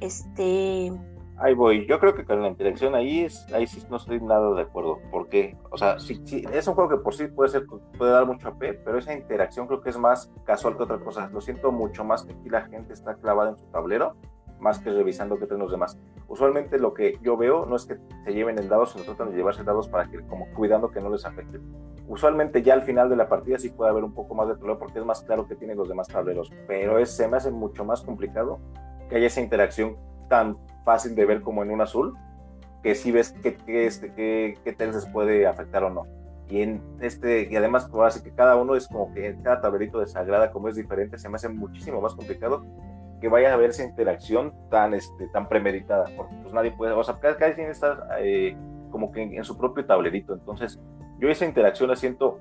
Este. 0.00 0.92
Ahí 1.38 1.54
voy. 1.54 1.86
Yo 1.86 2.00
creo 2.00 2.14
que 2.14 2.24
con 2.24 2.40
la 2.40 2.48
interacción 2.48 2.94
ahí 2.94 3.20
es, 3.20 3.46
ahí 3.52 3.66
sí 3.66 3.82
no 3.90 3.96
estoy 3.96 4.20
nada 4.20 4.54
de 4.54 4.62
acuerdo. 4.62 4.98
¿Por 5.10 5.28
qué? 5.28 5.56
O 5.70 5.76
sea, 5.76 5.98
sí, 5.98 6.20
sí, 6.24 6.44
es 6.50 6.66
un 6.66 6.74
juego 6.74 6.88
que 6.88 6.96
por 6.96 7.14
sí 7.14 7.26
puede 7.26 7.50
ser, 7.50 7.66
puede 7.98 8.10
dar 8.10 8.26
mucho 8.26 8.48
AP, 8.48 8.82
pero 8.82 8.98
esa 8.98 9.12
interacción 9.12 9.66
creo 9.66 9.82
que 9.82 9.90
es 9.90 9.98
más 9.98 10.32
casual 10.44 10.76
que 10.76 10.84
otra 10.84 10.98
cosa. 10.98 11.28
Lo 11.32 11.42
siento 11.42 11.72
mucho 11.72 12.04
más 12.04 12.24
que 12.24 12.32
aquí 12.32 12.48
la 12.48 12.62
gente 12.62 12.94
está 12.94 13.16
clavada 13.16 13.50
en 13.50 13.58
su 13.58 13.66
tablero, 13.66 14.16
más 14.60 14.78
que 14.78 14.90
revisando 14.90 15.38
qué 15.38 15.46
tienen 15.46 15.62
los 15.62 15.70
demás. 15.70 15.98
Usualmente 16.26 16.78
lo 16.78 16.94
que 16.94 17.18
yo 17.22 17.36
veo 17.36 17.66
no 17.66 17.76
es 17.76 17.84
que 17.84 17.98
se 18.24 18.32
lleven 18.32 18.58
el 18.58 18.70
dado, 18.70 18.86
sino 18.86 19.04
tratan 19.04 19.30
de 19.30 19.36
llevarse 19.36 19.62
dados 19.62 19.88
para 19.88 20.08
que, 20.08 20.26
como 20.26 20.46
cuidando 20.54 20.90
que 20.90 21.00
no 21.00 21.10
les 21.10 21.26
afecte. 21.26 21.60
Usualmente 22.08 22.62
ya 22.62 22.72
al 22.72 22.82
final 22.82 23.10
de 23.10 23.16
la 23.16 23.28
partida 23.28 23.58
sí 23.58 23.68
puede 23.68 23.90
haber 23.90 24.04
un 24.04 24.14
poco 24.14 24.34
más 24.34 24.48
de 24.48 24.54
tablero 24.54 24.78
porque 24.78 25.00
es 25.00 25.04
más 25.04 25.22
claro 25.22 25.46
que 25.46 25.54
tienen 25.54 25.76
los 25.76 25.88
demás 25.88 26.08
tableros, 26.08 26.50
pero 26.66 26.98
es, 26.98 27.10
se 27.10 27.28
me 27.28 27.36
hace 27.36 27.50
mucho 27.50 27.84
más 27.84 28.00
complicado 28.00 28.58
que 29.10 29.16
haya 29.16 29.26
esa 29.26 29.40
interacción 29.40 29.96
tan 30.28 30.56
fácil 30.86 31.16
de 31.16 31.26
ver 31.26 31.42
como 31.42 31.62
en 31.62 31.70
un 31.70 31.82
azul, 31.82 32.14
que 32.82 32.94
si 32.94 33.10
ves 33.10 33.34
qué, 33.42 33.56
qué, 33.56 33.86
este, 33.86 34.14
qué, 34.14 34.56
qué 34.64 34.72
puede 35.12 35.46
afectar 35.46 35.82
o 35.82 35.90
no. 35.90 36.06
Y, 36.48 36.62
en 36.62 36.80
este, 37.00 37.48
y 37.50 37.56
además, 37.56 37.88
pues, 37.90 38.14
así 38.14 38.22
que 38.22 38.34
cada 38.34 38.54
uno 38.54 38.76
es 38.76 38.86
como 38.86 39.12
que 39.12 39.36
cada 39.42 39.60
tablerito 39.60 39.98
de 39.98 40.06
Sagrada, 40.06 40.52
como 40.52 40.68
es 40.68 40.76
diferente, 40.76 41.18
se 41.18 41.28
me 41.28 41.34
hace 41.34 41.48
muchísimo 41.48 42.00
más 42.00 42.14
complicado 42.14 42.64
que 43.20 43.28
vaya 43.28 43.50
a 43.50 43.54
haber 43.54 43.70
esa 43.70 43.82
interacción 43.82 44.54
tan, 44.70 44.94
este, 44.94 45.26
tan 45.32 45.48
premeditada, 45.48 46.04
porque 46.16 46.36
pues 46.42 46.54
nadie 46.54 46.70
puede, 46.70 46.92
o 46.92 47.02
sea, 47.02 47.18
cada, 47.18 47.54
quien 47.54 47.70
está 47.70 48.06
eh, 48.20 48.56
como 48.90 49.10
que 49.10 49.22
en, 49.22 49.34
en, 49.34 49.44
su 49.44 49.58
propio 49.58 49.84
tablerito, 49.84 50.34
entonces 50.34 50.78
yo 51.18 51.28
esa 51.28 51.46
interacción 51.46 51.88
la 51.88 51.96
siento 51.96 52.38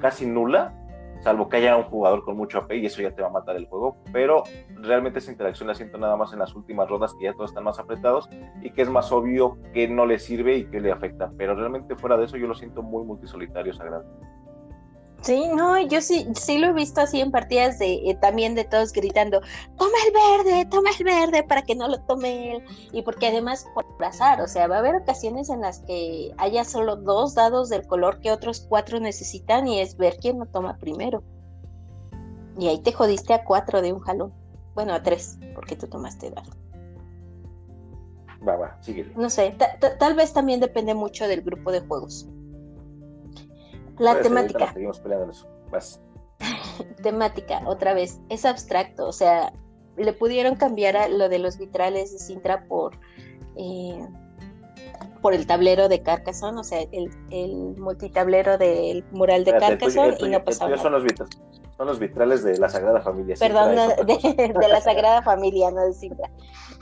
casi 0.00 0.26
nula 0.26 0.74
salvo 1.22 1.48
que 1.48 1.56
haya 1.58 1.76
un 1.76 1.84
jugador 1.84 2.24
con 2.24 2.36
mucho 2.36 2.58
AP 2.58 2.72
y 2.72 2.86
eso 2.86 3.00
ya 3.00 3.14
te 3.14 3.22
va 3.22 3.28
a 3.28 3.32
matar 3.32 3.56
el 3.56 3.66
juego, 3.66 3.96
pero 4.12 4.42
realmente 4.74 5.20
esa 5.20 5.30
interacción 5.30 5.68
la 5.68 5.74
siento 5.74 5.96
nada 5.96 6.16
más 6.16 6.32
en 6.32 6.40
las 6.40 6.54
últimas 6.54 6.88
rondas 6.88 7.14
que 7.14 7.24
ya 7.24 7.32
todos 7.32 7.50
están 7.50 7.64
más 7.64 7.78
apretados 7.78 8.28
y 8.60 8.70
que 8.70 8.82
es 8.82 8.90
más 8.90 9.10
obvio 9.12 9.56
que 9.72 9.88
no 9.88 10.04
le 10.04 10.18
sirve 10.18 10.56
y 10.56 10.64
que 10.64 10.80
le 10.80 10.90
afecta, 10.90 11.32
pero 11.38 11.54
realmente 11.54 11.96
fuera 11.96 12.16
de 12.16 12.24
eso 12.24 12.36
yo 12.36 12.46
lo 12.46 12.54
siento 12.54 12.82
muy 12.82 13.04
multisolitario 13.04 13.72
Sagrado. 13.72 14.04
Sí, 15.22 15.48
no, 15.54 15.80
yo 15.80 16.00
sí, 16.00 16.26
sí 16.34 16.58
lo 16.58 16.68
he 16.68 16.72
visto 16.72 17.00
así 17.00 17.20
en 17.20 17.30
partidas 17.30 17.78
de 17.78 17.94
eh, 17.94 18.18
también 18.20 18.56
de 18.56 18.64
todos 18.64 18.92
gritando, 18.92 19.40
toma 19.78 19.96
el 20.06 20.44
verde, 20.44 20.66
toma 20.68 20.90
el 20.98 21.04
verde 21.04 21.44
para 21.44 21.62
que 21.62 21.76
no 21.76 21.86
lo 21.86 22.00
tome 22.00 22.56
él. 22.56 22.64
Y 22.92 23.02
porque 23.02 23.28
además 23.28 23.64
por 23.72 23.86
azar, 24.04 24.40
o 24.40 24.48
sea, 24.48 24.66
va 24.66 24.76
a 24.76 24.78
haber 24.80 24.96
ocasiones 24.96 25.48
en 25.48 25.60
las 25.60 25.78
que 25.80 26.34
haya 26.38 26.64
solo 26.64 26.96
dos 26.96 27.36
dados 27.36 27.68
del 27.68 27.86
color 27.86 28.18
que 28.18 28.32
otros 28.32 28.66
cuatro 28.68 28.98
necesitan 28.98 29.68
y 29.68 29.80
es 29.80 29.96
ver 29.96 30.16
quién 30.20 30.40
lo 30.40 30.46
toma 30.46 30.76
primero. 30.78 31.22
Y 32.58 32.66
ahí 32.66 32.80
te 32.80 32.92
jodiste 32.92 33.32
a 33.32 33.44
cuatro 33.44 33.80
de 33.80 33.92
un 33.92 34.00
jalón. 34.00 34.32
Bueno, 34.74 34.92
a 34.92 35.04
tres, 35.04 35.38
porque 35.54 35.76
tú 35.76 35.86
tomaste 35.86 36.30
dado. 36.30 36.50
Va, 38.46 38.56
va, 38.56 38.76
sigue. 38.80 39.04
No 39.14 39.30
sé, 39.30 39.56
tal 40.00 40.14
vez 40.16 40.32
también 40.32 40.58
depende 40.58 40.94
mucho 40.94 41.28
del 41.28 41.42
grupo 41.42 41.70
de 41.70 41.80
juegos. 41.80 42.26
La 43.98 44.20
temática. 44.20 44.74
temática, 47.02 47.62
otra 47.66 47.94
vez, 47.94 48.20
es 48.28 48.44
abstracto, 48.44 49.06
o 49.06 49.12
sea, 49.12 49.52
le 49.96 50.12
pudieron 50.12 50.56
cambiar 50.56 50.96
a 50.96 51.08
lo 51.08 51.28
de 51.28 51.38
los 51.38 51.58
vitrales 51.58 52.12
de 52.12 52.18
Sintra 52.18 52.64
por, 52.64 52.98
eh, 53.56 54.06
por 55.20 55.34
el 55.34 55.46
tablero 55.46 55.88
de 55.88 56.02
Carcassonne, 56.02 56.58
o 56.58 56.64
sea, 56.64 56.80
el, 56.80 57.10
el 57.30 57.76
multitablero 57.78 58.58
del 58.58 59.04
mural 59.12 59.44
de 59.44 59.56
Carcassonne 59.56 60.16
y 60.18 60.28
no 60.28 60.44
pasaba 60.44 60.76
Son 60.78 60.92
los, 60.92 61.04
vitrales, 61.04 61.38
son 61.76 61.86
los 61.86 61.98
vitrales 61.98 62.42
de 62.42 62.58
la 62.58 62.68
Sagrada 62.68 63.00
Familia. 63.02 63.36
Perdón, 63.38 63.76
de, 64.06 64.52
de, 64.52 64.68
la 64.68 64.80
Sagrada 64.80 65.22
Familia, 65.22 65.70
no 65.70 65.84
de 65.84 65.92
Sintra. 65.92 66.30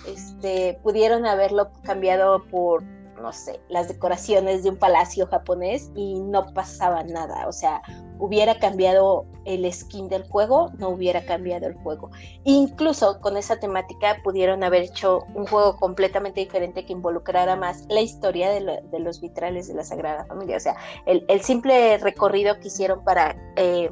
Este, 0.07 0.79
pudieron 0.83 1.27
haberlo 1.27 1.71
cambiado 1.83 2.45
por 2.51 2.83
no 3.21 3.33
sé, 3.33 3.61
las 3.69 3.89
decoraciones 3.89 4.63
de 4.63 4.71
un 4.71 4.77
palacio 4.77 5.27
japonés 5.27 5.91
y 5.95 6.21
no 6.21 6.53
pasaba 6.55 7.03
nada. 7.05 7.47
O 7.47 7.53
sea, 7.53 7.83
hubiera 8.19 8.59
cambiado 8.59 9.27
el 9.45 9.71
skin 9.73 10.09
del 10.09 10.25
juego, 10.25 10.71
no 10.79 10.91
hubiera 10.91 11.25
cambiado 11.25 11.67
el 11.67 11.75
juego. 11.75 12.11
Incluso 12.45 13.21
con 13.21 13.37
esa 13.37 13.57
temática 13.57 14.19
pudieron 14.23 14.63
haber 14.63 14.83
hecho 14.83 15.25
un 15.35 15.47
juego 15.47 15.77
completamente 15.77 16.41
diferente 16.41 16.85
que 16.85 16.93
involucrara 16.93 17.57
más 17.57 17.87
la 17.89 18.01
historia 18.01 18.51
de, 18.51 18.83
los 18.99 19.21
vitrales 19.21 19.69
de 19.69 19.75
la 19.75 19.85
Sagrada 19.85 20.25
Familia. 20.27 20.57
O 20.57 20.61
sea, 20.61 20.77
el, 21.07 21.41
simple 21.43 21.99
recorrido 21.99 22.59
que 22.61 22.69
hicieron 22.69 23.03
para 23.03 23.37
eh, 23.57 23.91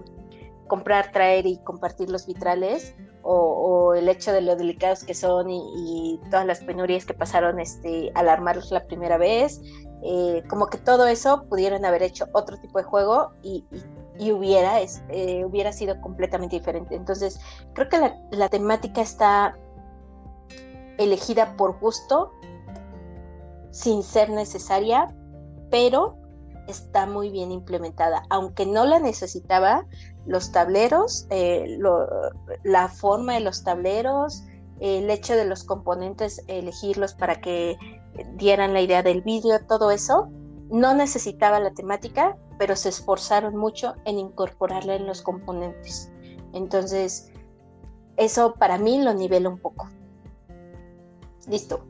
comprar, 0.67 1.11
traer 1.13 1.47
y 1.47 1.57
compartir 1.59 2.11
los 2.11 2.27
vitrales 2.27 2.95
o, 3.31 3.95
el 3.95 4.09
hecho 4.09 4.33
de 4.33 4.41
lo 4.41 4.57
delicados 4.57 5.05
que 5.05 5.15
son 5.15 5.51
y, 5.51 6.19
todas 6.31 6.47
las 6.47 6.61
penurias 6.61 7.05
que 7.05 7.15
pasaron 7.15 7.61
este, 7.61 8.11
al 8.15 8.29
armarlos 8.29 8.71
la 8.71 8.87
primera 8.87 9.19
vez, 9.19 9.61
eh, 10.03 10.43
como 10.49 10.69
que 10.69 10.79
todo 10.79 11.07
eso 11.07 11.45
pudieron 11.49 11.85
haber 11.85 12.03
hecho 12.03 12.27
otro 12.33 12.57
tipo 12.59 12.79
de 12.79 12.85
juego 12.85 13.33
y, 13.43 13.65
hubiera, 14.33 14.81
eh, 14.81 15.45
hubiera 15.45 15.73
sido 15.73 16.01
completamente 16.01 16.57
diferente. 16.57 16.95
Entonces, 16.95 17.39
creo 17.75 17.89
que 17.89 18.13
la 18.31 18.49
temática 18.49 19.03
está 19.03 19.57
elegida 20.99 21.57
por 21.57 21.79
gusto, 21.79 22.33
sin 23.71 24.03
ser 24.03 24.31
necesaria, 24.31 25.15
pero 25.71 26.17
está 26.67 27.07
muy 27.07 27.31
bien 27.31 27.53
implementada. 27.53 28.23
Aunque 28.31 28.67
no 28.67 28.87
la 28.87 28.99
necesitaba, 28.99 29.87
los 30.29 30.53
tableros, 30.53 31.27
eh, 31.31 31.79
la 32.63 32.89
forma 32.89 33.35
de 33.35 33.41
los 33.41 33.65
tableros, 33.65 34.45
el 34.79 35.11
hecho 35.11 35.35
de 35.35 35.47
los 35.47 35.65
componentes, 35.65 36.45
elegirlos 36.47 37.15
para 37.15 37.41
que 37.41 37.77
dieran 38.35 38.75
la 38.75 38.83
idea 38.83 39.03
del 39.03 39.23
vídeo, 39.23 39.59
todo 39.67 39.91
eso, 39.91 40.29
no 40.71 40.95
necesitaba 40.95 41.59
la 41.61 41.73
temática, 41.73 42.37
pero 42.59 42.77
se 42.77 42.91
esforzaron 42.91 43.57
mucho 43.57 43.95
en 44.05 44.19
incorporarla 44.19 44.97
en 44.97 45.07
los 45.07 45.23
componentes. 45.23 46.13
Entonces, 46.53 47.33
eso 48.17 48.55
para 48.55 48.77
mí 48.77 49.03
lo 49.03 49.15
nivela 49.15 49.49
un 49.49 49.59
poco. 49.59 49.89
Listo. 51.49 51.85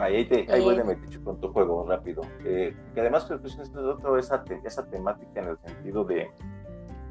Ahí, 0.00 0.26
te, 0.26 0.46
ahí 0.52 0.62
voy 0.62 0.76
de 0.76 0.84
metiche 0.84 1.20
con 1.22 1.40
tu 1.40 1.52
juego 1.52 1.86
rápido. 1.86 2.22
Eh, 2.44 2.74
que 2.94 3.00
además 3.00 3.24
creo 3.24 3.40
que 3.40 3.48
es 3.48 3.58
otro 3.74 4.18
esa, 4.18 4.44
esa 4.64 4.88
temática 4.88 5.40
en 5.40 5.48
el 5.48 5.58
sentido 5.58 6.04
de, 6.04 6.30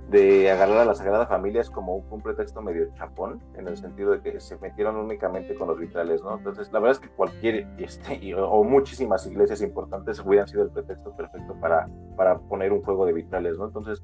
de 0.09 0.49
agarrar 0.49 0.77
a 0.79 0.85
la 0.85 0.95
Sagrada 0.95 1.27
Familia 1.27 1.61
es 1.61 1.69
como 1.69 1.97
un, 1.97 2.21
pretexto 2.21 2.61
medio 2.61 2.89
chapón, 2.95 3.41
en 3.55 3.67
el 3.67 3.77
sentido 3.77 4.11
de 4.11 4.21
que 4.21 4.39
se 4.39 4.57
metieron 4.57 4.95
únicamente 4.95 5.55
con 5.55 5.67
los 5.67 5.77
vitrales, 5.77 6.23
¿no? 6.23 6.37
Entonces, 6.37 6.71
la 6.71 6.79
verdad 6.79 7.01
es 7.01 7.07
que 7.07 7.13
cualquier, 7.13 7.67
este, 7.77 8.33
o, 8.35 8.63
muchísimas 8.63 9.25
iglesias 9.27 9.61
importantes 9.61 10.23
hubieran 10.25 10.47
sido 10.47 10.63
el 10.63 10.69
pretexto 10.69 11.15
perfecto 11.15 11.55
para, 11.59 11.89
para 12.15 12.39
poner 12.39 12.71
un 12.71 12.81
juego 12.83 13.05
de 13.05 13.13
vitrales, 13.13 13.57
¿no? 13.57 13.65
Entonces, 13.65 14.01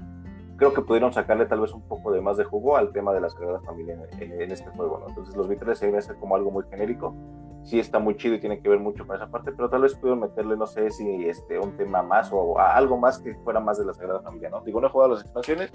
creo 0.57 0.73
que 0.73 0.81
pudieron 0.81 1.13
sacarle 1.13 1.45
tal 1.45 1.61
vez 1.61 1.73
un 1.73 1.81
poco 1.87 2.11
de 2.11 2.19
más 2.19 2.35
de 2.35 2.43
jugo 2.43 2.75
al 2.75 2.91
tema 2.91 3.13
de 3.13 3.21
la 3.21 3.29
Sagrada 3.29 3.61
Familia 3.61 3.97
en, 4.19 4.51
este 4.51 4.69
juego, 4.71 4.99
¿no? 4.99 5.07
Entonces, 5.07 5.35
los 5.37 5.47
vitrales 5.47 5.79
se 5.79 5.85
deben 5.85 5.99
hacer 5.99 6.17
como 6.17 6.35
algo 6.35 6.51
muy 6.51 6.65
genérico, 6.69 7.15
sí 7.63 7.79
está 7.79 7.99
muy 7.99 8.15
chido 8.17 8.35
y 8.35 8.39
tiene 8.39 8.59
que 8.59 8.69
ver 8.69 8.79
mucho 8.79 9.07
con 9.07 9.15
esa 9.15 9.29
parte, 9.29 9.51
pero 9.51 9.69
tal 9.69 9.81
vez 9.81 9.95
pudieron 9.95 10.19
meterle, 10.19 10.57
no 10.57 10.67
sé 10.67 10.89
si 10.91 11.27
este, 11.27 11.59
un 11.59 11.75
tema 11.77 12.03
más 12.03 12.29
o 12.31 12.59
algo 12.59 12.97
más 12.97 13.19
que 13.19 13.35
fuera 13.35 13.59
más 13.59 13.77
de 13.77 13.85
la 13.85 13.93
Sagrada 13.93 14.21
Familia, 14.21 14.49
¿no? 14.49 14.61
Digo, 14.61 14.81
no 14.81 14.87
he 14.87 14.89
jugado 14.89 15.13
las 15.13 15.21
expansiones, 15.23 15.71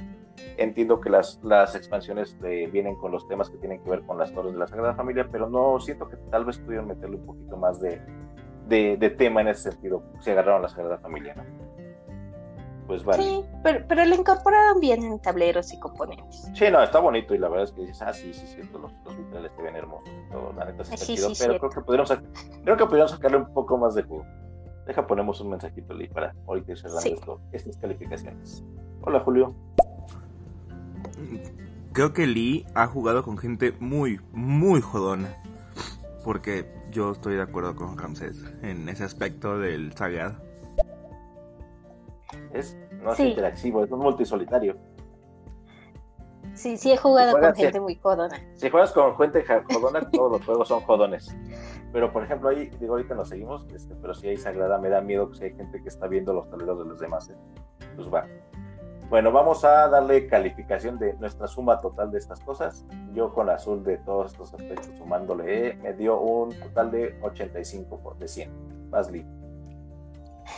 entiendo 0.57 1.01
que 1.01 1.11
las, 1.11 1.41
las 1.43 1.75
expansiones 1.75 2.37
eh, 2.45 2.69
vienen 2.71 2.97
con 2.97 3.11
los 3.11 3.27
temas 3.27 3.51
que 3.51 3.57
tienen 3.57 3.83
que 3.83 3.91
ver 3.91 4.03
con 4.03 4.19
las 4.19 4.33
torres 4.33 4.53
de 4.53 4.59
la 4.59 4.67
Sagrada 4.67 4.95
Familia, 4.95 5.29
pero 5.31 5.49
no 5.49 5.81
siento 5.81 6.09
que 6.09 6.17
tal 6.31 6.45
vez 6.45 6.59
pudieron 6.59 6.89
meterle 6.89 7.17
un 7.17 7.27
poquito 7.27 7.57
más 7.57 7.81
de, 7.81 8.01
de, 8.69 9.11
tema 9.11 9.41
en 9.41 9.49
ese 9.49 9.71
sentido, 9.71 10.03
si 10.21 10.31
agarraron 10.31 10.63
la 10.63 10.69
Sagrada 10.69 10.99
Familia, 10.99 11.35
¿no? 11.35 11.68
Pues 12.89 13.05
vale. 13.05 13.23
Sí, 13.23 13.45
pero, 13.63 13.85
pero 13.87 14.05
lo 14.07 14.15
incorporaron 14.15 14.81
bien 14.81 15.05
en 15.05 15.21
tableros 15.21 15.75
y 15.75 15.79
componentes. 15.79 16.51
Sí, 16.55 16.65
no, 16.73 16.83
está 16.83 17.01
bonito 17.01 17.35
y 17.35 17.39
la 17.39 17.51
verdad 17.51 17.65
es 17.65 17.73
que 17.73 17.83
dices, 17.83 18.01
ah, 18.01 18.15
sí, 18.15 18.33
sí, 18.33 18.47
cierto, 18.47 18.79
los, 18.79 18.91
los 19.05 19.15
vitrales 19.15 19.53
se 19.55 19.63
ven 19.63 19.77
hermosos 19.77 20.09
y 20.09 20.33
todo, 20.33 20.55
la 20.55 20.65
neta 20.65 20.85
sí, 20.85 20.97
sí, 20.97 21.15
chido, 21.17 21.31
pero 21.39 21.59
creo 21.59 21.71
que, 21.71 21.81
pudieron 21.83 22.07
creo 22.65 22.77
que 22.79 22.87
pudieron 22.87 23.09
sacarle 23.11 23.37
un 23.37 23.53
poco 23.53 23.77
más 23.77 23.95
de 23.95 24.05
jugo. 24.05 24.25
Deja, 24.87 25.07
ponemos 25.07 25.39
un 25.43 25.51
mensajito 25.51 25.93
ahí 25.93 26.09
para 26.09 26.35
ahorita 26.47 26.73
ir 26.73 26.79
cerrando 26.79 27.11
esto, 27.11 27.41
estas 27.53 27.77
calificaciones. 27.77 28.65
Hola, 29.03 29.21
Julio. 29.21 29.55
Creo 31.93 32.15
que 32.15 32.27
Lee 32.27 32.65
ha 32.75 32.87
jugado 32.87 33.23
con 33.23 33.37
gente 33.37 33.75
muy, 33.81 34.19
muy 34.33 34.81
jodona. 34.81 35.37
Porque 36.25 36.67
yo 36.91 37.13
estoy 37.13 37.35
de 37.35 37.43
acuerdo 37.43 37.77
con 37.77 37.99
Ramsés 37.99 38.43
en 38.63 38.89
ese 38.89 39.05
aspecto 39.05 39.59
del 39.59 39.93
sagrado 39.93 40.48
es, 42.53 42.77
no 43.03 43.13
es 43.13 43.21
interactivo, 43.21 43.85
es 43.85 43.91
un 43.91 44.01
multisolitario. 44.01 44.77
Sí, 46.55 46.77
sí 46.77 46.91
he 46.91 46.97
jugado 46.97 47.39
con 47.39 47.55
gente 47.55 47.79
muy 47.79 47.95
jodona. 47.95 48.37
Si 48.55 48.69
juegas 48.69 48.91
con 48.91 49.17
gente 49.17 49.45
jodona, 49.73 50.11
todos 50.11 50.33
los 50.33 50.45
juegos 50.45 50.69
son 50.69 50.81
jodones. 50.81 51.35
Pero 51.93 52.13
por 52.13 52.25
ejemplo, 52.25 52.49
ahí, 52.49 52.69
digo, 52.81 52.95
ahorita 52.95 53.15
nos 53.15 53.29
seguimos, 53.29 53.67
este, 53.73 53.95
pero 53.95 54.13
si 54.13 54.29
hay 54.29 54.37
Sagrada, 54.37 54.77
me 54.79 54.89
da 54.89 55.01
miedo 55.01 55.31
que 55.31 55.37
si 55.37 55.45
hay 55.45 55.55
gente 55.55 55.81
que 55.81 55.89
está 55.89 56.09
viendo 56.09 56.33
los 56.33 56.51
tableros 56.51 56.79
de 56.81 56.85
los 56.85 56.99
demás. 56.99 57.31
¿eh? 57.31 57.37
Pues 57.95 58.13
va. 58.13 58.27
Bueno, 59.09 59.33
vamos 59.33 59.65
a 59.65 59.89
darle 59.89 60.27
calificación 60.27 60.99
de 60.99 61.15
nuestra 61.15 61.47
suma 61.47 61.81
total 61.81 62.11
de 62.11 62.19
estas 62.19 62.41
cosas. 62.41 62.85
Yo 63.15 63.33
con 63.33 63.49
azul 63.49 63.83
de 63.83 63.97
todos 63.99 64.33
estos 64.33 64.53
aspectos 64.53 64.91
sumándole, 64.99 65.75
me 65.77 65.95
dio 65.95 66.21
un 66.21 66.51
total 66.51 66.91
de 66.91 67.19
85 67.23 68.17
de 68.19 68.29
100. 68.29 68.91
Más 68.91 69.11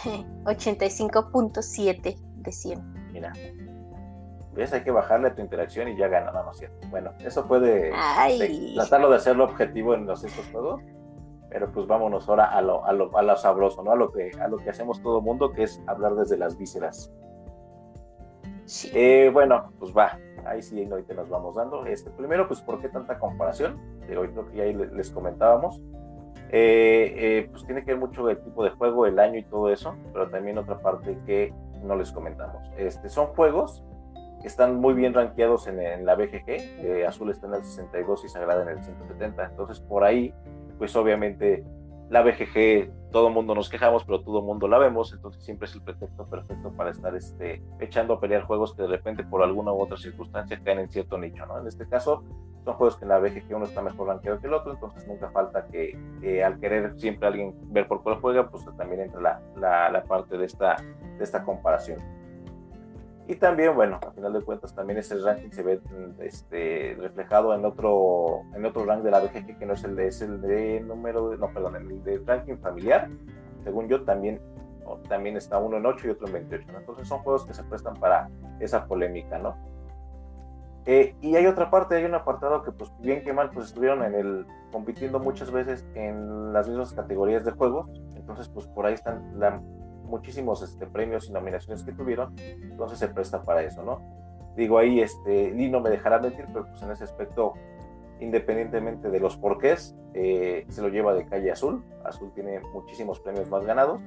85.7 0.45 2.17
de 2.37 2.53
100. 2.53 3.13
Mira. 3.13 3.33
¿Ves? 4.53 4.73
Hay 4.73 4.83
que 4.83 4.91
bajarle 4.91 5.29
a 5.29 5.35
tu 5.35 5.43
interacción 5.43 5.89
y 5.89 5.97
ya 5.97 6.09
gana, 6.09 6.33
no, 6.33 6.45
no 6.45 6.53
cierto. 6.53 6.89
Bueno, 6.89 7.13
eso 7.21 7.47
puede 7.47 7.93
tratarlo 8.75 9.11
de 9.11 9.17
hacerlo 9.17 9.45
objetivo 9.45 9.95
en 9.95 10.07
los 10.07 10.25
estos 10.25 10.47
juegos. 10.51 10.83
Pero 11.49 11.71
pues 11.73 11.87
vámonos 11.87 12.29
ahora 12.29 12.47
a 12.47 12.63
lo, 12.63 12.85
a 12.85 12.93
lo, 12.93 13.17
a 13.17 13.23
lo 13.23 13.37
sabroso, 13.37 13.83
¿no? 13.83 13.91
A 13.91 13.97
lo 13.97 14.13
que 14.13 14.31
a 14.41 14.47
lo 14.47 14.59
que 14.59 14.71
hacemos 14.71 15.03
todo 15.03 15.21
mundo, 15.21 15.53
que 15.53 15.65
es 15.65 15.83
hablar 15.89 16.15
desde 16.15 16.37
las 16.37 16.57
vísceras. 16.57 17.13
Eh, 18.93 19.31
bueno, 19.33 19.73
pues 19.79 19.93
va, 19.97 20.17
ahí 20.47 20.63
sí 20.63 20.85
ahorita 20.89 21.15
nos 21.15 21.29
vamos 21.29 21.57
dando. 21.57 21.87
Este, 21.87 22.11
primero, 22.11 22.47
pues, 22.47 22.61
¿por 22.61 22.81
qué 22.81 22.89
tanta 22.89 23.19
comparación? 23.19 23.79
De 24.07 24.17
hoy 24.17 24.29
creo 24.29 24.49
que 24.49 24.57
ya 24.57 24.65
les 24.65 25.11
comentábamos. 25.11 25.81
Eh, 26.53 27.15
eh, 27.17 27.49
pues 27.51 27.65
tiene 27.65 27.85
que 27.85 27.93
ver 27.93 28.01
mucho 28.01 28.29
el 28.29 28.41
tipo 28.43 28.65
de 28.65 28.71
juego, 28.71 29.07
el 29.07 29.19
año 29.19 29.39
y 29.39 29.45
todo 29.45 29.71
eso, 29.71 29.95
pero 30.13 30.29
también 30.29 30.59
otra 30.59 30.81
parte 30.81 31.17
que 31.25 31.53
no 31.83 31.95
les 31.97 32.11
comentamos. 32.11 32.69
Este, 32.77 33.09
son 33.09 33.29
juegos 33.29 33.85
que 34.43 34.49
están 34.49 34.77
muy 34.77 34.95
bien 34.95 35.15
rankeados 35.15 35.69
en, 35.69 36.05
la 36.05 36.15
BGG, 36.15 37.07
Azul 37.07 37.31
está 37.31 37.47
en 37.47 37.55
el 37.55 37.65
62 37.65 38.25
y 38.25 38.29
Sagrada 38.29 38.63
en 38.63 38.71
el 38.71 38.83
170, 38.83 39.45
entonces 39.45 39.81
por 39.81 40.03
ahí, 40.03 40.35
pues 40.79 40.97
obviamente 40.97 41.63
la 42.11 42.23
BGG, 42.23 43.11
todo 43.13 43.29
el 43.29 43.35
mundo 43.35 43.55
nos 43.55 43.69
quejamos, 43.69 44.05
pero 44.05 44.21
todo 44.21 44.41
el 44.41 44.45
mundo 44.45 44.67
la 44.67 44.79
vemos, 44.79 45.13
entonces 45.13 45.45
siempre 45.45 45.69
es 45.69 45.75
el 45.75 45.83
pretexto 45.83 46.29
perfecto 46.29 46.73
para 46.73 46.91
estar 46.91 47.15
este, 47.15 47.63
echando 47.79 48.15
a 48.15 48.21
pelear 48.21 48.43
juegos 48.43 48.75
que 48.75 48.83
de 48.83 48.89
repente 48.89 49.23
por 49.23 49.43
alguna 49.43 49.73
u 49.73 49.81
otra 49.81 49.97
circunstancia 49.97 50.61
caen 50.63 50.81
en 50.81 50.91
cierto 50.91 51.17
nicho, 51.17 51.47
¿no? 51.47 51.61
En 51.61 51.69
este 51.69 51.89
caso, 51.89 52.25
son 52.65 52.75
juegos 52.75 52.97
que 52.97 53.05
en 53.05 53.11
la 53.11 53.19
BGG 53.21 53.55
uno 53.55 53.65
está 53.65 53.81
mejor 53.81 54.09
rankeado 54.09 54.41
que 54.41 54.49
el 54.49 54.55
otro, 54.55 54.73
entonces 54.73 55.07
nunca 55.07 55.31
falta 55.31 55.67
que 55.67 56.43
al 56.45 56.59
querer 56.59 56.99
siempre 56.99 57.29
alguien 57.29 57.55
ver 57.73 57.87
por 57.87 58.03
cuál 58.03 58.21
juega, 58.21 58.51
pues 58.51 58.65
también 58.77 59.03
entra 59.03 59.21
la, 59.21 59.41
la, 59.57 59.91
la 59.91 60.03
parte 60.03 60.37
de 60.37 60.47
esta, 60.47 60.77
de 61.17 61.23
esta 61.23 61.45
comparación. 61.45 61.99
Y 63.31 63.37
también, 63.37 63.77
bueno, 63.77 64.01
a 64.05 64.11
final 64.11 64.33
de 64.33 64.41
cuentas, 64.43 64.75
también 64.75 64.99
ese 64.99 65.17
ranking 65.17 65.51
se 65.53 65.63
ve 65.63 65.81
este, 66.19 66.97
reflejado 66.99 67.55
en 67.55 67.65
otro, 67.65 68.41
en 68.57 68.65
otro 68.65 68.85
rank 68.85 69.05
de 69.05 69.13
la 69.13 69.21
BGG 69.21 69.57
que 69.57 69.67
no 69.67 69.75
es 69.75 69.85
el 69.85 69.95
de, 69.95 70.09
es 70.09 70.21
el 70.21 70.41
de 70.41 70.81
número, 70.81 71.31
de, 71.31 71.39
no, 71.39 71.47
perdón, 71.53 71.77
el 71.77 72.03
de 72.03 72.21
ranking 72.27 72.57
familiar. 72.57 73.09
Según 73.63 73.87
yo, 73.87 74.03
también, 74.03 74.41
también 75.09 75.37
está 75.37 75.59
uno 75.59 75.77
en 75.77 75.87
8 75.87 76.09
y 76.09 76.11
otro 76.11 76.27
en 76.27 76.33
28. 76.33 76.73
Entonces 76.77 77.07
son 77.07 77.21
juegos 77.21 77.47
que 77.47 77.55
se 77.55 77.63
prestan 77.63 77.95
para 77.95 78.29
esa 78.59 78.87
polémica, 78.87 79.39
¿no? 79.39 79.55
Eh, 80.87 81.15
y 81.21 81.37
hay 81.37 81.47
otra 81.47 81.71
parte, 81.71 81.95
hay 81.95 82.07
un 82.07 82.17
apartado 82.17 82.65
que, 82.65 82.73
pues, 82.73 82.93
bien 82.99 83.23
que 83.23 83.33
mal, 83.33 83.51
pues 83.51 83.67
estuvieron 83.67 84.03
en 84.03 84.17
el, 84.17 84.47
compitiendo 84.73 85.21
muchas 85.21 85.53
veces 85.53 85.87
en 85.95 86.53
las 86.53 86.67
mismas 86.67 86.93
categorías 86.95 87.45
de 87.45 87.53
juegos. 87.53 87.89
Entonces, 88.17 88.49
pues 88.49 88.67
por 88.67 88.87
ahí 88.87 88.95
están 88.95 89.39
la 89.39 89.63
muchísimos 90.11 90.63
este, 90.63 90.87
premios 90.87 91.29
y 91.29 91.33
nominaciones 91.33 91.83
que 91.83 91.93
tuvieron, 91.93 92.35
entonces 92.39 92.99
se 92.99 93.09
presta 93.09 93.43
para 93.43 93.63
eso, 93.63 93.83
¿no? 93.83 94.01
Digo 94.57 94.79
ahí, 94.79 95.01
este, 95.01 95.51
Lee 95.53 95.71
no 95.71 95.81
me 95.81 95.91
dejará 95.91 96.19
mentir, 96.19 96.47
pero 96.53 96.67
pues 96.67 96.83
en 96.83 96.91
ese 96.91 97.05
aspecto, 97.05 97.55
independientemente 98.19 99.09
de 99.09 99.21
los 99.21 99.37
porqués, 99.37 99.97
eh, 100.15 100.67
se 100.69 100.83
lo 100.83 100.89
lleva 100.89 101.15
de 101.15 101.25
calle 101.27 101.53
Azul. 101.53 101.85
Azul 102.05 102.33
tiene 102.35 102.61
muchísimos 102.73 103.21
premios 103.21 103.49
más 103.49 103.65
ganados, 103.65 104.01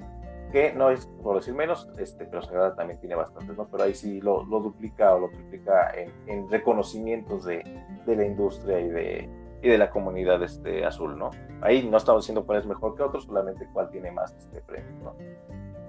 que 0.51 0.73
no 0.73 0.91
es 0.91 1.07
por 1.23 1.37
decir 1.37 1.55
menos, 1.55 1.89
este, 1.97 2.25
pero 2.25 2.41
Sagrada 2.41 2.75
también 2.75 2.99
tiene 2.99 3.15
bastantes, 3.15 3.57
¿no? 3.57 3.67
Pero 3.67 3.83
ahí 3.83 3.95
sí 3.95 4.21
lo, 4.21 4.43
duplica 4.43 5.15
o 5.15 5.19
lo 5.21 5.29
triplica 5.29 5.91
en, 6.27 6.49
reconocimientos 6.49 7.45
de, 7.45 7.63
de, 8.05 8.15
la 8.15 8.25
industria 8.25 8.79
y 8.79 8.89
de, 8.89 9.29
y 9.63 9.69
de 9.69 9.77
la 9.77 9.89
comunidad 9.89 10.43
este, 10.43 10.85
azul, 10.85 11.17
¿no? 11.17 11.31
Ahí 11.61 11.87
no 11.89 11.97
estamos 11.97 12.23
diciendo 12.23 12.45
cuál 12.45 12.59
es 12.59 12.67
mejor 12.67 12.95
que 12.95 13.01
otro, 13.01 13.21
solamente 13.21 13.67
cuál 13.73 13.89
tiene 13.89 14.11
más 14.11 14.35
este 14.35 14.61
premio, 14.61 14.91
¿no? 15.03 15.15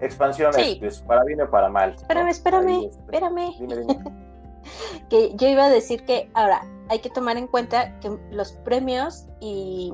Expansiones, 0.00 0.76
pues, 0.78 1.00
para 1.00 1.24
bien 1.24 1.40
o 1.40 1.50
para 1.50 1.68
mal. 1.68 1.94
Espérame, 1.94 2.28
espérame, 2.28 2.84
este, 2.84 3.00
espérame. 3.00 3.54
que 5.10 5.34
yo 5.36 5.48
iba 5.48 5.64
a 5.64 5.70
decir 5.70 6.04
que 6.04 6.30
ahora 6.34 6.62
hay 6.88 6.98
que 7.00 7.10
tomar 7.10 7.36
en 7.36 7.46
cuenta 7.46 7.98
que 8.00 8.16
los 8.30 8.52
premios 8.52 9.26
y 9.40 9.92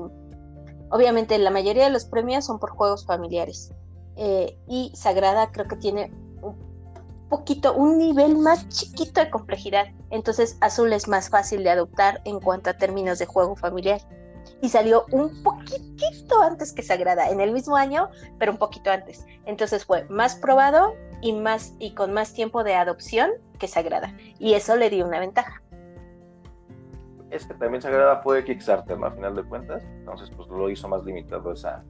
obviamente 0.89 1.37
la 1.37 1.51
mayoría 1.51 1.85
de 1.85 1.89
los 1.89 2.05
premios 2.05 2.45
son 2.45 2.59
por 2.59 2.71
juegos 2.71 3.05
familiares. 3.05 3.71
Eh, 4.17 4.57
y 4.67 4.91
Sagrada 4.93 5.51
creo 5.51 5.67
que 5.67 5.77
tiene 5.77 6.11
un 6.41 6.57
poquito, 7.29 7.73
un 7.73 7.97
nivel 7.97 8.37
más 8.37 8.67
chiquito 8.69 9.21
de 9.21 9.29
complejidad. 9.29 9.85
Entonces 10.09 10.57
Azul 10.61 10.91
es 10.93 11.07
más 11.07 11.29
fácil 11.29 11.63
de 11.63 11.69
adoptar 11.69 12.21
en 12.25 12.39
cuanto 12.39 12.69
a 12.69 12.73
términos 12.73 13.19
de 13.19 13.25
juego 13.25 13.55
familiar 13.55 14.01
y 14.61 14.69
salió 14.69 15.05
un 15.11 15.41
poquitito 15.43 16.05
antes 16.41 16.73
que 16.73 16.83
Sagrada, 16.83 17.29
en 17.29 17.41
el 17.41 17.51
mismo 17.51 17.75
año, 17.75 18.09
pero 18.39 18.51
un 18.51 18.57
poquito 18.57 18.91
antes. 18.91 19.25
Entonces 19.45 19.85
fue 19.85 20.05
más 20.05 20.35
probado 20.35 20.93
y, 21.21 21.33
más, 21.33 21.75
y 21.79 21.93
con 21.93 22.13
más 22.13 22.33
tiempo 22.33 22.63
de 22.63 22.75
adopción 22.75 23.31
que 23.59 23.67
Sagrada. 23.67 24.13
Y 24.39 24.53
eso 24.53 24.75
le 24.75 24.89
dio 24.89 25.05
una 25.05 25.19
ventaja. 25.19 25.61
Es 27.29 27.45
que 27.45 27.53
también 27.53 27.81
Sagrada 27.81 28.21
fue 28.21 28.43
Kickstarter, 28.43 28.97
¿no? 28.97 29.07
a 29.07 29.11
final 29.11 29.35
de 29.35 29.43
cuentas. 29.43 29.83
Entonces, 29.83 30.29
pues 30.35 30.47
lo 30.49 30.69
hizo 30.69 30.87
más 30.87 31.03
limitado 31.05 31.51
esa, 31.53 31.83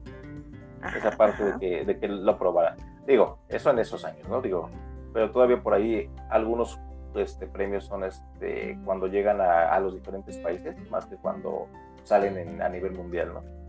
esa 0.96 1.10
parte 1.12 1.44
de 1.44 1.58
que, 1.58 1.84
de 1.84 1.98
que 1.98 2.08
lo 2.08 2.38
probara. 2.38 2.76
Digo, 3.06 3.38
eso 3.48 3.70
en 3.70 3.80
esos 3.80 4.04
años, 4.04 4.28
¿no? 4.28 4.40
Digo, 4.40 4.70
pero 5.12 5.30
todavía 5.30 5.60
por 5.60 5.74
ahí 5.74 6.08
algunos 6.30 6.78
este, 7.14 7.46
premios 7.46 7.84
son 7.86 8.04
este, 8.04 8.78
cuando 8.84 9.08
llegan 9.08 9.40
a, 9.40 9.74
a 9.74 9.80
los 9.80 9.94
diferentes 9.94 10.38
países, 10.38 10.76
más 10.90 11.06
que 11.06 11.16
cuando 11.16 11.66
salen 12.04 12.60
a 12.62 12.68
nivel 12.68 12.92
mundial, 12.92 13.34
¿no? 13.34 13.61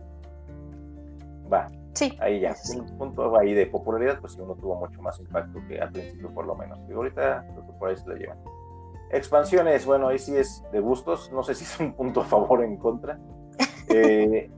Va. 1.52 1.68
Sí. 1.92 2.16
Ahí 2.20 2.40
ya. 2.40 2.54
Un 2.76 2.98
punto 2.98 3.38
ahí 3.38 3.54
de 3.54 3.66
popularidad, 3.66 4.18
pues 4.20 4.32
sí, 4.32 4.40
uno 4.40 4.54
tuvo 4.56 4.76
mucho 4.76 5.00
más 5.00 5.18
impacto 5.20 5.60
que 5.68 5.80
al 5.80 5.92
principio, 5.92 6.32
por 6.32 6.46
lo 6.46 6.54
menos. 6.54 6.78
Y 6.88 6.92
ahorita, 6.92 7.46
creo 7.52 7.66
que 7.66 7.72
por 7.78 7.88
ahí 7.88 7.96
se 7.96 8.08
la 8.08 8.14
llevan. 8.16 8.38
Expansiones, 9.10 9.86
bueno, 9.86 10.08
ahí 10.08 10.18
sí 10.18 10.36
es 10.36 10.62
de 10.72 10.80
gustos. 10.80 11.30
No 11.32 11.42
sé 11.42 11.54
si 11.54 11.64
es 11.64 11.78
un 11.78 11.92
punto 11.94 12.22
a 12.22 12.24
favor 12.24 12.60
o 12.60 12.62
en 12.62 12.76
contra. 12.76 13.18
Eh, 13.90 14.50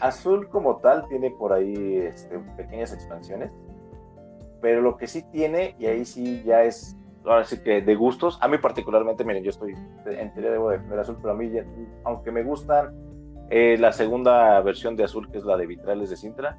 Azul 0.00 0.48
como 0.48 0.76
tal 0.76 1.06
tiene 1.08 1.30
por 1.30 1.52
ahí 1.52 1.96
este, 1.98 2.38
pequeñas 2.56 2.92
expansiones, 2.92 3.50
pero 4.60 4.80
lo 4.80 4.96
que 4.96 5.06
sí 5.06 5.22
tiene, 5.32 5.74
y 5.78 5.86
ahí 5.86 6.04
sí 6.04 6.42
ya 6.44 6.62
es, 6.62 6.96
ahora 7.24 7.44
sí 7.44 7.58
que 7.62 7.82
de 7.82 7.94
gustos, 7.94 8.38
a 8.40 8.48
mí 8.48 8.58
particularmente, 8.58 9.24
miren, 9.24 9.42
yo 9.42 9.50
estoy, 9.50 9.74
en 10.06 10.32
teoría 10.32 10.52
debo 10.52 10.70
defender 10.70 11.00
Azul, 11.00 11.18
pero 11.20 11.32
a 11.32 11.36
mí, 11.36 11.50
aunque 12.04 12.30
me 12.30 12.42
gustan 12.42 12.94
eh, 13.50 13.76
la 13.78 13.92
segunda 13.92 14.60
versión 14.60 14.96
de 14.96 15.04
Azul, 15.04 15.30
que 15.30 15.38
es 15.38 15.44
la 15.44 15.56
de 15.56 15.66
Vitrales 15.66 16.10
de 16.10 16.16
Sintra, 16.16 16.58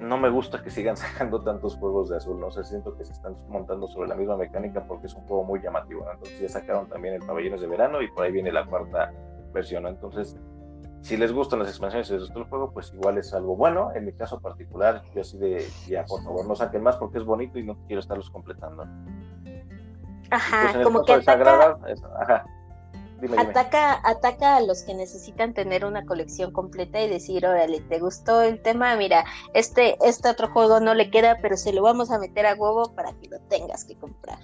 no 0.00 0.16
me 0.18 0.30
gusta 0.30 0.62
que 0.62 0.70
sigan 0.70 0.96
sacando 0.96 1.42
tantos 1.42 1.76
juegos 1.76 2.08
de 2.08 2.16
azul, 2.16 2.40
no 2.40 2.50
sé, 2.50 2.64
siento 2.64 2.96
que 2.96 3.04
se 3.04 3.12
están 3.12 3.36
montando 3.48 3.86
sobre 3.86 4.08
la 4.08 4.14
misma 4.14 4.36
mecánica 4.36 4.84
porque 4.86 5.06
es 5.06 5.14
un 5.14 5.22
juego 5.26 5.44
muy 5.44 5.60
llamativo, 5.60 6.06
entonces 6.10 6.40
ya 6.40 6.48
sacaron 6.48 6.88
también 6.88 7.14
el 7.14 7.20
Pabellones 7.20 7.60
de 7.60 7.66
Verano 7.66 8.02
y 8.02 8.10
por 8.10 8.24
ahí 8.24 8.32
viene 8.32 8.50
la 8.50 8.64
cuarta 8.64 9.12
versión, 9.52 9.86
entonces 9.86 10.36
si 11.02 11.16
les 11.16 11.32
gustan 11.32 11.60
las 11.60 11.68
expansiones 11.68 12.10
y 12.10 12.14
les 12.14 12.22
gustó 12.22 12.40
el 12.40 12.44
juego, 12.46 12.72
pues 12.72 12.92
igual 12.92 13.18
es 13.18 13.32
algo 13.32 13.56
bueno, 13.56 13.90
en 13.94 14.04
mi 14.04 14.12
caso 14.12 14.40
particular, 14.40 15.02
yo 15.14 15.22
así 15.22 15.38
de, 15.38 15.66
ya 15.86 16.04
por 16.04 16.22
favor 16.22 16.46
no 16.46 16.54
saquen 16.54 16.82
más 16.82 16.96
porque 16.96 17.18
es 17.18 17.24
bonito 17.24 17.58
y 17.58 17.64
no 17.64 17.76
quiero 17.86 18.00
estarlos 18.00 18.30
completando. 18.30 18.86
Ajá, 20.30 20.70
pues 20.72 20.84
como 20.84 21.02
que 21.04 21.14
ataca... 21.14 21.78
ajá 22.20 22.44
Ataca, 23.38 24.00
ataca 24.08 24.56
a 24.56 24.60
los 24.62 24.82
que 24.82 24.94
necesitan 24.94 25.52
tener 25.54 25.84
una 25.84 26.04
colección 26.06 26.52
completa 26.52 27.00
y 27.00 27.08
decir, 27.08 27.46
órale, 27.46 27.80
¿te 27.80 27.98
gustó 27.98 28.42
el 28.42 28.60
tema? 28.62 28.96
Mira, 28.96 29.24
este, 29.54 29.96
este 30.06 30.28
otro 30.28 30.48
juego 30.48 30.80
no 30.80 30.94
le 30.94 31.10
queda, 31.10 31.38
pero 31.42 31.56
se 31.56 31.72
lo 31.72 31.82
vamos 31.82 32.10
a 32.10 32.18
meter 32.18 32.46
a 32.46 32.54
huevo 32.54 32.94
para 32.94 33.12
que 33.12 33.28
lo 33.28 33.38
tengas 33.48 33.84
que 33.84 33.96
comprar. 33.96 34.38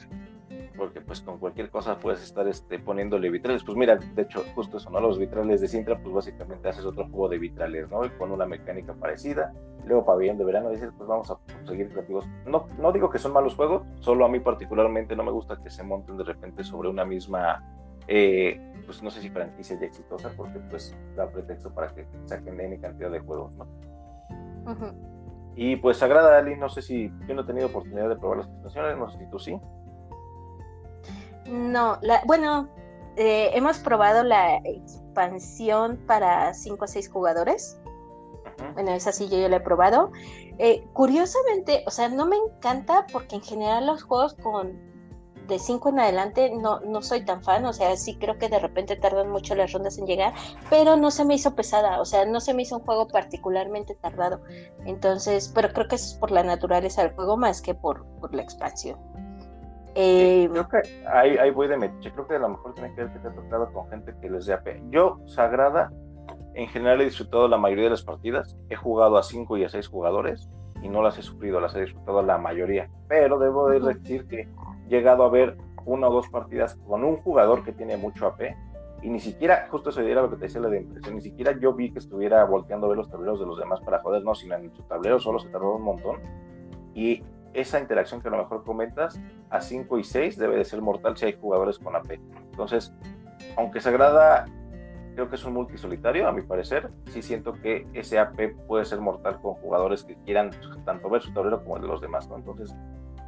Porque 0.76 1.00
pues 1.00 1.22
con 1.22 1.38
cualquier 1.38 1.70
cosa 1.70 1.98
puedes 1.98 2.22
estar 2.22 2.46
este, 2.48 2.78
poniéndole 2.78 3.30
vitrales. 3.30 3.64
Pues 3.64 3.78
mira, 3.78 3.96
de 3.96 4.22
hecho, 4.22 4.44
justo 4.54 4.76
eso, 4.76 4.90
¿no? 4.90 5.00
Los 5.00 5.18
vitrales 5.18 5.60
de 5.62 5.68
Sintra, 5.68 5.98
pues 5.98 6.14
básicamente 6.14 6.68
haces 6.68 6.84
otro 6.84 7.04
juego 7.04 7.30
de 7.30 7.38
vitrales, 7.38 7.88
¿no? 7.90 8.04
Y 8.04 8.10
con 8.10 8.30
una 8.30 8.44
mecánica 8.44 8.92
parecida. 8.92 9.54
Luego 9.86 10.04
pabellón 10.04 10.36
de 10.36 10.44
verano 10.44 10.68
dices, 10.68 10.90
pues 10.96 11.08
vamos 11.08 11.30
a 11.30 11.38
seguir 11.66 11.88
creativos. 11.88 12.26
No, 12.44 12.66
no 12.78 12.92
digo 12.92 13.08
que 13.08 13.18
son 13.18 13.32
malos 13.32 13.54
juegos, 13.54 13.84
solo 14.00 14.26
a 14.26 14.28
mí 14.28 14.40
particularmente 14.40 15.16
no 15.16 15.22
me 15.22 15.30
gusta 15.30 15.58
que 15.62 15.70
se 15.70 15.82
monten 15.82 16.18
de 16.18 16.24
repente 16.24 16.64
sobre 16.64 16.88
una 16.88 17.04
misma 17.04 17.64
eh, 18.08 18.60
pues 18.86 19.02
no 19.02 19.10
sé 19.10 19.20
si 19.20 19.30
franquicia 19.30 19.78
ya 19.78 19.86
exitosa, 19.86 20.30
porque 20.36 20.58
pues 20.70 20.96
da 21.16 21.28
pretexto 21.28 21.72
para 21.74 21.92
que 21.94 22.06
saquen 22.24 22.60
N 22.60 22.78
cantidad 22.80 23.10
de 23.10 23.20
juegos, 23.20 23.52
¿no? 23.54 23.66
Y 25.54 25.76
pues 25.76 26.02
agrada 26.02 26.38
Ali, 26.38 26.56
no 26.56 26.68
sé 26.68 26.82
si 26.82 27.10
yo 27.26 27.34
no 27.34 27.42
he 27.42 27.44
tenido 27.46 27.68
oportunidad 27.68 28.08
de 28.08 28.16
probar 28.16 28.38
las 28.38 28.48
expansiones, 28.48 28.98
no 28.98 29.10
sé 29.10 29.18
si 29.18 29.30
tú 29.30 29.38
sí. 29.38 29.60
No, 31.46 31.98
la, 32.02 32.22
bueno, 32.26 32.68
eh, 33.16 33.50
hemos 33.54 33.78
probado 33.78 34.22
la 34.22 34.56
expansión 34.58 35.96
para 36.06 36.52
5 36.52 36.84
o 36.84 36.88
6 36.88 37.08
jugadores. 37.10 37.80
Bueno, 38.74 38.92
esa 38.92 39.12
sí 39.12 39.28
yo 39.28 39.38
ya 39.38 39.48
la 39.48 39.56
he 39.56 39.60
probado. 39.60 40.12
Eh, 40.58 40.86
curiosamente, 40.92 41.84
o 41.86 41.90
sea, 41.90 42.08
no 42.08 42.26
me 42.26 42.36
encanta 42.36 43.06
porque 43.12 43.36
en 43.36 43.42
general 43.42 43.86
los 43.86 44.02
juegos 44.02 44.34
con 44.34 44.78
de 45.46 45.58
5 45.58 45.90
en 45.90 46.00
adelante 46.00 46.50
no, 46.54 46.80
no 46.80 47.02
soy 47.02 47.24
tan 47.24 47.42
fan, 47.42 47.64
o 47.64 47.72
sea, 47.72 47.96
sí 47.96 48.16
creo 48.18 48.38
que 48.38 48.48
de 48.48 48.58
repente 48.58 48.96
tardan 48.96 49.30
mucho 49.30 49.54
las 49.54 49.72
rondas 49.72 49.98
en 49.98 50.06
llegar, 50.06 50.32
pero 50.70 50.96
no 50.96 51.10
se 51.10 51.24
me 51.24 51.34
hizo 51.34 51.54
pesada, 51.54 52.00
o 52.00 52.04
sea, 52.04 52.24
no 52.24 52.40
se 52.40 52.54
me 52.54 52.62
hizo 52.62 52.78
un 52.78 52.84
juego 52.84 53.08
particularmente 53.08 53.94
tardado. 53.94 54.40
Entonces, 54.84 55.50
pero 55.54 55.72
creo 55.72 55.88
que 55.88 55.96
eso 55.96 56.14
es 56.14 56.14
por 56.14 56.30
la 56.30 56.42
naturaleza 56.42 57.02
del 57.02 57.12
juego 57.14 57.36
más 57.36 57.62
que 57.62 57.74
por, 57.74 58.04
por 58.20 58.34
la 58.34 58.42
expansión. 58.42 58.98
Eh, 59.94 60.48
creo 60.52 60.68
que 60.68 61.06
ahí, 61.08 61.38
ahí, 61.38 61.50
voy 61.50 61.68
de 61.68 61.78
metiche, 61.78 62.12
creo 62.12 62.26
que 62.28 62.34
a 62.34 62.38
lo 62.38 62.50
mejor 62.50 62.74
tiene 62.74 62.94
que 62.94 63.04
ver 63.04 63.12
que 63.14 63.18
te 63.18 63.28
ha 63.28 63.34
tocado 63.34 63.72
con 63.72 63.88
gente 63.88 64.14
que 64.20 64.28
les 64.28 64.44
dé 64.44 64.52
AP. 64.52 64.82
Yo, 64.90 65.20
Sagrada, 65.26 65.90
en 66.54 66.68
general 66.68 67.00
he 67.00 67.04
disfrutado 67.04 67.48
la 67.48 67.56
mayoría 67.56 67.84
de 67.84 67.90
las 67.90 68.02
partidas, 68.02 68.56
he 68.68 68.76
jugado 68.76 69.16
a 69.16 69.22
5 69.22 69.56
y 69.56 69.64
a 69.64 69.68
6 69.70 69.88
jugadores 69.88 70.50
y 70.82 70.88
no 70.88 71.02
las 71.02 71.18
he 71.18 71.22
sufrido, 71.22 71.60
las 71.60 71.74
he 71.74 71.80
disfrutado 71.80 72.22
la 72.22 72.38
mayoría, 72.38 72.88
pero 73.08 73.38
debo 73.38 73.68
de 73.68 73.80
decir 73.80 74.26
que 74.26 74.48
llegado 74.88 75.24
a 75.24 75.30
ver 75.30 75.56
una 75.84 76.08
o 76.08 76.12
dos 76.12 76.28
partidas 76.28 76.74
con 76.86 77.04
un 77.04 77.16
jugador 77.16 77.64
que 77.64 77.72
tiene 77.72 77.96
mucho 77.96 78.26
AP 78.26 78.54
y 79.02 79.10
ni 79.10 79.20
siquiera, 79.20 79.68
justo 79.70 79.90
eso 79.90 80.00
era 80.00 80.22
lo 80.22 80.30
que 80.30 80.36
te 80.36 80.46
decía 80.46 80.60
la 80.60 80.68
de 80.68 80.80
impresión, 80.80 81.14
ni 81.14 81.22
siquiera 81.22 81.56
yo 81.58 81.72
vi 81.74 81.92
que 81.92 81.98
estuviera 81.98 82.44
volteando 82.44 82.86
a 82.86 82.88
ver 82.88 82.98
los 82.98 83.10
tableros 83.10 83.38
de 83.38 83.46
los 83.46 83.58
demás 83.58 83.80
para 83.80 84.00
joder, 84.00 84.24
no, 84.24 84.34
sino 84.34 84.54
en 84.56 84.74
su 84.74 84.82
tablero 84.82 85.20
solo 85.20 85.38
se 85.38 85.48
tardó 85.48 85.76
un 85.76 85.82
montón. 85.82 86.16
Y 86.94 87.22
esa 87.52 87.78
interacción 87.78 88.20
que 88.20 88.28
a 88.28 88.30
lo 88.30 88.38
mejor 88.38 88.64
comentas 88.64 89.20
a 89.50 89.60
5 89.60 89.98
y 89.98 90.04
6 90.04 90.38
debe 90.38 90.56
de 90.56 90.64
ser 90.64 90.80
mortal 90.82 91.16
si 91.16 91.26
hay 91.26 91.38
jugadores 91.38 91.78
con 91.78 91.94
AP. 91.94 92.18
Entonces, 92.50 92.92
aunque 93.56 93.80
se 93.80 93.90
agrada, 93.90 94.46
creo 95.16 95.30
que 95.30 95.36
es 95.36 95.44
un 95.44 95.54
multisolitario, 95.54 96.28
a 96.28 96.32
mi 96.32 96.42
parecer, 96.42 96.90
sí 97.10 97.22
siento 97.22 97.54
que 97.54 97.86
ese 97.94 98.18
AP 98.18 98.54
puede 98.68 98.84
ser 98.84 99.00
mortal 99.00 99.40
con 99.40 99.54
jugadores 99.54 100.04
que 100.04 100.14
quieran 100.24 100.50
tanto 100.84 101.08
ver 101.08 101.22
su 101.22 101.32
tablero 101.32 101.64
como 101.64 101.76
el 101.76 101.82
de 101.82 101.88
los 101.88 102.02
demás, 102.02 102.28
¿no? 102.28 102.36
Entonces, 102.36 102.74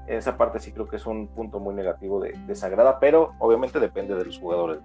esa 0.07 0.37
parte 0.37 0.61
sí 0.61 0.71
creo 0.71 0.87
que 0.87 0.97
es 0.97 1.07
un 1.07 1.29
punto 1.29 1.59
muy 1.61 1.75
negativo 1.75 2.21
de, 2.21 2.55
Sagrada, 2.55 3.01
pero 3.01 3.33
obviamente 3.39 3.81
depende 3.81 4.15
de 4.15 4.27
los 4.27 4.39
jugadores. 4.39 4.81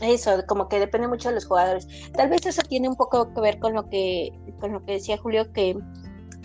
Eso, 0.00 0.30
como 0.48 0.68
que 0.68 0.80
depende 0.80 1.08
mucho 1.08 1.28
de 1.28 1.36
los 1.36 1.44
jugadores. 1.44 2.10
Tal 2.12 2.30
vez 2.30 2.46
eso 2.46 2.62
tiene 2.62 2.88
un 2.88 2.96
poco 2.96 3.32
que 3.34 3.40
ver 3.40 3.58
con 3.58 3.74
lo 3.74 3.88
que, 3.90 4.32
con 4.60 4.72
lo 4.72 4.84
que 4.84 4.92
decía 4.92 5.18
Julio, 5.18 5.52
que 5.52 5.76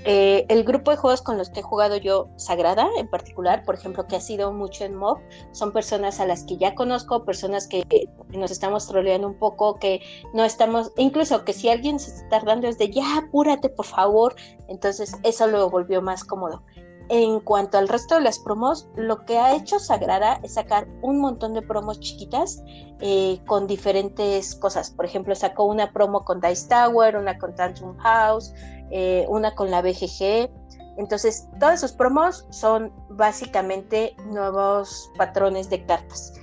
eh, 0.03 0.45
el 0.49 0.63
grupo 0.63 0.89
de 0.91 0.97
juegos 0.97 1.21
con 1.21 1.37
los 1.37 1.49
que 1.49 1.59
he 1.59 1.63
jugado 1.63 1.95
yo, 1.95 2.29
Sagrada 2.35 2.87
en 2.97 3.07
particular, 3.07 3.63
por 3.63 3.75
ejemplo, 3.75 4.07
que 4.07 4.15
ha 4.15 4.21
sido 4.21 4.51
mucho 4.51 4.83
en 4.83 4.95
MOB, 4.95 5.19
son 5.51 5.71
personas 5.71 6.19
a 6.19 6.25
las 6.25 6.43
que 6.43 6.57
ya 6.57 6.73
conozco, 6.73 7.23
personas 7.23 7.67
que 7.67 7.85
nos 8.29 8.49
estamos 8.49 8.87
troleando 8.87 9.27
un 9.27 9.37
poco, 9.37 9.75
que 9.75 10.01
no 10.33 10.43
estamos, 10.43 10.91
incluso 10.97 11.45
que 11.45 11.53
si 11.53 11.69
alguien 11.69 11.99
se 11.99 12.11
está 12.11 12.29
tardando 12.29 12.67
es 12.67 12.79
de 12.79 12.89
ya, 12.89 13.17
apúrate 13.17 13.69
por 13.69 13.85
favor, 13.85 14.35
entonces 14.67 15.15
eso 15.23 15.45
lo 15.47 15.69
volvió 15.69 16.01
más 16.01 16.23
cómodo. 16.23 16.63
En 17.09 17.41
cuanto 17.41 17.77
al 17.77 17.89
resto 17.89 18.15
de 18.15 18.21
las 18.21 18.39
promos, 18.39 18.87
lo 18.95 19.25
que 19.25 19.37
ha 19.37 19.53
hecho 19.53 19.79
Sagrada 19.79 20.39
es 20.43 20.53
sacar 20.53 20.87
un 21.01 21.19
montón 21.19 21.53
de 21.53 21.61
promos 21.61 21.99
chiquitas 21.99 22.63
eh, 23.01 23.37
con 23.47 23.67
diferentes 23.67 24.55
cosas. 24.55 24.91
Por 24.91 25.03
ejemplo, 25.03 25.35
sacó 25.35 25.65
una 25.65 25.91
promo 25.91 26.23
con 26.23 26.39
Dice 26.39 26.69
Tower, 26.69 27.17
una 27.17 27.37
con 27.37 27.53
Tantrum 27.53 27.97
House, 27.97 28.53
eh, 28.91 29.25
una 29.29 29.55
con 29.55 29.71
la 29.71 29.81
BGG. 29.81 30.49
Entonces, 30.97 31.47
todas 31.59 31.79
sus 31.79 31.93
promos 31.93 32.45
son 32.49 32.91
básicamente 33.09 34.15
nuevos 34.25 35.09
patrones 35.17 35.69
de 35.69 35.85
cartas. 35.85 36.33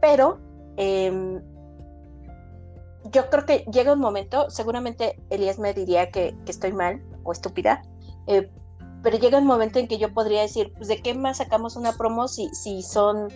Pero 0.00 0.40
em, 0.76 1.40
yo 3.12 3.28
creo 3.30 3.44
que 3.44 3.58
llega 3.70 3.92
un 3.92 4.00
momento, 4.00 4.50
seguramente 4.50 5.20
Elías 5.30 5.58
me 5.58 5.74
diría 5.74 6.10
que, 6.10 6.34
estoy 6.46 6.72
mal 6.72 7.02
o 7.24 7.32
estúpida, 7.32 7.82
eh, 8.26 8.50
pero 9.02 9.18
llega 9.18 9.38
un 9.38 9.46
momento 9.46 9.78
en 9.78 9.88
que 9.88 9.98
yo 9.98 10.12
podría 10.14 10.42
decir, 10.42 10.72
pues, 10.76 10.88
¿de 10.88 11.02
qué 11.02 11.14
más 11.14 11.38
sacamos 11.38 11.76
una 11.76 11.92
promo 11.92 12.28
si, 12.28 12.48
si 12.54 12.82
son 12.82 13.28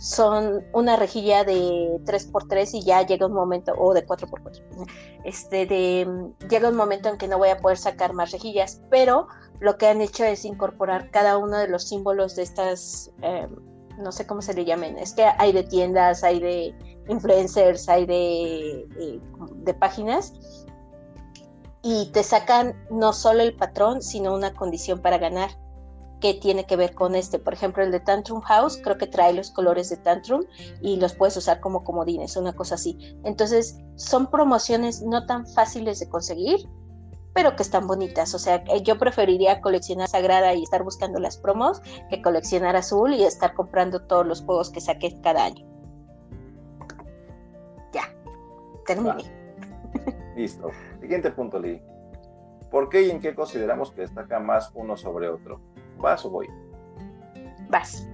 son 0.00 0.64
una 0.72 0.96
rejilla 0.96 1.44
de 1.44 2.00
3x3 2.04 2.70
y 2.72 2.82
ya 2.82 3.02
llega 3.02 3.26
un 3.26 3.34
momento, 3.34 3.74
o 3.76 3.92
de 3.92 4.06
4x4, 4.06 4.86
este, 5.24 5.66
de, 5.66 6.32
llega 6.48 6.70
un 6.70 6.76
momento 6.76 7.10
en 7.10 7.18
que 7.18 7.28
no 7.28 7.36
voy 7.36 7.50
a 7.50 7.58
poder 7.58 7.76
sacar 7.76 8.14
más 8.14 8.30
rejillas, 8.32 8.80
pero 8.88 9.28
lo 9.60 9.76
que 9.76 9.88
han 9.88 10.00
hecho 10.00 10.24
es 10.24 10.46
incorporar 10.46 11.10
cada 11.10 11.36
uno 11.36 11.58
de 11.58 11.68
los 11.68 11.86
símbolos 11.86 12.34
de 12.34 12.44
estas, 12.44 13.12
em, 13.20 13.54
no 13.98 14.10
sé 14.10 14.26
cómo 14.26 14.40
se 14.40 14.54
le 14.54 14.64
llamen, 14.64 14.96
es 14.98 15.12
que 15.12 15.24
hay 15.36 15.52
de 15.52 15.64
tiendas, 15.64 16.24
hay 16.24 16.40
de 16.40 16.74
influencers, 17.08 17.86
hay 17.86 18.06
de, 18.06 18.80
eh, 18.98 19.20
de 19.56 19.74
páginas, 19.74 20.32
y 21.82 22.10
te 22.12 22.22
sacan 22.22 22.74
no 22.90 23.12
solo 23.12 23.42
el 23.42 23.54
patrón, 23.54 24.00
sino 24.00 24.34
una 24.34 24.54
condición 24.54 25.00
para 25.00 25.18
ganar 25.18 25.50
que 26.20 26.34
tiene 26.34 26.64
que 26.66 26.76
ver 26.76 26.94
con 26.94 27.14
este. 27.14 27.38
Por 27.38 27.54
ejemplo, 27.54 27.82
el 27.82 27.90
de 27.90 28.00
Tantrum 28.00 28.40
House, 28.42 28.78
creo 28.82 28.98
que 28.98 29.06
trae 29.06 29.32
los 29.32 29.50
colores 29.50 29.88
de 29.90 29.96
Tantrum 29.96 30.44
y 30.80 30.96
los 30.96 31.14
puedes 31.14 31.36
usar 31.36 31.60
como 31.60 31.82
comodines, 31.82 32.36
una 32.36 32.52
cosa 32.52 32.74
así. 32.76 33.16
Entonces, 33.24 33.78
son 33.96 34.30
promociones 34.30 35.02
no 35.02 35.26
tan 35.26 35.46
fáciles 35.46 35.98
de 35.98 36.08
conseguir, 36.08 36.68
pero 37.34 37.56
que 37.56 37.62
están 37.62 37.86
bonitas. 37.86 38.34
O 38.34 38.38
sea, 38.38 38.56
eh, 38.68 38.82
yo 38.82 38.98
preferiría 38.98 39.60
coleccionar 39.60 40.08
Sagrada 40.08 40.54
y 40.54 40.62
estar 40.62 40.82
buscando 40.82 41.18
las 41.18 41.38
promos 41.38 41.80
que 42.08 42.22
coleccionar 42.22 42.76
Azul 42.76 43.14
y 43.14 43.24
estar 43.24 43.54
comprando 43.54 44.02
todos 44.02 44.26
los 44.26 44.42
juegos 44.42 44.70
que 44.70 44.80
saque 44.80 45.20
cada 45.22 45.44
año. 45.44 45.66
Ya, 47.92 48.02
terminé. 48.86 49.24
Listo. 50.36 50.70
Siguiente 51.00 51.30
punto, 51.30 51.58
Lee. 51.58 51.82
¿Por 52.70 52.88
qué 52.88 53.02
y 53.02 53.10
en 53.10 53.20
qué 53.20 53.34
consideramos 53.34 53.90
que 53.90 54.02
destaca 54.02 54.38
más 54.38 54.70
uno 54.74 54.96
sobre 54.96 55.28
otro? 55.28 55.60
¿Vas 56.00 56.24
o 56.24 56.30
voy? 56.30 56.48
Vas. 57.68 58.08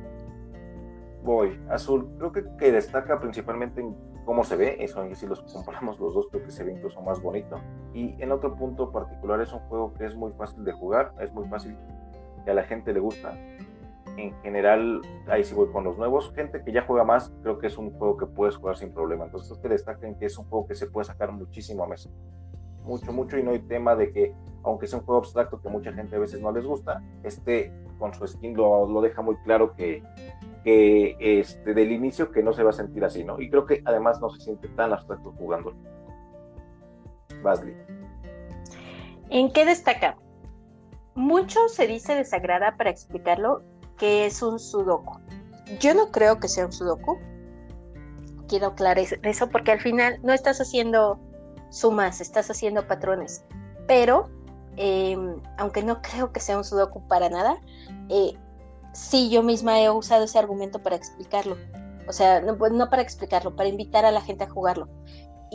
Voy. 1.22 1.58
Azul, 1.70 2.08
creo 2.18 2.32
que, 2.32 2.44
que 2.58 2.72
destaca 2.72 3.18
principalmente 3.18 3.80
en 3.80 3.96
cómo 4.26 4.42
se 4.44 4.56
ve, 4.56 4.76
eso 4.80 5.06
y 5.06 5.14
si 5.14 5.26
los 5.26 5.40
comparamos 5.42 5.98
los 6.00 6.12
dos 6.12 6.26
creo 6.30 6.44
que 6.44 6.50
se 6.50 6.64
ve 6.64 6.72
incluso 6.72 7.00
más 7.00 7.22
bonito. 7.22 7.60
Y 7.94 8.20
en 8.20 8.32
otro 8.32 8.54
punto 8.54 8.90
particular 8.90 9.40
es 9.40 9.52
un 9.52 9.60
juego 9.60 9.94
que 9.94 10.04
es 10.04 10.16
muy 10.16 10.32
fácil 10.32 10.64
de 10.64 10.72
jugar, 10.72 11.12
es 11.20 11.32
muy 11.32 11.48
fácil 11.48 11.76
que 12.44 12.50
a 12.50 12.54
la 12.54 12.64
gente 12.64 12.92
le 12.92 13.00
gusta. 13.00 13.38
en 14.16 14.32
general, 14.42 15.02
ahí 15.28 15.44
sí 15.44 15.54
voy 15.54 15.68
con 15.68 15.84
los 15.84 15.98
nuevos. 15.98 16.32
Gente 16.34 16.62
que 16.64 16.72
ya 16.72 16.82
juega 16.86 17.04
más, 17.04 17.34
creo 17.42 17.58
que 17.58 17.66
es 17.66 17.76
un 17.76 17.90
juego 17.98 18.16
que 18.16 18.26
puedes 18.26 18.56
jugar 18.56 18.76
sin 18.76 18.90
problema. 18.92 19.24
Entonces, 19.24 19.50
creo 19.50 19.62
que 19.62 19.68
destaquen 19.68 20.14
que 20.18 20.26
es 20.26 20.38
un 20.38 20.46
juego 20.46 20.66
que 20.66 20.74
se 20.74 20.86
puede 20.86 21.04
sacar 21.04 21.32
muchísimo 21.32 21.84
a 21.84 21.86
mesa. 21.86 22.08
Mucho, 22.86 23.12
mucho, 23.12 23.36
y 23.36 23.42
no 23.42 23.50
hay 23.50 23.58
tema 23.58 23.96
de 23.96 24.12
que, 24.12 24.32
aunque 24.62 24.86
sea 24.86 25.00
un 25.00 25.04
juego 25.04 25.20
abstracto 25.20 25.60
que 25.60 25.68
mucha 25.68 25.92
gente 25.92 26.16
a 26.16 26.20
veces 26.20 26.40
no 26.40 26.52
les 26.52 26.64
gusta, 26.64 27.02
este 27.24 27.72
con 27.98 28.14
su 28.14 28.26
skin 28.26 28.56
lo, 28.56 29.00
deja 29.00 29.22
muy 29.22 29.36
claro 29.38 29.74
que, 29.74 30.02
que 30.64 31.16
este, 31.18 31.74
del 31.74 31.92
inicio 31.92 32.30
que 32.30 32.42
no 32.42 32.52
se 32.52 32.62
va 32.62 32.70
a 32.70 32.74
sentir 32.74 33.04
así, 33.04 33.24
¿no? 33.24 33.40
Y 33.40 33.50
creo 33.50 33.66
que 33.66 33.82
además 33.84 34.20
no 34.20 34.30
se 34.30 34.40
siente 34.40 34.68
tan 34.68 34.92
abstracto 34.92 35.32
jugando. 35.32 35.72
Basley. 37.42 37.76
¿En 39.30 39.52
qué 39.52 39.64
destaca? 39.64 40.16
Mucho 41.14 41.68
se 41.68 41.86
dice 41.86 42.14
desagrada 42.14 42.76
para 42.76 42.90
explicarlo 42.90 43.62
que 43.96 44.26
es 44.26 44.42
un 44.42 44.58
sudoku. 44.58 45.18
Yo 45.80 45.94
no 45.94 46.10
creo 46.10 46.38
que 46.38 46.48
sea 46.48 46.66
un 46.66 46.72
sudoku. 46.72 47.18
Quiero 48.48 48.68
aclarar 48.68 48.98
eso 48.98 49.48
porque 49.48 49.72
al 49.72 49.80
final 49.80 50.20
no 50.22 50.32
estás 50.32 50.60
haciendo 50.60 51.18
sumas, 51.76 52.20
estás 52.20 52.50
haciendo 52.50 52.86
patrones. 52.86 53.44
Pero, 53.86 54.30
em, 54.76 55.40
aunque 55.58 55.82
no 55.82 56.00
creo 56.02 56.32
que 56.32 56.40
sea 56.40 56.56
un 56.56 56.64
sudoku 56.64 57.06
para 57.06 57.28
nada, 57.28 57.58
eh, 58.08 58.32
sí 58.92 59.28
yo 59.30 59.42
misma 59.42 59.80
he 59.80 59.90
usado 59.90 60.24
ese 60.24 60.38
argumento 60.38 60.82
para 60.82 60.96
explicarlo. 60.96 61.56
O 62.08 62.12
sea, 62.12 62.40
no, 62.40 62.54
no 62.56 62.90
para 62.90 63.02
explicarlo, 63.02 63.54
para 63.54 63.68
invitar 63.68 64.04
a 64.04 64.10
la 64.10 64.20
gente 64.20 64.44
a 64.44 64.50
jugarlo. 64.50 64.88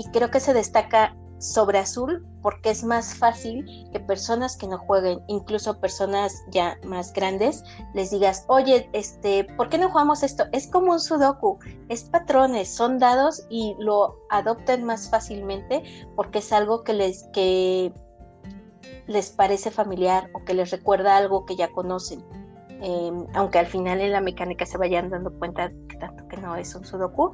Y 0.01 0.09
creo 0.09 0.31
que 0.31 0.39
se 0.39 0.55
destaca 0.55 1.15
sobre 1.37 1.77
azul 1.77 2.25
porque 2.41 2.71
es 2.71 2.83
más 2.83 3.13
fácil 3.13 3.87
que 3.91 3.99
personas 3.99 4.57
que 4.57 4.67
no 4.67 4.79
jueguen, 4.79 5.19
incluso 5.27 5.79
personas 5.79 6.43
ya 6.49 6.75
más 6.83 7.13
grandes, 7.13 7.63
les 7.93 8.09
digas, 8.09 8.45
oye, 8.47 8.89
este, 8.93 9.43
¿por 9.43 9.69
qué 9.69 9.77
no 9.77 9.91
jugamos 9.91 10.23
esto? 10.23 10.45
Es 10.53 10.65
como 10.65 10.93
un 10.93 10.99
sudoku, 10.99 11.59
es 11.87 12.03
patrones, 12.03 12.67
son 12.67 12.97
dados 12.97 13.45
y 13.51 13.75
lo 13.77 14.17
adoptan 14.31 14.85
más 14.85 15.07
fácilmente 15.07 15.83
porque 16.15 16.39
es 16.39 16.51
algo 16.51 16.83
que 16.83 16.93
les, 16.93 17.25
que 17.31 17.93
les 19.05 19.29
parece 19.29 19.69
familiar 19.69 20.31
o 20.33 20.43
que 20.43 20.55
les 20.55 20.71
recuerda 20.71 21.15
algo 21.15 21.45
que 21.45 21.55
ya 21.55 21.71
conocen. 21.71 22.25
Em, 22.83 23.27
aunque 23.35 23.59
al 23.59 23.67
final 23.67 24.01
en 24.01 24.11
la 24.11 24.21
mecánica 24.21 24.65
se 24.65 24.79
vayan 24.79 25.11
dando 25.11 25.31
cuenta 25.37 25.71
que 25.87 25.97
tanto 25.97 26.27
que 26.27 26.37
no 26.37 26.55
es 26.55 26.73
un 26.73 26.83
sudoku, 26.83 27.31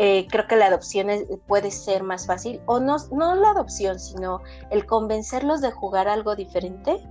eh, 0.00 0.28
creo 0.30 0.46
que 0.46 0.54
la 0.54 0.66
adopción 0.66 1.08
puede 1.48 1.72
ser 1.72 2.04
más 2.04 2.24
fácil, 2.26 2.60
o 2.66 2.78
no, 2.78 2.98
no 3.10 3.34
la 3.34 3.50
adopción, 3.50 3.98
sino 3.98 4.40
el 4.70 4.86
convencerlos 4.86 5.60
de 5.60 5.72
jugar 5.72 6.06
algo 6.06 6.36
diferente, 6.36 7.04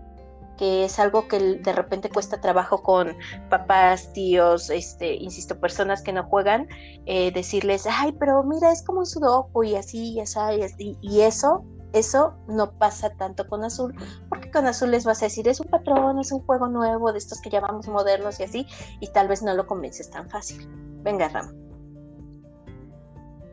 que 0.57 0.85
es 0.85 0.97
algo 0.97 1.27
que 1.27 1.37
de 1.37 1.73
repente 1.73 2.09
cuesta 2.09 2.39
trabajo 2.39 2.81
con 2.81 3.17
papás, 3.49 4.13
tíos, 4.13 4.69
este, 4.69 5.15
insisto, 5.15 5.59
personas 5.59 6.01
que 6.01 6.13
no 6.13 6.23
juegan, 6.23 6.69
eh, 7.05 7.31
decirles, 7.33 7.85
ay, 7.89 8.13
pero 8.13 8.41
mira, 8.43 8.71
es 8.71 8.81
como 8.83 8.99
un 8.99 9.05
sudoku 9.05 9.65
y 9.65 9.75
así, 9.75 10.13
y 10.13 10.21
así, 10.21 10.39
y, 10.77 10.97
y 11.01 11.21
eso 11.21 11.65
eso 11.93 12.35
no 12.47 12.71
pasa 12.71 13.09
tanto 13.17 13.47
con 13.47 13.65
azul, 13.65 13.93
porque 14.29 14.49
con 14.49 14.65
azul 14.65 14.91
les 14.91 15.03
vas 15.03 15.21
a 15.21 15.25
decir, 15.25 15.47
es 15.47 15.59
un 15.59 15.67
patrón, 15.67 16.19
es 16.19 16.31
un 16.31 16.39
juego 16.45 16.67
nuevo, 16.67 17.11
de 17.11 17.17
estos 17.17 17.41
que 17.41 17.49
llamamos 17.49 17.87
modernos 17.87 18.39
y 18.39 18.43
así, 18.43 18.67
y 19.01 19.07
tal 19.07 19.27
vez 19.27 19.41
no 19.43 19.53
lo 19.53 19.67
convences 19.67 20.09
tan 20.09 20.29
fácil. 20.29 20.67
Venga, 21.03 21.27
Ram 21.29 21.66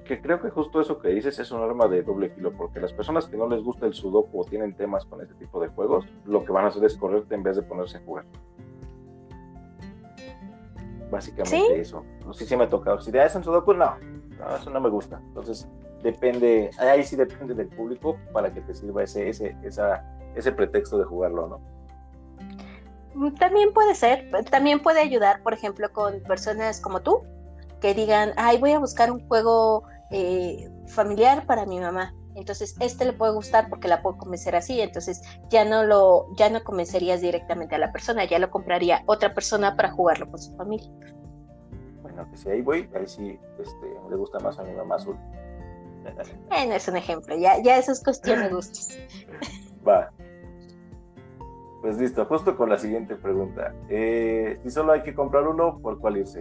que 0.04 0.20
creo 0.20 0.40
que 0.40 0.50
justo 0.50 0.80
eso 0.80 0.98
que 0.98 1.08
dices 1.08 1.38
es 1.38 1.50
un 1.50 1.62
arma 1.62 1.88
de 1.88 2.02
doble 2.02 2.28
filo, 2.30 2.52
porque 2.52 2.78
las 2.78 2.92
personas 2.92 3.26
que 3.26 3.36
no 3.36 3.48
les 3.48 3.62
gusta 3.62 3.86
el 3.86 3.94
sudoku 3.94 4.42
o 4.42 4.44
tienen 4.44 4.74
temas 4.74 5.04
con 5.06 5.20
ese 5.22 5.34
tipo 5.34 5.60
de 5.60 5.68
juegos, 5.68 6.06
lo 6.26 6.44
que 6.44 6.52
van 6.52 6.66
a 6.66 6.68
hacer 6.68 6.84
es 6.84 6.96
correrte 6.96 7.34
en 7.34 7.42
vez 7.42 7.56
de 7.56 7.62
ponerse 7.62 7.98
a 7.98 8.00
jugar. 8.00 8.24
Básicamente 11.10 11.80
eso. 11.80 12.04
No 12.24 12.34
sé 12.34 12.44
si 12.44 12.56
me 12.56 12.64
ha 12.64 12.68
tocado. 12.68 13.00
Si 13.00 13.10
te 13.10 13.18
un 13.18 13.44
sudoku, 13.44 13.72
no, 13.72 13.96
no, 14.38 14.56
eso 14.56 14.70
no 14.70 14.80
me 14.80 14.90
gusta. 14.90 15.20
Entonces, 15.28 15.68
depende, 16.02 16.70
ahí 16.78 17.02
sí 17.02 17.16
depende 17.16 17.54
del 17.54 17.68
público 17.68 18.16
para 18.32 18.52
que 18.52 18.60
te 18.60 18.74
sirva 18.74 19.02
ese, 19.02 19.28
ese, 19.28 19.56
esa, 19.62 20.04
ese 20.34 20.52
pretexto 20.52 20.98
de 20.98 21.04
jugarlo, 21.04 21.48
¿no? 21.48 21.74
También 23.38 23.72
puede 23.72 23.94
ser, 23.94 24.28
también 24.50 24.82
puede 24.82 25.00
ayudar, 25.00 25.40
por 25.42 25.54
ejemplo, 25.54 25.90
con 25.92 26.20
personas 26.22 26.80
como 26.80 27.00
tú, 27.00 27.22
que 27.80 27.94
digan, 27.94 28.32
ay, 28.36 28.58
voy 28.58 28.72
a 28.72 28.78
buscar 28.78 29.10
un 29.10 29.26
juego 29.28 29.84
eh, 30.10 30.70
familiar 30.88 31.46
para 31.46 31.66
mi 31.66 31.80
mamá. 31.80 32.14
Entonces, 32.34 32.74
este 32.80 33.04
le 33.04 33.12
puede 33.12 33.32
gustar 33.32 33.68
porque 33.68 33.86
la 33.86 34.02
puedo 34.02 34.18
convencer 34.18 34.56
así. 34.56 34.80
Entonces, 34.80 35.22
ya 35.50 35.64
no 35.64 35.84
lo, 35.84 36.26
ya 36.36 36.50
no 36.50 36.62
convencerías 36.64 37.20
directamente 37.20 37.74
a 37.76 37.78
la 37.78 37.92
persona, 37.92 38.24
ya 38.24 38.38
lo 38.38 38.50
compraría 38.50 39.02
otra 39.06 39.34
persona 39.34 39.76
para 39.76 39.92
jugarlo 39.92 40.28
con 40.30 40.40
su 40.40 40.54
familia. 40.56 40.90
Bueno, 42.02 42.28
que 42.30 42.36
si 42.36 42.50
ahí 42.50 42.60
voy, 42.60 42.88
ahí 42.94 43.06
sí 43.06 43.38
este, 43.58 43.86
le 44.10 44.16
gusta 44.16 44.38
más 44.40 44.58
a 44.58 44.64
mi 44.64 44.72
mamá 44.72 44.96
azul. 44.96 45.16
Bueno, 46.48 46.74
es 46.74 46.86
un 46.88 46.96
ejemplo, 46.96 47.34
ya, 47.36 47.62
ya 47.62 47.78
eso 47.78 47.92
es 47.92 48.02
cuestión 48.02 48.40
de 48.40 48.50
gustos. 48.50 48.90
Va. 49.88 50.10
Pues 51.80 51.98
listo, 51.98 52.24
justo 52.26 52.56
con 52.56 52.70
la 52.70 52.78
siguiente 52.78 53.14
pregunta. 53.14 53.74
Eh, 53.88 54.58
si 54.62 54.70
solo 54.70 54.92
hay 54.92 55.02
que 55.02 55.14
comprar 55.14 55.46
uno, 55.46 55.78
¿por 55.80 55.98
cuál 55.98 56.18
irse? 56.18 56.40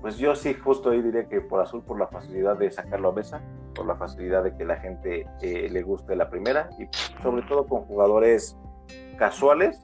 Pues 0.00 0.16
yo 0.16 0.34
sí, 0.34 0.54
justo 0.54 0.90
ahí 0.90 1.02
diría 1.02 1.28
que 1.28 1.40
por 1.40 1.60
azul, 1.60 1.82
por 1.82 1.98
la 1.98 2.06
facilidad 2.06 2.56
de 2.56 2.70
sacarlo 2.70 3.08
a 3.08 3.12
mesa, 3.12 3.40
por 3.74 3.86
la 3.86 3.96
facilidad 3.96 4.44
de 4.44 4.56
que 4.56 4.64
la 4.64 4.76
gente 4.76 5.26
eh, 5.42 5.68
le 5.70 5.82
guste 5.82 6.14
la 6.14 6.30
primera 6.30 6.68
y 6.78 6.88
sobre 7.22 7.42
todo 7.42 7.66
con 7.66 7.82
jugadores 7.82 8.56
casuales, 9.18 9.82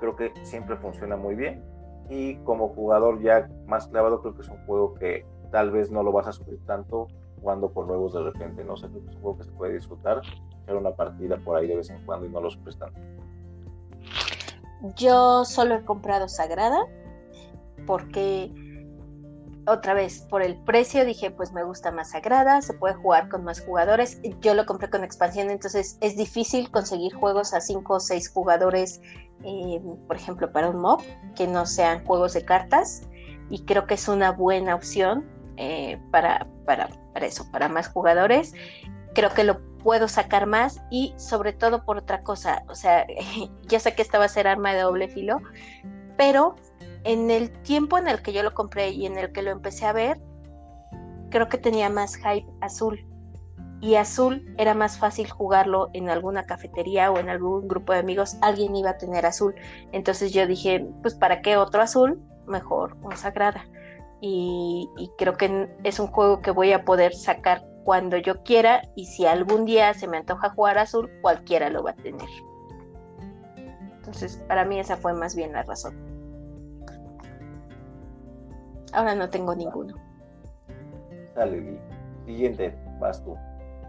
creo 0.00 0.16
que 0.16 0.32
siempre 0.42 0.76
funciona 0.76 1.16
muy 1.16 1.34
bien. 1.34 1.62
Y 2.08 2.36
como 2.38 2.68
jugador 2.68 3.20
ya 3.22 3.48
más 3.66 3.86
clavado, 3.88 4.20
creo 4.20 4.34
que 4.34 4.42
es 4.42 4.48
un 4.48 4.64
juego 4.66 4.94
que 4.94 5.24
tal 5.50 5.70
vez 5.70 5.90
no 5.90 6.02
lo 6.02 6.12
vas 6.12 6.26
a 6.26 6.32
sufrir 6.32 6.60
tanto 6.66 7.08
jugando 7.40 7.70
por 7.70 7.86
nuevos 7.86 8.14
de 8.14 8.22
repente. 8.22 8.64
No 8.64 8.76
sé, 8.76 8.88
creo 8.88 9.02
que 9.04 9.10
es 9.10 9.16
un 9.16 9.22
juego 9.22 9.38
que 9.38 9.44
se 9.44 9.52
puede 9.52 9.74
disfrutar, 9.74 10.22
echar 10.62 10.76
una 10.76 10.92
partida 10.92 11.36
por 11.38 11.56
ahí 11.56 11.66
de 11.66 11.76
vez 11.76 11.90
en 11.90 12.04
cuando 12.04 12.26
y 12.26 12.30
no 12.30 12.40
lo 12.40 12.50
sufres 12.50 12.78
tanto. 12.78 12.98
Yo 14.96 15.44
solo 15.44 15.76
he 15.76 15.84
comprado 15.84 16.28
Sagrada 16.28 16.86
porque 17.86 18.52
otra 19.66 19.94
vez, 19.94 20.22
por 20.28 20.42
el 20.42 20.56
precio 20.56 21.04
dije, 21.04 21.30
pues 21.30 21.52
me 21.52 21.62
gusta 21.62 21.92
más 21.92 22.10
Sagrada, 22.10 22.62
se 22.62 22.74
puede 22.74 22.94
jugar 22.94 23.28
con 23.28 23.44
más 23.44 23.60
jugadores. 23.60 24.20
Yo 24.40 24.54
lo 24.54 24.66
compré 24.66 24.90
con 24.90 25.04
expansión, 25.04 25.50
entonces 25.50 25.98
es 26.00 26.16
difícil 26.16 26.70
conseguir 26.70 27.14
juegos 27.14 27.54
a 27.54 27.60
5 27.60 27.94
o 27.94 28.00
6 28.00 28.30
jugadores, 28.30 29.00
eh, 29.44 29.80
por 30.06 30.16
ejemplo, 30.16 30.50
para 30.50 30.68
un 30.68 30.80
mob, 30.80 31.00
que 31.36 31.46
no 31.46 31.64
sean 31.66 32.04
juegos 32.04 32.32
de 32.32 32.44
cartas. 32.44 33.02
Y 33.50 33.64
creo 33.64 33.86
que 33.86 33.94
es 33.94 34.08
una 34.08 34.32
buena 34.32 34.74
opción 34.74 35.24
eh, 35.56 36.00
para, 36.10 36.46
para, 36.66 36.88
para 37.12 37.26
eso, 37.26 37.48
para 37.52 37.68
más 37.68 37.88
jugadores. 37.88 38.54
Creo 39.14 39.30
que 39.30 39.44
lo 39.44 39.60
puedo 39.78 40.08
sacar 40.08 40.46
más 40.46 40.80
y 40.90 41.14
sobre 41.16 41.52
todo 41.52 41.84
por 41.84 41.98
otra 41.98 42.22
cosa, 42.22 42.64
o 42.68 42.74
sea, 42.74 43.06
ya 43.68 43.80
sé 43.80 43.94
que 43.94 44.02
esta 44.02 44.18
va 44.18 44.24
a 44.24 44.28
ser 44.28 44.46
arma 44.46 44.72
de 44.72 44.80
doble 44.80 45.08
filo, 45.08 45.40
pero 46.16 46.56
en 47.04 47.30
el 47.30 47.50
tiempo 47.62 47.98
en 47.98 48.08
el 48.08 48.22
que 48.22 48.32
yo 48.32 48.42
lo 48.42 48.54
compré 48.54 48.90
y 48.90 49.06
en 49.06 49.18
el 49.18 49.32
que 49.32 49.42
lo 49.42 49.50
empecé 49.50 49.86
a 49.86 49.92
ver, 49.92 50.20
creo 51.30 51.48
que 51.48 51.58
tenía 51.58 51.88
más 51.90 52.16
hype 52.16 52.46
azul. 52.60 53.04
Y 53.80 53.96
azul 53.96 54.54
era 54.58 54.74
más 54.74 54.96
fácil 54.96 55.28
jugarlo 55.28 55.90
en 55.92 56.08
alguna 56.08 56.44
cafetería 56.44 57.10
o 57.10 57.18
en 57.18 57.28
algún 57.28 57.66
grupo 57.66 57.92
de 57.92 57.98
amigos, 57.98 58.36
alguien 58.40 58.76
iba 58.76 58.90
a 58.90 58.98
tener 58.98 59.26
azul. 59.26 59.54
Entonces 59.90 60.32
yo 60.32 60.46
dije, 60.46 60.86
pues 61.02 61.14
¿para 61.14 61.42
qué 61.42 61.56
otro 61.56 61.82
azul? 61.82 62.22
Mejor 62.46 62.96
un 63.02 63.16
sagrada. 63.16 63.66
Y, 64.20 64.88
y 64.96 65.10
creo 65.18 65.36
que 65.36 65.68
es 65.82 65.98
un 65.98 66.06
juego 66.06 66.42
que 66.42 66.52
voy 66.52 66.72
a 66.72 66.84
poder 66.84 67.12
sacar 67.12 67.66
cuando 67.84 68.16
yo 68.18 68.44
quiera 68.44 68.82
y 68.94 69.06
si 69.06 69.26
algún 69.26 69.64
día 69.64 69.92
se 69.94 70.06
me 70.06 70.18
antoja 70.18 70.50
jugar 70.50 70.78
azul, 70.78 71.10
cualquiera 71.20 71.68
lo 71.68 71.82
va 71.82 71.90
a 71.90 71.96
tener. 71.96 72.28
Entonces, 73.96 74.36
para 74.46 74.64
mí 74.64 74.78
esa 74.78 74.96
fue 74.96 75.12
más 75.12 75.34
bien 75.34 75.52
la 75.52 75.64
razón. 75.64 76.11
Ahora 78.92 79.14
no 79.14 79.28
tengo 79.30 79.54
ninguno. 79.54 79.94
Dale, 81.34 81.80
Siguiente, 82.26 82.74
vas 83.00 83.22
tú. 83.24 83.36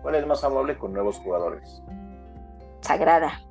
¿Cuál 0.02 0.16
es 0.16 0.26
más 0.26 0.44
amable 0.44 0.78
con 0.78 0.94
nuevos 0.94 1.18
jugadores? 1.20 1.82
Sagrada. 2.82 3.42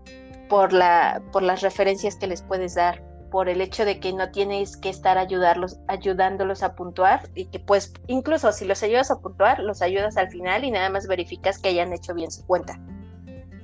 Por, 0.48 0.72
la, 0.72 1.22
por 1.32 1.42
las 1.42 1.62
referencias 1.62 2.16
que 2.16 2.26
les 2.26 2.42
puedes 2.42 2.74
dar, 2.74 3.03
por 3.30 3.48
el 3.48 3.62
hecho 3.62 3.86
de 3.86 3.98
que 3.98 4.12
no 4.12 4.30
tienes 4.30 4.76
que 4.76 4.90
estar 4.90 5.16
ayudarlos, 5.16 5.78
ayudándolos 5.88 6.62
a 6.62 6.74
puntuar 6.74 7.30
y 7.34 7.46
que 7.46 7.59
pues 7.59 7.94
incluso 8.07 8.53
si 8.53 8.66
los 8.66 8.82
ayudas 8.82 9.11
a 9.11 9.20
puntuar, 9.20 9.61
los 9.61 9.80
ayudas 9.80 10.18
al 10.18 10.28
final 10.28 10.64
y 10.64 10.70
nada 10.70 10.90
más 10.90 11.07
verificas 11.07 11.59
que 11.59 11.70
hayan 11.70 11.94
hecho 11.94 12.12
bien 12.12 12.30
su 12.30 12.46
cuenta. 12.46 12.78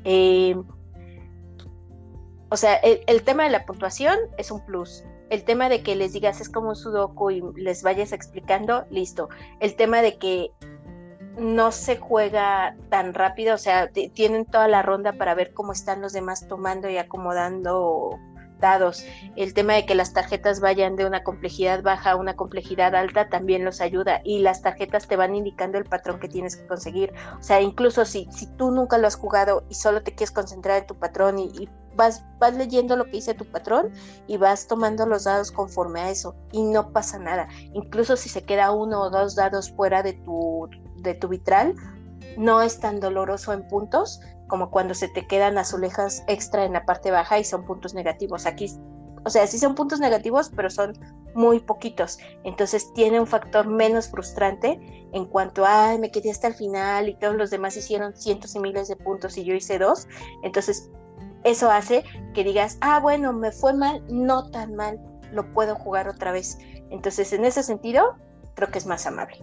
Eh, 0.05 0.57
o 2.51 2.57
sea, 2.57 2.77
el, 2.77 3.23
tema 3.25 3.45
de 3.45 3.51
la 3.51 3.67
puntuación 3.67 4.17
es 4.39 4.51
un 4.51 4.65
plus 4.65 5.05
el 5.31 5.45
tema 5.45 5.69
de 5.69 5.83
que 5.83 5.97
les 5.97 6.13
digas 6.13 6.41
es 6.41 6.49
como 6.49 6.71
un 6.71 6.77
sudoku 6.77 7.31
y 7.31 7.43
les 7.57 7.83
vayas 7.83 8.13
explicando, 8.13 8.87
listo. 8.91 9.29
El 9.61 9.77
tema 9.77 10.03
de 10.03 10.19
que 10.19 10.51
no 11.39 11.71
se 11.71 11.97
juega 11.97 12.77
tan 12.89 13.15
rápido, 13.15 13.55
o 13.55 13.59
sea, 13.59 13.89
tienen 13.89 14.45
toda 14.45 14.69
la 14.69 14.83
ronda 14.83 15.13
para 15.13 15.35
ver 15.35 15.55
cómo 15.55 15.73
están 15.73 16.01
los 16.01 16.13
demás 16.13 16.49
tomando 16.49 16.89
y 16.91 16.99
acomodando 16.99 18.19
dados. 18.61 19.05
El 19.37 19.55
tema 19.55 19.75
de 19.75 19.87
que 19.87 19.95
las 19.95 20.13
tarjetas 20.13 20.61
vayan 20.61 20.97
de 20.97 21.07
una 21.07 21.23
complejidad 21.23 21.83
baja 21.83 22.13
a 22.13 22.17
una 22.17 22.35
complejidad 22.35 22.95
alta 22.95 23.29
también 23.29 23.65
los 23.65 23.81
ayuda 23.81 24.21
y 24.25 24.41
las 24.41 24.63
tarjetas 24.63 25.07
te 25.07 25.17
van 25.17 25.35
indicando 25.35 25.79
el 25.79 25.85
patrón 25.85 26.19
que 26.19 26.29
tienes 26.29 26.57
que 26.57 26.67
conseguir. 26.67 27.13
O 27.39 27.43
sea, 27.43 27.61
incluso 27.61 28.05
si, 28.05 28.27
si 28.33 28.47
tú 28.57 28.71
nunca 28.71 28.99
lo 28.99 29.07
has 29.07 29.17
jugado 29.17 29.65
y 29.69 29.75
solo 29.75 30.03
te 30.03 30.13
quieres 30.13 30.33
concentrar 30.33 30.79
en 30.79 30.87
tu 30.87 30.97
patrón 30.97 31.39
y, 31.39 31.53
y 31.59 31.69
vas, 31.99 32.23
leyendo 32.57 32.97
lo 32.97 33.05
que 33.05 33.13
dice 33.13 33.35
tu 33.35 33.45
patrón 33.45 33.93
y 34.27 34.39
vas 34.39 34.67
tomando 34.67 35.05
los 35.05 35.25
dados 35.25 35.51
conforme 35.51 36.01
a 36.01 36.11
eso 36.11 36.35
y 36.53 36.63
no 36.63 36.93
pasa 36.93 37.19
nada. 37.19 37.49
Incluso 37.75 38.17
si 38.17 38.29
se 38.29 38.45
queda 38.45 38.71
uno 38.71 39.03
o 39.03 39.11
dos 39.11 39.35
dados 39.35 39.71
fuera 39.73 40.03
de 40.03 40.15
tu, 40.15 40.71
de 40.97 41.15
tu 41.15 41.29
vitral, 41.29 41.75
no 42.39 42.63
es 42.63 42.81
tan 42.81 43.01
doloroso 43.01 43.53
en 43.53 43.67
puntos 43.69 44.21
como 44.47 44.71
cuando 44.71 44.95
se 44.95 45.09
te 45.09 45.27
quedan 45.27 45.59
azulejas 45.59 46.23
extra 46.29 46.65
en 46.65 46.73
la 46.73 46.87
parte 46.87 47.11
baja 47.11 47.39
y 47.39 47.45
son 47.45 47.67
puntos 47.67 47.93
negativos. 47.93 48.47
Aquí, 48.47 48.73
o 49.25 49.29
sea, 49.29 49.47
sí 49.47 49.59
son 49.59 49.75
puntos 49.75 50.01
negativos, 50.01 50.51
pero 50.55 50.71
son 50.71 50.99
muy 51.35 51.61
poquitos. 51.61 52.19
Entonces 52.45 52.91
tiene 52.95 53.21
un 53.21 53.27
factor 53.27 53.67
menos 53.67 54.09
frustrante 54.09 54.81
en 55.13 55.27
cuanto 55.27 55.67
a, 55.67 55.99
me 55.99 56.11
quedé 56.11 56.31
hasta 56.31 56.47
el 56.47 56.55
final 56.55 57.09
y 57.09 57.15
todos 57.19 57.35
los 57.35 57.51
demás 57.51 57.77
hicieron 57.77 58.17
cientos 58.17 58.55
y 58.55 58.61
miles 58.61 58.89
de 58.89 58.97
puntos 58.97 59.37
y 59.37 59.45
yo 59.45 59.55
hice 59.55 59.79
dos. 59.79 60.07
Entonces 60.43 60.91
eso 61.45 61.71
hace 61.71 62.05
que 62.35 62.45
digas, 62.45 62.79
ah, 62.81 63.01
bueno, 63.01 63.33
me 63.33 63.53
fue 63.53 63.73
mal, 63.75 64.03
no 64.09 64.51
tan 64.51 64.75
mal, 64.75 64.99
lo 65.33 65.53
puedo 65.53 65.75
jugar 65.77 66.09
otra 66.09 66.33
vez. 66.33 66.59
Entonces, 66.91 67.33
en 67.33 67.45
ese 67.45 67.63
sentido, 67.63 68.17
creo 68.55 68.69
que 68.71 68.79
es 68.79 68.87
más 68.87 69.07
amable. 69.07 69.37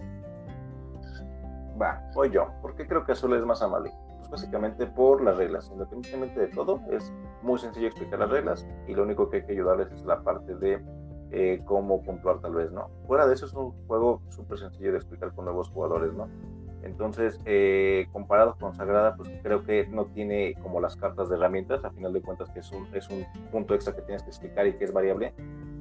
Va, 1.80 2.02
voy 2.14 2.30
yo. 2.30 2.48
¿Por 2.62 2.74
qué 2.74 2.86
creo 2.86 3.04
que 3.04 3.12
Azul 3.12 3.34
es 3.34 3.44
más 3.44 3.62
amable? 3.62 3.92
Pues 4.18 4.30
básicamente 4.30 4.86
por 4.86 5.22
las 5.22 5.36
reglas. 5.36 5.70
Independientemente 5.72 6.40
de 6.40 6.48
todo, 6.48 6.80
es 6.90 7.12
muy 7.42 7.58
sencillo 7.58 7.88
explicar 7.88 8.18
las 8.18 8.30
reglas 8.30 8.66
y 8.86 8.94
lo 8.94 9.02
único 9.02 9.28
que 9.28 9.38
hay 9.38 9.46
que 9.46 9.52
ayudarles 9.52 9.92
es 9.92 10.02
la 10.04 10.22
parte 10.22 10.54
de 10.56 10.82
eh, 11.32 11.60
cómo 11.64 12.02
puntuar 12.02 12.40
tal 12.40 12.54
vez, 12.54 12.70
¿no? 12.72 12.88
Fuera 13.06 13.26
de 13.26 13.34
eso 13.34 13.46
es 13.46 13.52
un 13.52 13.72
juego 13.86 14.22
súper 14.28 14.58
sencillo 14.58 14.92
de 14.92 14.98
explicar 14.98 15.34
con 15.34 15.44
nuevos 15.44 15.68
jugadores, 15.70 16.12
¿no? 16.14 16.28
Entonces, 16.82 17.40
eh, 17.44 18.06
comparado 18.12 18.56
con 18.58 18.74
Sagrada, 18.74 19.16
pues 19.16 19.30
creo 19.42 19.64
que 19.64 19.86
no 19.88 20.06
tiene 20.06 20.54
como 20.62 20.80
las 20.80 20.96
cartas 20.96 21.28
de 21.28 21.36
herramientas, 21.36 21.84
a 21.84 21.90
final 21.90 22.12
de 22.12 22.22
cuentas 22.22 22.50
que 22.50 22.60
es 22.60 22.70
un, 22.70 22.86
es 22.94 23.08
un 23.08 23.24
punto 23.50 23.74
extra 23.74 23.94
que 23.94 24.02
tienes 24.02 24.22
que 24.22 24.30
explicar 24.30 24.66
y 24.66 24.74
que 24.74 24.84
es 24.84 24.92
variable. 24.92 25.34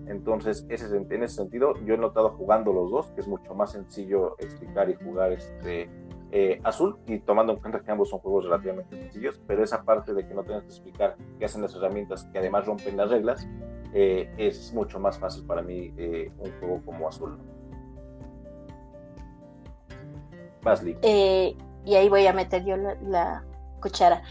Entonces, 0.08 0.66
ese, 0.70 0.96
en 0.96 1.24
ese 1.24 1.36
sentido, 1.36 1.74
yo 1.86 1.96
he 1.96 1.98
notado 1.98 2.30
jugando 2.30 2.74
los 2.74 2.92
dos, 2.92 3.12
que 3.12 3.22
es 3.22 3.28
mucho 3.28 3.54
más 3.56 3.72
sencillo 3.72 4.36
explicar 4.40 4.90
y 4.90 4.96
jugar 4.96 5.32
este 5.32 5.90
eh, 6.32 6.60
azul, 6.64 6.98
y 7.08 7.20
tomando 7.20 7.54
en 7.54 7.60
cuenta 7.60 7.80
que 7.80 7.92
ambos 7.92 8.10
son 8.10 8.20
juegos 8.20 8.46
relativamente 8.46 8.98
sencillos, 8.98 9.42
pero 9.48 9.64
esa 9.64 9.84
parte 9.84 10.14
de 10.14 10.28
que 10.28 10.34
no 10.34 10.44
tienes 10.44 10.64
que 10.64 10.70
explicar 10.70 11.16
qué 11.40 11.46
hacen 11.46 11.62
las 11.62 11.76
herramientas, 11.76 12.26
que 12.32 12.40
además 12.40 12.66
rompen 12.66 12.98
las 12.98 13.10
reglas, 13.10 13.48
eh, 13.94 14.30
es 14.38 14.74
mucho 14.74 15.00
más 15.00 15.18
fácil 15.18 15.46
para 15.46 15.62
mí 15.62 15.94
un 16.38 16.52
juego 16.60 16.82
como 16.84 17.08
azul. 17.08 17.38
Eh, 21.02 21.56
y 21.86 21.96
ahí 21.96 22.10
voy 22.10 22.26
a 22.28 22.34
meter 22.34 22.66
yo 22.66 22.76
la, 22.78 23.44
cuchara. 23.80 24.24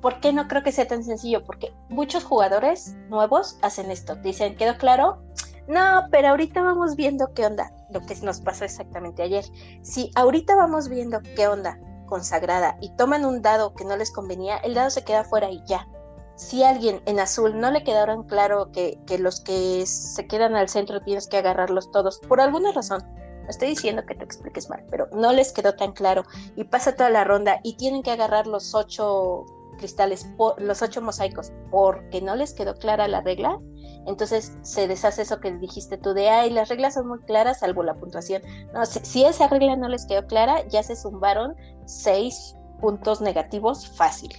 ¿Por 0.00 0.20
qué 0.20 0.32
no 0.32 0.46
creo 0.46 0.62
que 0.62 0.70
sea 0.70 0.86
tan 0.86 1.02
sencillo? 1.02 1.44
Porque 1.44 1.72
muchos 1.88 2.24
jugadores 2.24 2.94
nuevos 3.08 3.58
hacen 3.62 3.90
esto. 3.90 4.14
Dicen, 4.16 4.56
¿quedó 4.56 4.76
claro? 4.76 5.22
No, 5.66 6.06
pero 6.10 6.28
ahorita 6.28 6.62
vamos 6.62 6.94
viendo 6.94 7.32
qué 7.34 7.46
onda. 7.46 7.72
Lo 7.90 8.00
que 8.06 8.14
nos 8.16 8.40
pasó 8.40 8.64
exactamente 8.64 9.22
ayer. 9.22 9.44
Si 9.82 10.10
ahorita 10.14 10.54
vamos 10.54 10.88
viendo 10.88 11.20
qué 11.36 11.48
onda 11.48 11.78
consagrada 12.06 12.78
y 12.80 12.90
toman 12.96 13.24
un 13.24 13.42
dado 13.42 13.74
que 13.74 13.84
no 13.84 13.96
les 13.96 14.12
convenía, 14.12 14.56
el 14.58 14.74
dado 14.74 14.90
se 14.90 15.04
queda 15.04 15.24
fuera 15.24 15.50
y 15.50 15.62
ya. 15.66 15.88
Si 16.36 16.62
a 16.62 16.70
alguien 16.70 17.02
en 17.06 17.18
azul 17.18 17.58
no 17.58 17.70
le 17.70 17.82
quedaron 17.82 18.22
claro 18.24 18.70
que, 18.70 19.00
que 19.06 19.18
los 19.18 19.40
que 19.40 19.84
se 19.86 20.26
quedan 20.26 20.54
al 20.54 20.68
centro 20.68 21.02
tienes 21.02 21.26
que 21.26 21.38
agarrarlos 21.38 21.90
todos, 21.90 22.20
por 22.20 22.40
alguna 22.40 22.70
razón, 22.70 23.02
estoy 23.48 23.68
diciendo 23.68 24.04
que 24.06 24.14
te 24.14 24.24
expliques 24.24 24.68
mal, 24.68 24.84
pero 24.90 25.08
no 25.12 25.32
les 25.32 25.52
quedó 25.52 25.74
tan 25.74 25.92
claro 25.92 26.24
y 26.56 26.64
pasa 26.64 26.94
toda 26.94 27.10
la 27.10 27.24
ronda 27.24 27.60
y 27.62 27.76
tienen 27.76 28.02
que 28.02 28.10
agarrar 28.10 28.46
los 28.46 28.74
ocho 28.74 29.44
cristales, 29.78 30.28
los 30.58 30.82
ocho 30.82 31.00
mosaicos, 31.00 31.52
porque 31.70 32.20
no 32.20 32.36
les 32.36 32.52
quedó 32.52 32.74
clara 32.74 33.08
la 33.08 33.22
regla, 33.22 33.58
entonces 34.06 34.56
se 34.62 34.86
deshace 34.86 35.22
eso 35.22 35.40
que 35.40 35.52
dijiste 35.52 35.96
tú 35.96 36.12
de, 36.12 36.28
ay, 36.28 36.50
las 36.50 36.68
reglas 36.68 36.94
son 36.94 37.08
muy 37.08 37.20
claras, 37.20 37.60
salvo 37.60 37.82
la 37.82 37.94
puntuación. 37.94 38.42
No, 38.72 38.84
si, 38.84 39.24
esa 39.24 39.48
regla 39.48 39.76
no 39.76 39.88
les 39.88 40.06
quedó 40.06 40.26
clara, 40.26 40.66
ya 40.68 40.82
se 40.82 40.96
zumbaron 40.96 41.54
seis 41.86 42.56
puntos 42.80 43.20
negativos 43.20 43.88
fácil. 43.96 44.30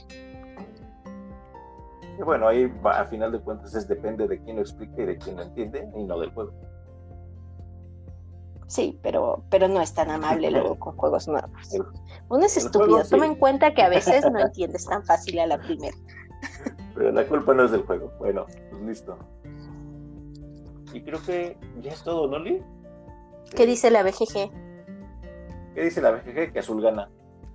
Y 2.18 2.22
bueno, 2.24 2.48
ahí 2.48 2.72
a 2.84 3.06
final 3.06 3.32
de 3.32 3.40
cuentas 3.40 3.74
es 3.76 3.88
depende 3.88 4.28
de 4.28 4.40
quién 4.42 4.58
lo 4.58 4.62
explique 4.62 5.04
y 5.04 5.06
de 5.06 5.18
quién 5.18 5.38
lo 5.38 5.44
entiende 5.44 5.90
y 5.96 6.04
no 6.04 6.20
del 6.20 6.34
juego. 6.34 6.52
Sí, 8.70 9.00
pero, 9.02 9.44
pero 9.50 9.68
no 9.68 9.82
es 9.82 9.94
tan 9.94 10.10
amable 10.12 10.52
luego 10.52 10.78
con 10.78 10.96
juegos 10.96 11.28
nuevos. 11.28 11.52
Uno 12.30 12.46
es 12.46 12.56
estúpido. 12.56 13.04
Toma 13.04 13.26
en 13.26 13.36
cuenta 13.36 13.74
que 13.74 13.82
a 13.82 13.90
veces 13.98 14.24
no 14.32 14.40
entiendes 14.40 14.86
tan 14.86 15.04
fácil 15.04 15.40
a 15.40 15.48
la 15.48 15.58
primera. 15.58 15.98
Pero 16.96 17.12
la 17.12 17.26
culpa 17.26 17.54
no 17.54 17.66
es 17.66 17.72
del 17.72 17.82
juego. 17.82 18.14
Bueno, 18.20 18.46
pues 18.70 18.82
listo. 18.84 19.18
Y 20.94 21.02
creo 21.02 21.20
que 21.26 21.58
ya 21.82 21.92
es 21.92 22.04
todo, 22.04 22.28
¿no, 22.28 22.40
Lee? 22.40 22.64
¿Qué 23.56 23.66
dice 23.66 23.90
la 23.90 24.04
BGG? 24.04 24.52
¿Qué 25.74 25.82
dice 25.82 26.02
la 26.02 26.12
BGG? 26.12 26.54
Que 26.54 26.60
Azul 26.60 26.82
gana. 26.82 27.10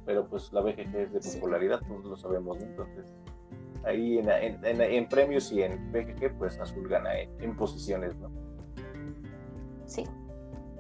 Pero 0.07 0.27
pues 0.27 0.53
la 0.53 0.61
BGG 0.61 0.97
es 0.97 1.13
de 1.13 1.39
popularidad, 1.39 1.81
todos 1.87 2.05
lo 2.05 2.17
sabemos, 2.17 2.59
¿no? 2.59 2.65
Entonces, 2.65 3.07
ahí 3.85 4.19
en, 4.19 4.29
en, 4.29 5.09
premios 5.09 5.51
y 5.53 5.63
en 5.63 5.93
BGG, 5.93 6.37
pues 6.39 6.59
Azul 6.59 6.89
gana 6.89 7.19
en, 7.19 7.31
en 7.41 7.57
posiciones, 7.57 8.15
¿no? 8.17 8.31
Sí. 9.87 10.05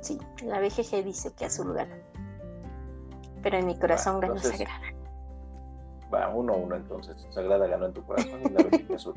Sí, 0.04 0.20
la 0.44 0.60
BGG 0.60 1.02
dice 1.02 1.32
que 1.32 1.46
Azul 1.46 1.72
gana. 1.72 1.96
Pero 3.42 3.56
en 3.56 3.64
mi 3.64 3.78
corazón 3.78 4.20
gana 4.20 4.38
Sagrada. 4.38 4.92
Va, 6.12 6.28
uno 6.28 6.52
a 6.52 6.56
uno 6.56 6.76
entonces. 6.76 7.26
Sagrada 7.30 7.66
ganó 7.66 7.86
en 7.86 7.94
tu 7.94 8.04
corazón 8.04 8.38
y 8.44 8.50
la 8.50 8.64
BGG 8.64 8.94
Azul. 8.94 9.14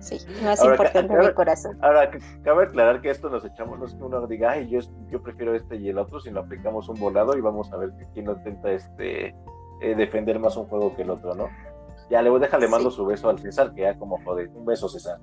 Sí, 0.00 0.18
más 0.42 0.64
importante 0.64 1.12
en 1.14 1.20
mi 1.20 1.32
corazón. 1.32 1.78
Ahora, 1.80 2.10
cabe 2.42 2.64
aclarar 2.64 3.00
que 3.00 3.10
esto 3.10 3.30
nos 3.30 3.44
echamos, 3.44 3.78
no 3.78 3.86
es 3.86 3.94
que 3.94 4.02
uno 4.02 4.26
diga, 4.26 4.50
ay, 4.50 4.68
yo, 4.68 4.80
yo 5.10 5.22
prefiero 5.22 5.54
este 5.54 5.76
y 5.76 5.90
el 5.90 5.98
otro, 5.98 6.18
sino 6.18 6.40
aplicamos 6.40 6.88
un 6.88 6.98
volado 6.98 7.36
y 7.38 7.40
vamos 7.40 7.72
a 7.72 7.76
ver 7.76 7.92
quién 8.14 8.28
intenta 8.28 8.72
este, 8.72 9.28
eh, 9.80 9.94
defender 9.96 10.40
más 10.40 10.56
un 10.56 10.66
juego 10.66 10.96
que 10.96 11.02
el 11.02 11.10
otro, 11.10 11.36
¿no? 11.36 11.48
Ya, 12.10 12.20
le 12.20 12.30
voy, 12.30 12.40
déjale, 12.40 12.66
mando 12.66 12.90
su 12.90 13.06
beso 13.06 13.28
al 13.28 13.38
César, 13.38 13.72
que 13.74 13.82
ya 13.82 13.96
como 13.96 14.20
joder. 14.24 14.48
Un 14.48 14.64
beso, 14.64 14.88
César. 14.88 15.20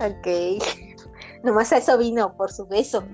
Ok. 0.00 0.26
Nomás 1.42 1.72
a 1.72 1.78
eso 1.78 1.96
vino, 1.98 2.36
por 2.36 2.50
su 2.50 2.66
beso. 2.66 3.04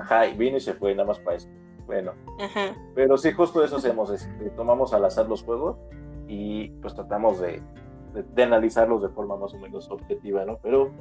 Ajá, 0.00 0.26
y 0.26 0.36
vino 0.36 0.56
y 0.56 0.60
se 0.60 0.74
fue, 0.74 0.94
nada 0.94 1.08
más 1.08 1.18
para 1.20 1.36
eso. 1.36 1.48
Bueno. 1.86 2.12
Ajá. 2.40 2.76
Pero 2.94 3.16
sí, 3.16 3.32
justo 3.32 3.62
eso 3.64 3.76
hacemos. 3.76 4.10
Este, 4.10 4.50
tomamos 4.50 4.92
al 4.92 5.04
azar 5.04 5.28
los 5.28 5.42
juegos 5.42 5.76
y 6.26 6.70
pues 6.80 6.94
tratamos 6.94 7.40
de, 7.40 7.62
de, 8.34 8.42
analizarlos 8.42 9.02
de 9.02 9.08
forma 9.08 9.36
más 9.36 9.54
o 9.54 9.58
menos 9.58 9.90
objetiva, 9.90 10.44
¿no? 10.44 10.58
Pero, 10.58 10.92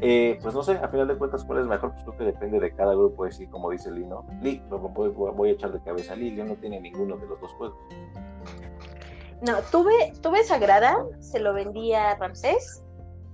eh, 0.00 0.38
pues 0.42 0.54
no 0.54 0.62
sé, 0.62 0.72
a 0.72 0.88
final 0.88 1.08
de 1.08 1.16
cuentas, 1.16 1.44
cuál 1.44 1.60
es 1.60 1.66
mejor, 1.66 1.92
pues 1.92 2.02
creo 2.02 2.16
que 2.16 2.24
depende 2.24 2.58
de 2.58 2.74
cada 2.74 2.94
grupo, 2.94 3.24
así 3.24 3.46
como 3.46 3.70
dice 3.70 3.90
Lee, 3.90 4.04
¿no? 4.04 4.26
Lee, 4.42 4.62
voy, 4.68 5.10
voy 5.10 5.48
a 5.50 5.52
echar 5.52 5.72
de 5.72 5.80
cabeza 5.82 6.14
a 6.14 6.16
Lee, 6.16 6.32
no 6.32 6.56
tiene 6.56 6.80
ninguno 6.80 7.16
de 7.16 7.26
los 7.26 7.40
dos 7.40 7.52
juegos. 7.52 7.78
No, 9.46 9.58
tuve, 9.70 10.12
tuve 10.20 10.42
Sagrada, 10.42 11.06
se 11.20 11.38
lo 11.38 11.52
vendí 11.54 11.92
a 11.92 12.16
Ramsés 12.16 12.83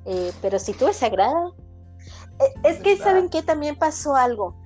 eh, 0.04 0.32
pero 0.40 0.58
si 0.58 0.72
tuve 0.72 0.92
Sagrada, 0.92 1.52
eh, 2.38 2.54
es 2.64 2.78
que 2.80 2.96
saben 2.96 3.28
que 3.28 3.42
también 3.42 3.76
pasó 3.76 4.16
algo, 4.16 4.56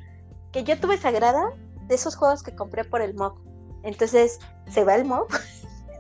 que 0.52 0.64
yo 0.64 0.78
tuve 0.78 0.98
Sagrada 0.98 1.52
de 1.88 1.94
esos 1.94 2.16
juegos 2.16 2.42
que 2.42 2.54
compré 2.54 2.84
por 2.84 3.02
el 3.02 3.14
mob. 3.14 3.34
Entonces 3.82 4.38
se 4.70 4.84
va 4.84 4.94
el 4.94 5.04
mob 5.04 5.26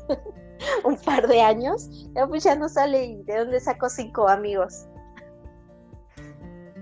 un 0.84 0.96
par 0.96 1.28
de 1.28 1.42
años, 1.42 1.88
ya 2.14 2.26
pues 2.26 2.44
ya 2.44 2.54
no 2.54 2.68
sale 2.68 3.04
y 3.04 3.22
de 3.24 3.38
dónde 3.38 3.60
saco 3.60 3.88
cinco 3.88 4.28
amigos. 4.28 4.86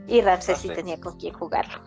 Y 0.07 0.21
Ramsey 0.21 0.57
sí 0.57 0.69
tenía 0.69 1.01
con 1.01 1.17
quién 1.17 1.33
jugarlo 1.33 1.81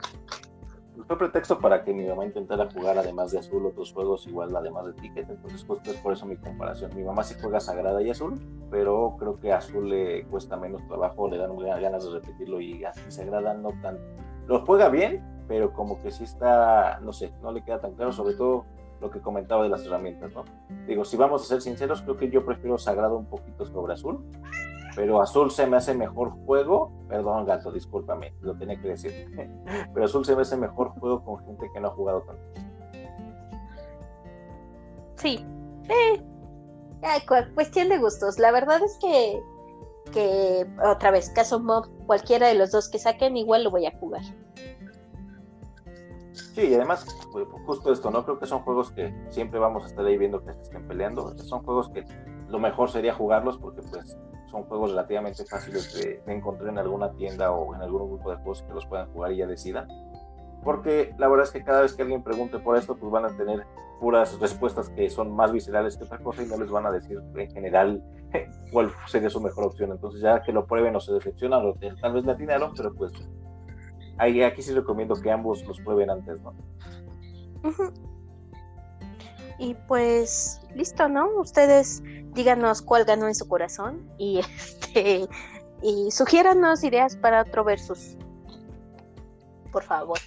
fue 1.08 1.18
pretexto 1.18 1.60
para 1.60 1.84
que 1.84 1.93
mi 1.93 2.06
mamá 2.06 2.26
intentara 2.26 2.68
jugar 2.72 2.97
además 2.97 3.32
de 3.32 3.39
azul 3.39 3.66
otros 3.66 3.93
juegos 3.93 4.26
igual 4.28 4.56
además 4.56 4.88
de 4.88 4.93
ticket. 4.93 5.30
Entonces 5.30 5.64
justo 5.66 5.91
es 5.91 5.97
por 5.97 6.14
eso 6.14 6.26
mi 6.26 6.36
comparación. 6.36 6.91
Mi 6.95 7.03
mamá 7.03 7.24
sí 7.24 7.36
juega 7.39 7.60
sagrada 7.60 8.01
y 8.01 8.10
azul 8.10 8.39
pero 8.70 9.16
creo 9.18 9.39
que 9.39 9.53
azul 9.53 9.89
le 9.89 10.26
cuesta 10.26 10.58
menos 10.58 10.86
trabajo 10.88 11.30
le 11.30 11.38
dan 11.38 11.56
ganas 11.56 12.03
de 12.03 12.12
repetirlo 12.12 12.60
y 12.60 12.84
sagrada 13.08 13.53
no 13.53 13.70
tan 13.82 13.97
lo 14.47 14.66
juega 14.66 14.89
bien 14.89 15.24
pero 15.47 15.74
como 15.74 16.01
que 16.01 16.12
sí 16.12 16.24
está 16.24 16.99
no 17.01 17.14
sé 17.14 17.32
no 17.41 17.51
le 17.51 17.64
queda 17.64 17.80
tan 17.80 17.93
claro 17.93 18.12
sobre 18.12 18.34
todo 18.36 18.66
lo 19.01 19.12
que 19.12 19.22
comentaba 19.22 19.64
de 19.64 19.70
las 19.70 19.86
herramientas 19.86 20.34
no 20.34 20.43
digo 20.88 21.06
si 21.06 21.18
vamos 21.18 21.43
a 21.43 21.45
ser 21.45 21.62
sinceros 21.62 22.01
creo 22.01 22.18
que 22.18 22.30
yo 22.30 22.45
prefiero 22.45 22.78
sagrado 22.78 23.18
un 23.18 23.26
poquito 23.26 23.66
sobre 23.66 23.93
azul 23.93 24.24
pero 24.95 25.21
Azul 25.21 25.51
se 25.51 25.67
me 25.67 25.77
hace 25.77 25.93
mejor 25.93 26.31
juego, 26.45 26.91
perdón 27.07 27.45
gato, 27.45 27.71
discúlpame, 27.71 28.33
lo 28.41 28.57
tenía 28.57 28.79
que 28.81 28.89
decir, 28.89 29.29
pero 29.93 30.05
Azul 30.05 30.25
se 30.25 30.35
me 30.35 30.43
hace 30.43 30.57
mejor 30.57 30.89
juego 30.99 31.23
con 31.23 31.43
gente 31.45 31.69
que 31.73 31.79
no 31.79 31.89
ha 31.89 31.91
jugado 31.91 32.21
tanto. 32.21 32.43
Sí, 35.17 35.45
eh, 35.89 36.23
cuestión 37.53 37.89
de 37.89 37.97
gustos. 37.97 38.39
La 38.39 38.51
verdad 38.51 38.81
es 38.83 38.97
que, 39.01 39.41
que 40.11 40.67
otra 40.83 41.11
vez, 41.11 41.29
caso 41.29 41.59
Mob, 41.59 41.87
cualquiera 42.05 42.47
de 42.47 42.55
los 42.55 42.71
dos 42.71 42.89
que 42.89 42.99
saquen, 42.99 43.37
igual 43.37 43.63
lo 43.63 43.71
voy 43.71 43.85
a 43.85 43.97
jugar. 43.97 44.21
Sí, 46.33 46.67
y 46.67 46.73
además, 46.73 47.05
justo 47.65 47.91
esto, 47.91 48.11
¿no? 48.11 48.23
Creo 48.23 48.39
que 48.39 48.45
son 48.45 48.59
juegos 48.61 48.91
que 48.91 49.13
siempre 49.29 49.59
vamos 49.59 49.83
a 49.83 49.87
estar 49.87 50.05
ahí 50.05 50.17
viendo 50.17 50.43
que 50.43 50.53
se 50.53 50.61
estén 50.61 50.87
peleando. 50.87 51.37
Son 51.39 51.63
juegos 51.63 51.89
que 51.89 52.05
lo 52.47 52.59
mejor 52.59 52.89
sería 52.89 53.13
jugarlos 53.13 53.57
porque 53.57 53.81
pues 53.81 54.17
son 54.56 54.64
juegos 54.64 54.91
relativamente 54.91 55.43
fáciles 55.43 55.93
de, 55.93 56.22
encontrar 56.28 56.70
en 56.70 56.78
alguna 56.78 57.12
tienda 57.12 57.51
o 57.51 57.76
en 57.76 57.82
algún 57.82 58.08
grupo 58.08 58.32
de 58.32 58.38
juegos 58.38 58.64
que 58.64 58.74
los 58.74 58.86
puedan 58.86 59.12
jugar 59.12 59.34
y 59.34 59.38
ya 59.38 59.47
decidan. 59.47 59.88
Porque 60.64 61.14
la 61.18 61.28
verdad 61.28 61.45
es 61.45 61.51
que 61.51 61.64
cada 61.64 61.82
vez 61.82 61.93
que 61.93 62.03
alguien 62.03 62.24
pregunte 62.24 62.58
por 62.60 62.78
esto, 62.78 62.95
pues 62.95 63.12
van 63.12 63.26
a 63.26 63.36
tener 63.36 63.66
puras 63.99 64.39
respuestas 64.39 64.89
que 64.89 65.10
son 65.10 65.36
más 65.36 65.51
viscerales 65.51 65.97
que 65.97 66.06
otra 66.06 66.20
cosa 66.20 66.43
y 66.43 66.47
no 66.47 66.58
les 66.58 66.72
van 66.72 66.86
a 66.86 66.91
decir 66.91 67.20
en 67.36 67.51
general 67.51 68.03
cuál 68.72 68.91
sería 69.08 69.30
su 69.30 69.41
mejor 69.41 69.66
opción. 69.66 69.91
Entonces 69.91 70.22
ya 70.22 70.41
que 70.41 70.53
lo 70.53 70.66
prueben 70.66 70.95
o 70.95 71.01
se 71.01 71.12
decepcionan 71.12 71.74
tal 72.01 72.14
vez 72.14 72.24
la 72.24 72.32
atinaron, 72.32 72.74
pero 72.76 72.93
pues 72.93 73.12
ahí, 74.18 74.41
aquí 74.41 74.62
sí 74.62 74.74
recomiendo 74.74 75.16
que 75.16 75.32
ambos 75.32 75.66
los 75.66 75.82
prueben 75.82 76.10
antes, 76.10 76.41
¿no? 76.41 76.53
Y 79.58 79.74
pues 79.88 80.62
listo, 80.76 81.08
¿no? 81.08 81.30
Ustedes 81.39 82.03
díganos 82.34 82.82
cuál 82.82 83.06
ganó 83.06 83.28
en 83.28 83.36
su 83.36 83.47
corazón 83.47 84.10
y 84.18 84.39
este 84.39 85.28
y 85.82 86.12
sugiéranos 86.12 86.84
ideas 86.84 87.16
para 87.16 87.41
otro 87.41 87.64
versus. 87.64 88.18
Por 89.72 89.84
favor. 89.84 90.20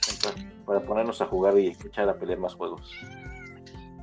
Para, 0.66 0.80
ponernos 0.80 1.20
a 1.22 1.26
jugar 1.26 1.58
y 1.58 1.68
escuchar 1.68 2.08
a 2.08 2.14
pelear 2.14 2.38
más 2.38 2.54
juegos. 2.54 2.92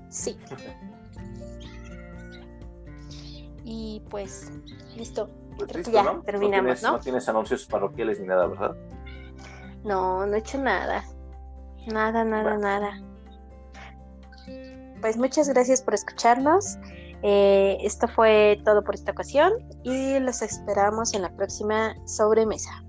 Sí. 0.09 0.37
y 3.63 4.01
pues, 4.09 4.51
listo. 4.95 5.29
Pues 5.57 5.89
ya 5.89 6.19
terminamos, 6.25 6.83
¿no? 6.83 6.93
¿no? 6.93 6.99
tienes 6.99 7.29
anuncios 7.29 7.65
parroquiales 7.65 8.19
ni 8.19 8.27
nada, 8.27 8.47
¿verdad? 8.47 8.75
No, 9.85 10.25
no 10.25 10.35
he 10.35 10.39
hecho 10.39 10.57
nada. 10.57 11.05
Nada, 11.87 12.25
nada, 12.25 12.57
nada. 12.57 13.01
Pues 15.01 15.17
muchas 15.17 15.49
gracias 15.49 15.81
por 15.81 15.93
escucharnos. 15.93 16.77
Eh, 17.23 17.77
esto 17.81 18.07
fue 18.07 18.59
todo 18.63 18.83
por 18.83 18.95
esta 18.95 19.11
ocasión 19.11 19.53
y 19.83 20.19
los 20.19 20.41
esperamos 20.41 21.13
en 21.13 21.23
la 21.23 21.35
próxima 21.35 21.95
sobremesa. 22.05 22.84